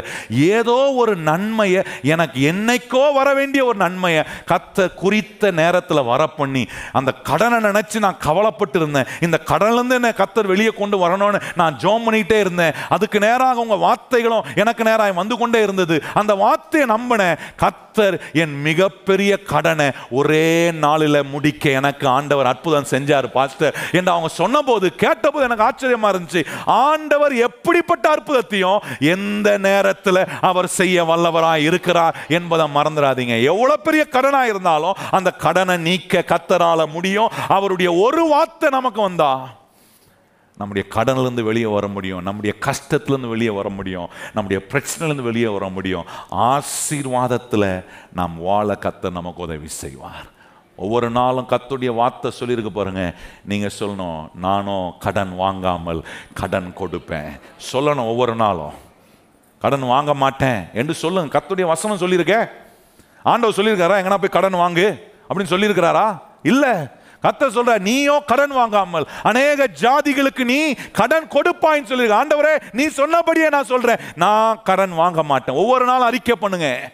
ஏதோ 0.55 0.75
ஒரு 1.01 1.13
நன்மையை 1.29 1.81
எனக்கு 2.13 2.39
என்னைக்கோ 2.51 3.03
வர 3.19 3.27
வேண்டிய 3.39 3.61
ஒரு 3.69 3.77
நன்மையை 3.83 4.23
கத்த 4.51 4.87
குறித்த 5.03 5.51
நேரத்தில் 5.61 6.07
வர 6.11 6.25
பண்ணி 6.39 6.63
அந்த 6.99 7.13
கடனை 7.29 7.59
நினச்சி 7.69 8.03
நான் 8.07 8.21
கவலைப்பட்டு 8.27 8.77
இருந்தேன் 8.81 9.09
இந்த 9.27 9.39
கடன்லேருந்து 9.51 9.97
என்னை 9.99 10.11
கத்தர் 10.19 10.51
வெளியே 10.53 10.73
கொண்டு 10.81 10.99
வரணும்னு 11.03 11.41
நான் 11.61 11.79
ஜோம் 11.85 12.05
பண்ணிக்கிட்டே 12.07 12.41
இருந்தேன். 12.45 12.75
அதுக்கு 12.97 13.17
நேராக 13.27 13.65
உங்கள் 13.65 13.83
வார்த்தைகளும் 13.87 14.45
எனக்கு 14.63 14.89
நேராக 14.89 15.19
வந்து 15.21 15.37
கொண்டே 15.43 15.61
இருந்தது. 15.67 15.95
அந்த 16.21 16.35
வார்த்தையை 16.43 16.87
நம்பினேன் 16.95 17.39
கத்தர் 17.63 18.19
என் 18.43 18.57
மிகப்பெரிய 18.67 19.31
கடனை 19.53 19.89
ஒரே 20.19 20.45
நாளில் 20.83 21.29
முடிக்க 21.33 21.77
எனக்கு 21.79 21.99
ஆண்டவர் 22.09 22.45
அற்புதம் 22.45 22.85
செஞ்சார் 22.89 23.31
பாஸ்டர். 23.31 23.75
என்று 23.91 24.11
அவங்க 24.11 24.29
சொன்னபோது 24.29 24.95
கேட்டபோது 24.95 25.49
எனக்கு 25.49 25.63
ஆச்சரியமா 25.63 26.11
இருந்துச்சு. 26.11 26.45
ஆண்டவர் 26.65 27.35
எப்படிப்பட்ட 27.35 28.15
அற்புதத்தையும் 28.15 28.79
எந்த 28.99 29.57
நேரத்தில் 29.57 30.27
அவர் 30.41 30.67
செய்ய 30.67 31.05
வல்லவராக 31.05 31.55
இருக்கிறார் 31.55 32.25
என்பதை 32.27 32.65
மறந்துடாதீங்க. 32.75 33.43
எவ்வளவு 33.43 33.79
பெரிய 33.79 34.05
கடனா 34.05 34.45
இருந்தாலும் 34.45 34.95
அந்த 35.11 35.31
கடனை 35.31 35.77
நீக்க 35.77 36.23
கத்தரால 36.27 36.87
முடியும். 36.87 37.29
அவருடைய 37.47 37.93
ஒரு 37.93 38.27
வார்த்தை 38.27 38.69
நமக்கு 38.69 39.01
வந்தா 39.01 39.59
நம்முடைய 40.57 40.89
கடன்லேருந்து 40.95 41.41
வெளியே 41.41 41.65
வர 41.65 41.87
முடியும். 41.87 42.21
நம்முடைய 42.21 42.55
கஷ்டத்துலேருந்து 42.65 43.29
வெளியே 43.29 43.49
வர 43.49 43.69
முடியும். 43.69 44.09
நம்முடைய 44.33 44.65
பிரச்சனையிலேருந்து 44.71 45.21
வெளியே 45.21 45.47
வர 45.47 45.69
முடியும். 45.69 46.05
ஆசீர்வாதத்தில் 46.31 47.85
நாம் 48.13 48.37
வாழ 48.37 48.77
கத்த 48.81 49.11
நமக்கு 49.11 49.41
உதவி 49.41 49.67
செய்வார். 49.67 50.39
ஒவ்வொரு 50.75 51.09
நாளும் 51.09 51.47
கத்துடைய 51.49 51.95
வார்த்தை 51.95 52.31
சொல்லியிருக்கு 52.39 52.67
பாருங்க. 52.67 53.13
நீங்கள் 53.45 53.75
சொல்லணும் 53.79 54.29
நானும் 54.35 54.93
கடன் 54.99 55.35
வாங்காமல் 55.35 56.03
கடன் 56.33 56.73
கொடுப்பேன். 56.79 57.39
சொல்லணும் 57.71 58.09
ஒவ்வொரு 58.13 58.35
நாளும். 58.35 58.73
கடன் 59.59 59.85
வாங்க 59.85 60.13
மாட்டேன் 60.13 60.67
என்று 60.73 60.93
சொல்லுங்க 60.93 61.39
கத்துடைய 61.39 61.65
வசனம் 61.65 61.97
சொல்லியிருக்கேன் 61.97 62.47
ஆண்டவர் 63.23 63.57
சொல்லியிருக்காரா? 63.57 63.99
எங்கன்னா 64.01 64.17
போய் 64.17 64.37
கடன் 64.37 64.61
வாங்கு 64.63 64.87
அப்படின்னு 65.29 65.53
சொல்லியிருக்கிறாரா? 65.53 66.21
இல்லை. 66.41 66.73
கத்த 67.23 67.47
சொல்ற 67.55 67.79
நீயோ 67.79 68.19
கடன் 68.25 68.49
வாங்காமல் 68.49 69.07
அநேக 69.23 69.67
ஜாதிகளுக்கு 69.81 70.43
நீ 70.43 70.73
கடன் 70.91 71.27
கொடுப்பாயின்னு 71.27 71.89
சொல்லியிருக்க. 71.91 72.21
ஆண்டவரே 72.21 72.61
நீ 72.71 72.87
சொன்னபடியே 72.87 73.49
நான் 73.49 73.63
சொல்றேன். 73.63 73.99
நான் 74.15 74.61
கடன் 74.63 74.93
வாங்க 74.93 75.23
மாட்டேன். 75.23 75.55
ஒவ்வொரு 75.55 75.85
நாளும் 75.85 76.07
அறிக்கை 76.07 76.35
பண்ணுங்க. 76.35 76.91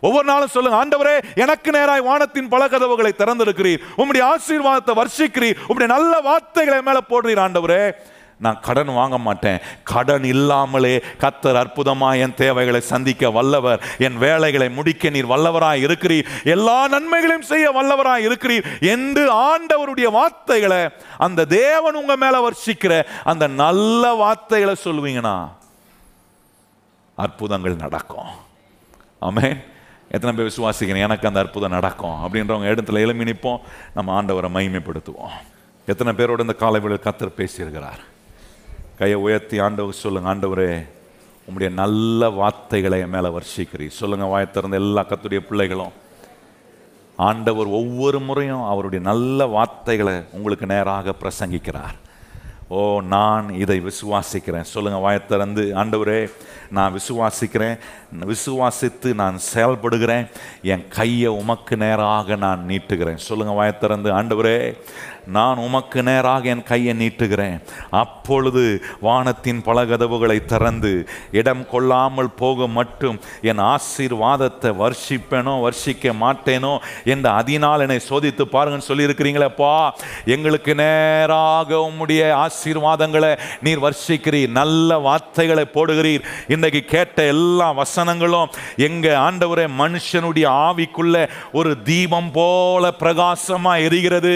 ஒவ்வொரு 0.00 0.24
நாளும் 0.24 0.48
சொல்லுங்க 0.48 0.86
ஆண்டவரே 0.86 1.36
எனக்கு 1.36 1.70
நேராய் 1.70 2.02
வானத்தின் 2.02 2.48
பல 2.48 2.68
கதவுகளை 2.68 3.14
திறந்திருக்கிறீர். 3.18 3.78
உம்முடைய 3.96 4.22
ஆசீர்வாதத்தை 4.22 5.00
வர்ஷிக்கிறீர். 5.00 5.56
உம்முடைய 5.68 5.86
நல்ல 5.86 6.20
வார்த்தைகளை 6.20 6.82
மேல 6.82 6.98
போடுறீர் 7.08 7.46
ஆண்டவரே. 7.48 7.92
நான் 8.36 8.60
கடன் 8.60 8.94
வாங்க 8.94 9.18
மாட்டேன். 9.18 9.58
கடன் 9.82 10.24
இல்லாமலே 10.24 11.02
கத்தர் 11.20 11.58
அற்புதமா 11.62 12.20
என் 12.20 12.34
தேவைகளை 12.34 12.80
சந்திக்க 12.80 13.30
வல்லவர். 13.30 13.82
என் 13.98 14.18
வேலைகளை 14.18 14.70
முடிக்க 14.70 15.10
நீர் 15.10 15.26
வல்லவராக 15.26 15.80
இருக்கிறீர். 15.80 16.26
எல்லா 16.44 16.88
நன்மைகளையும் 16.88 17.46
செய்ய 17.46 17.72
வல்லவராக 17.72 18.26
இருக்கிறீர். 18.28 18.80
என்று 18.80 19.32
ஆண்டவருடைய 19.34 20.10
வார்த்தைகளை 20.10 20.88
அந்த 21.18 21.44
தேவன் 21.44 21.94
உங்க 21.94 22.16
மேல 22.16 22.48
வர்ஷிக்கிற 22.48 23.02
அந்த 23.24 23.46
நல்ல 23.46 24.12
வார்த்தைகளை 24.12 24.74
சொல்லுவீங்கன்னா 24.84 25.48
அற்புதங்கள் 27.16 27.76
நடக்கும். 27.76 28.26
ஆமேன். 29.22 29.68
எத்தனை 30.12 30.36
பேர் 30.36 30.52
விசுவாசிக்கிறேன் 30.52 31.00
எனக்கு 31.00 31.28
அந்த 31.28 31.40
அற்புதம் 31.40 31.70
நடக்கும். 31.70 32.10
அப்படின்றவங்க 32.10 32.70
இடத்துல 32.72 33.00
எழுமி 33.02 33.32
நிற்போம். 33.32 33.58
நம்ம 33.94 34.22
ஆண்டவரை 34.22 34.50
மகிமைப்படுத்துவோம். 34.56 35.36
எத்தனை 35.86 36.12
பேரோட 36.12 36.40
இந்த 36.40 36.52
காலைவெளியில் 36.52 37.04
கத்தர் 37.04 37.36
பேசியிருக்கிறார்? 37.36 38.00
கையை 38.98 39.18
உயர்த்தி 39.18 39.58
ஆண்டவர் 39.58 39.92
சொல்லுங்க 39.92 40.34
ஆண்டவரே 40.34 40.86
உங்களுடைய 41.46 41.82
நல்ல 41.82 42.28
வார்த்தைகளை 42.28 43.00
என் 43.00 43.08
மேலே 43.08 43.28
வர்ஷிக்கிறீ 43.28 43.86
சொல்லுங்க 43.88 44.24
வாய் 44.24 44.50
திறந்த 44.50 44.76
எல்லா 44.76 45.04
கத்துடைய 45.04 45.38
பிள்ளைகளும். 45.38 45.92
ஆண்டவர் 47.16 47.66
ஒவ்வொரு 47.66 48.20
முறையும் 48.20 48.62
அவருடைய 48.62 49.04
நல்ல 49.04 49.46
வார்த்தைகளை 49.46 50.14
உங்களுக்கு 50.32 50.66
நேராக 50.66 51.14
பிரசங்கிக்கிறார். 51.22 51.96
ஓ 52.72 53.00
நான் 53.00 53.54
இதை 53.54 53.80
விசுவாசிக்கிறேன். 53.80 54.60
சொல்லுங்கள் 54.60 55.04
வாயத்திறந்து 55.04 55.72
ஆண்டவரே 55.74 56.32
நான் 56.70 56.94
விசுவாசிக்கிறேன். 56.94 57.78
விசுவாசித்து 58.20 59.14
நான் 59.14 59.38
செயல்படுகிறேன். 59.54 60.30
என் 60.62 60.88
கையை 60.88 61.26
உமக்கு 61.26 61.76
நேராக 61.76 62.36
நான் 62.36 62.64
நீட்டுகிறேன். 62.68 63.16
சொல்லுங்கள் 63.16 63.58
வாயத்திறந்து 63.58 64.08
ஆண்டவரே 64.12 64.78
நான் 65.36 65.62
உமக்கு 65.66 66.02
நேராக 66.08 66.48
என் 66.52 66.62
கையை 66.70 66.92
நீட்டுகிறேன். 67.00 67.56
அப்பொழுது 68.02 68.64
வானத்தின் 69.06 69.60
பல 69.68 69.84
கதவுகளை 69.90 70.38
திறந்து 70.52 70.92
இடம் 71.40 71.64
கொள்ளாமல் 71.72 72.30
போக 72.40 72.66
மட்டும் 72.78 73.16
என் 73.50 73.62
ஆசீர்வாதத்தை 73.72 74.70
வர்ஷிப்பேனோ 74.82 75.54
வர்ஷிக்க 75.66 76.14
மாட்டேனோ 76.22 76.72
என்று 77.04 77.28
அதனால் 77.38 77.84
என்னை 77.86 77.98
சோதித்து 78.08 78.46
பாருங்கன்னு 78.54 78.88
சொல்லியிருக்கிறீங்களேப்பா 78.88 79.72
எங்களுக்கு 80.34 80.74
நேராக 80.74 81.76
உம்முடைய 81.88 82.22
ஆசீர்வாதங்களை 82.44 83.32
நீர் 83.60 83.84
வர்ஷிக்கிறீர். 83.86 84.56
நல்ல 84.60 84.98
வார்த்தைகளை 85.08 85.66
போடுகிறீர். 85.74 86.26
இன்றைக்கு 86.48 86.82
கேட்ட 86.94 87.18
எல்லா 87.34 87.68
வசனங்களும் 87.82 88.52
எங்கள் 88.88 89.20
ஆண்டவரே 89.26 89.66
மனுஷனுடைய 89.82 90.46
ஆவிக்குள்ள 90.66 91.16
ஒரு 91.52 91.72
தீபம் 91.90 92.30
போல 92.32 92.92
பிரகாசமாக 93.02 93.84
எரிகிறது. 93.86 94.34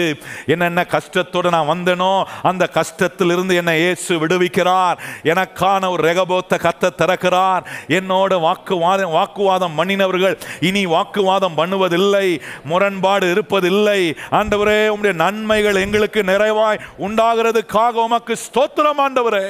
என்னென்ன 0.53 0.84
கஷ்டத்தோடு 0.93 1.49
நான் 1.55 1.69
வந்தேனோ 1.71 2.11
அந்த 2.49 2.63
கஷ்டத்திலிருந்து 2.77 3.53
என்னை 3.61 3.75
இயேசு 3.83 4.13
விடுவிக்கிறார். 4.23 4.97
எனக்கான 5.31 5.89
ஒரு 5.93 6.03
ரெகபோத்த 6.09 6.59
கத்த 6.65 6.93
திறக்கிறார். 7.01 7.63
என்னோட 7.97 8.39
வாக்குவாதம் 8.47 9.15
வாக்குவாதம் 9.17 9.77
பண்ணினவர்கள் 9.79 10.37
இனி 10.69 10.83
வாக்குவாதம் 10.95 11.57
பண்ணுவதில்லை 11.59 12.27
முரண்பாடு 12.71 13.27
இருப்பதில்லை. 13.35 13.99
ஆண்டவரே 14.39 14.79
உடைய 14.95 15.15
நன்மைகள் 15.23 15.81
எங்களுக்கு 15.85 16.23
நிறைவாய் 16.31 16.81
உண்டாகிறதுக்காக 17.07 17.93
உமக்கு 18.07 18.33
ஸ்தோத்திரம் 18.45 19.03
ஆண்டவரே. 19.05 19.45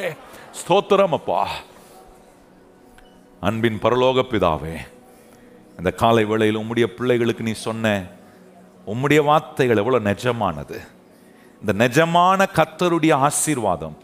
ஸ்தோத்திரம் 0.60 1.16
அப்பா. 1.20 1.40
அன்பின் 3.48 3.80
பரலோக 3.84 4.20
பிதாவே 4.32 4.76
இந்த 5.80 5.92
காலை 6.02 6.24
வேளையில் 6.30 6.60
உம்முடைய 6.60 6.86
பிள்ளைகளுக்கு 6.98 7.44
நீ 7.48 7.54
சொன்ன 7.68 7.86
உம்முடைய 8.92 9.20
வார்த்தைகள் 9.30 9.82
எவ்வளவு 9.82 10.08
நிஜமானது. 10.08 10.78
இந்த 11.62 11.74
நிஜமான 11.84 12.48
கத்தருடைய 12.58 13.14
ஆசீர்வாதம் 13.28 13.98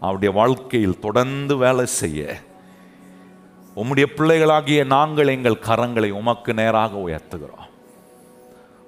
அவருடைய 0.00 0.34
வாழ்க்கையில் 0.34 1.00
தொடர்ந்து 1.00 1.56
வேலை 1.56 1.86
செய்ய. 1.86 2.20
உம்முடைய 3.76 4.06
பிள்ளைகளாகிய 4.16 4.84
நாங்கள் 4.84 5.32
எங்கள் 5.34 5.64
கரங்களை 5.68 6.10
உமக்கு 6.10 6.54
நேராக 6.54 6.92
உயர்த்துகிறோம். 7.06 7.68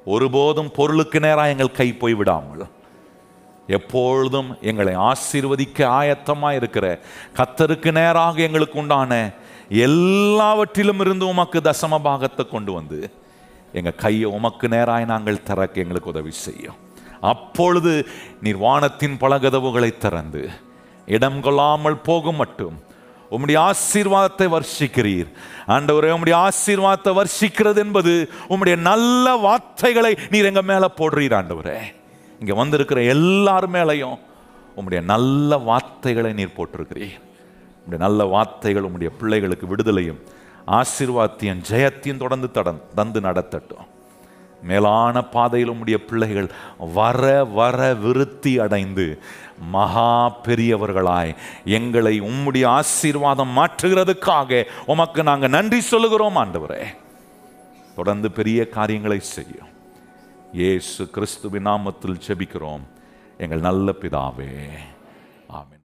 ஒருபோதும் 0.05 0.70
பொருளுக்கு 0.70 1.20
நேராக 1.20 1.53
எங்கள் 1.55 1.76
கை 1.80 1.88
போய் 1.92 2.14
விடாமல். 2.14 2.64
எப்பொழுதும் 3.66 4.51
எங்களை 4.61 4.95
ஆசீர்வதிக்க 5.11 5.78
ஆயத்தமாக 6.01 6.59
இருக்கிற 6.61 6.86
கத்தருக்கு 7.38 7.90
நேராக 7.92 8.42
எங்களுக்கு 8.47 8.78
உண்டான 8.78 9.12
எல்லாவற்றிலும் 9.68 11.01
இருந்து 11.01 11.26
உமக்கு 11.26 11.61
தசம 11.61 11.99
பாகத்தை 12.09 12.45
கொண்டு 12.49 12.72
வந்து 12.72 12.99
எங்கள் 13.72 14.01
கையை 14.05 14.28
உமக்கு 14.38 14.68
நேராக 14.68 15.05
நாங்கள் 15.05 15.42
திறக்க 15.42 15.80
எங்களுக்கு 15.80 16.12
உதவி 16.14 16.30
செய்யும். 16.47 16.84
அப்பொழுது 17.33 17.93
நீர் 18.45 18.59
வானத்தின் 18.64 19.16
பலகதவுகளை 19.22 19.91
திறந்து 20.05 20.43
இடம் 21.16 21.41
கொள்ளாமல் 21.47 22.03
போகும் 22.09 22.41
மட்டும் 22.43 22.77
உம்முடைய 23.35 23.59
ஆசீர்வாதத்தை 23.68 24.47
வர்ஷிக்கிறீர். 24.55 25.29
ஆண்டவரே 25.75 26.11
உம்முடைய 26.16 26.37
ஆசீர்வாதத்தை 26.47 27.12
வர்ஷிக்கிறது 27.20 27.81
என்பது 27.85 28.12
உம்முடைய 28.53 28.77
நல்ல 28.91 29.37
வார்த்தைகளை 29.47 30.12
நீர் 30.33 30.49
எங்க 30.51 30.62
மேல 30.70 30.85
போடுறீர் 30.99 31.37
ஆண்டவரே. 31.39 31.79
இங்க 32.41 32.55
வந்திருக்கிற 32.61 33.01
எல்லார் 33.14 33.68
மேலையும் 33.77 34.18
உம்முடைய 34.77 35.01
நல்ல 35.12 35.59
வார்த்தைகளை 35.70 36.33
நீர் 36.41 36.57
போட்டிருக்கிறீர். 36.59 37.18
உம்முடைய 37.81 38.01
நல்ல 38.07 38.25
வார்த்தைகள் 38.35 38.87
உம்முடைய 38.89 39.11
பிள்ளைகளுக்கு 39.20 39.68
விடுதலையும் 39.72 40.20
ஆசீர்வாத்தியம் 40.79 41.64
ஜெயத்தையும் 41.70 42.22
தொடர்ந்து 42.22 42.51
தடன் 42.59 42.81
தந்து 42.99 43.20
நடத்தட்டும். 43.29 43.89
மேலான 44.64 45.22
பாதையில் 45.22 45.70
உம்முடைய 45.70 45.96
பிள்ளைகள் 45.96 46.50
வர 46.78 47.44
வர 47.44 47.94
விருத்தி 47.94 48.58
அடைந்து 48.58 49.06
மகா 49.58 50.32
பெரியவர்களாய் 50.42 51.36
எங்களை 51.64 52.20
உம்முடைய 52.20 52.66
ஆசீர்வாதம் 52.66 53.56
மாற்றுகிறதுக்காக 53.56 54.64
உமக்கு 54.86 55.22
நாங்கள் 55.22 55.54
நன்றி 55.56 55.80
சொல்லுகிறோம் 55.80 56.36
ஆண்டவரே. 56.36 56.84
தொடர்ந்து 57.94 58.30
பெரிய 58.30 58.68
காரியங்களை 58.68 59.20
செய்யும். 59.20 59.68
இயேசு 60.53 61.11
கிறிஸ்துவின் 61.11 61.66
நாமத்தில் 61.66 62.20
செபிக்கிறோம். 62.26 62.84
எங்கள் 63.38 63.61
நல்ல 63.61 63.92
பிதாவே. 64.00 64.70
ஆமின். 65.53 65.82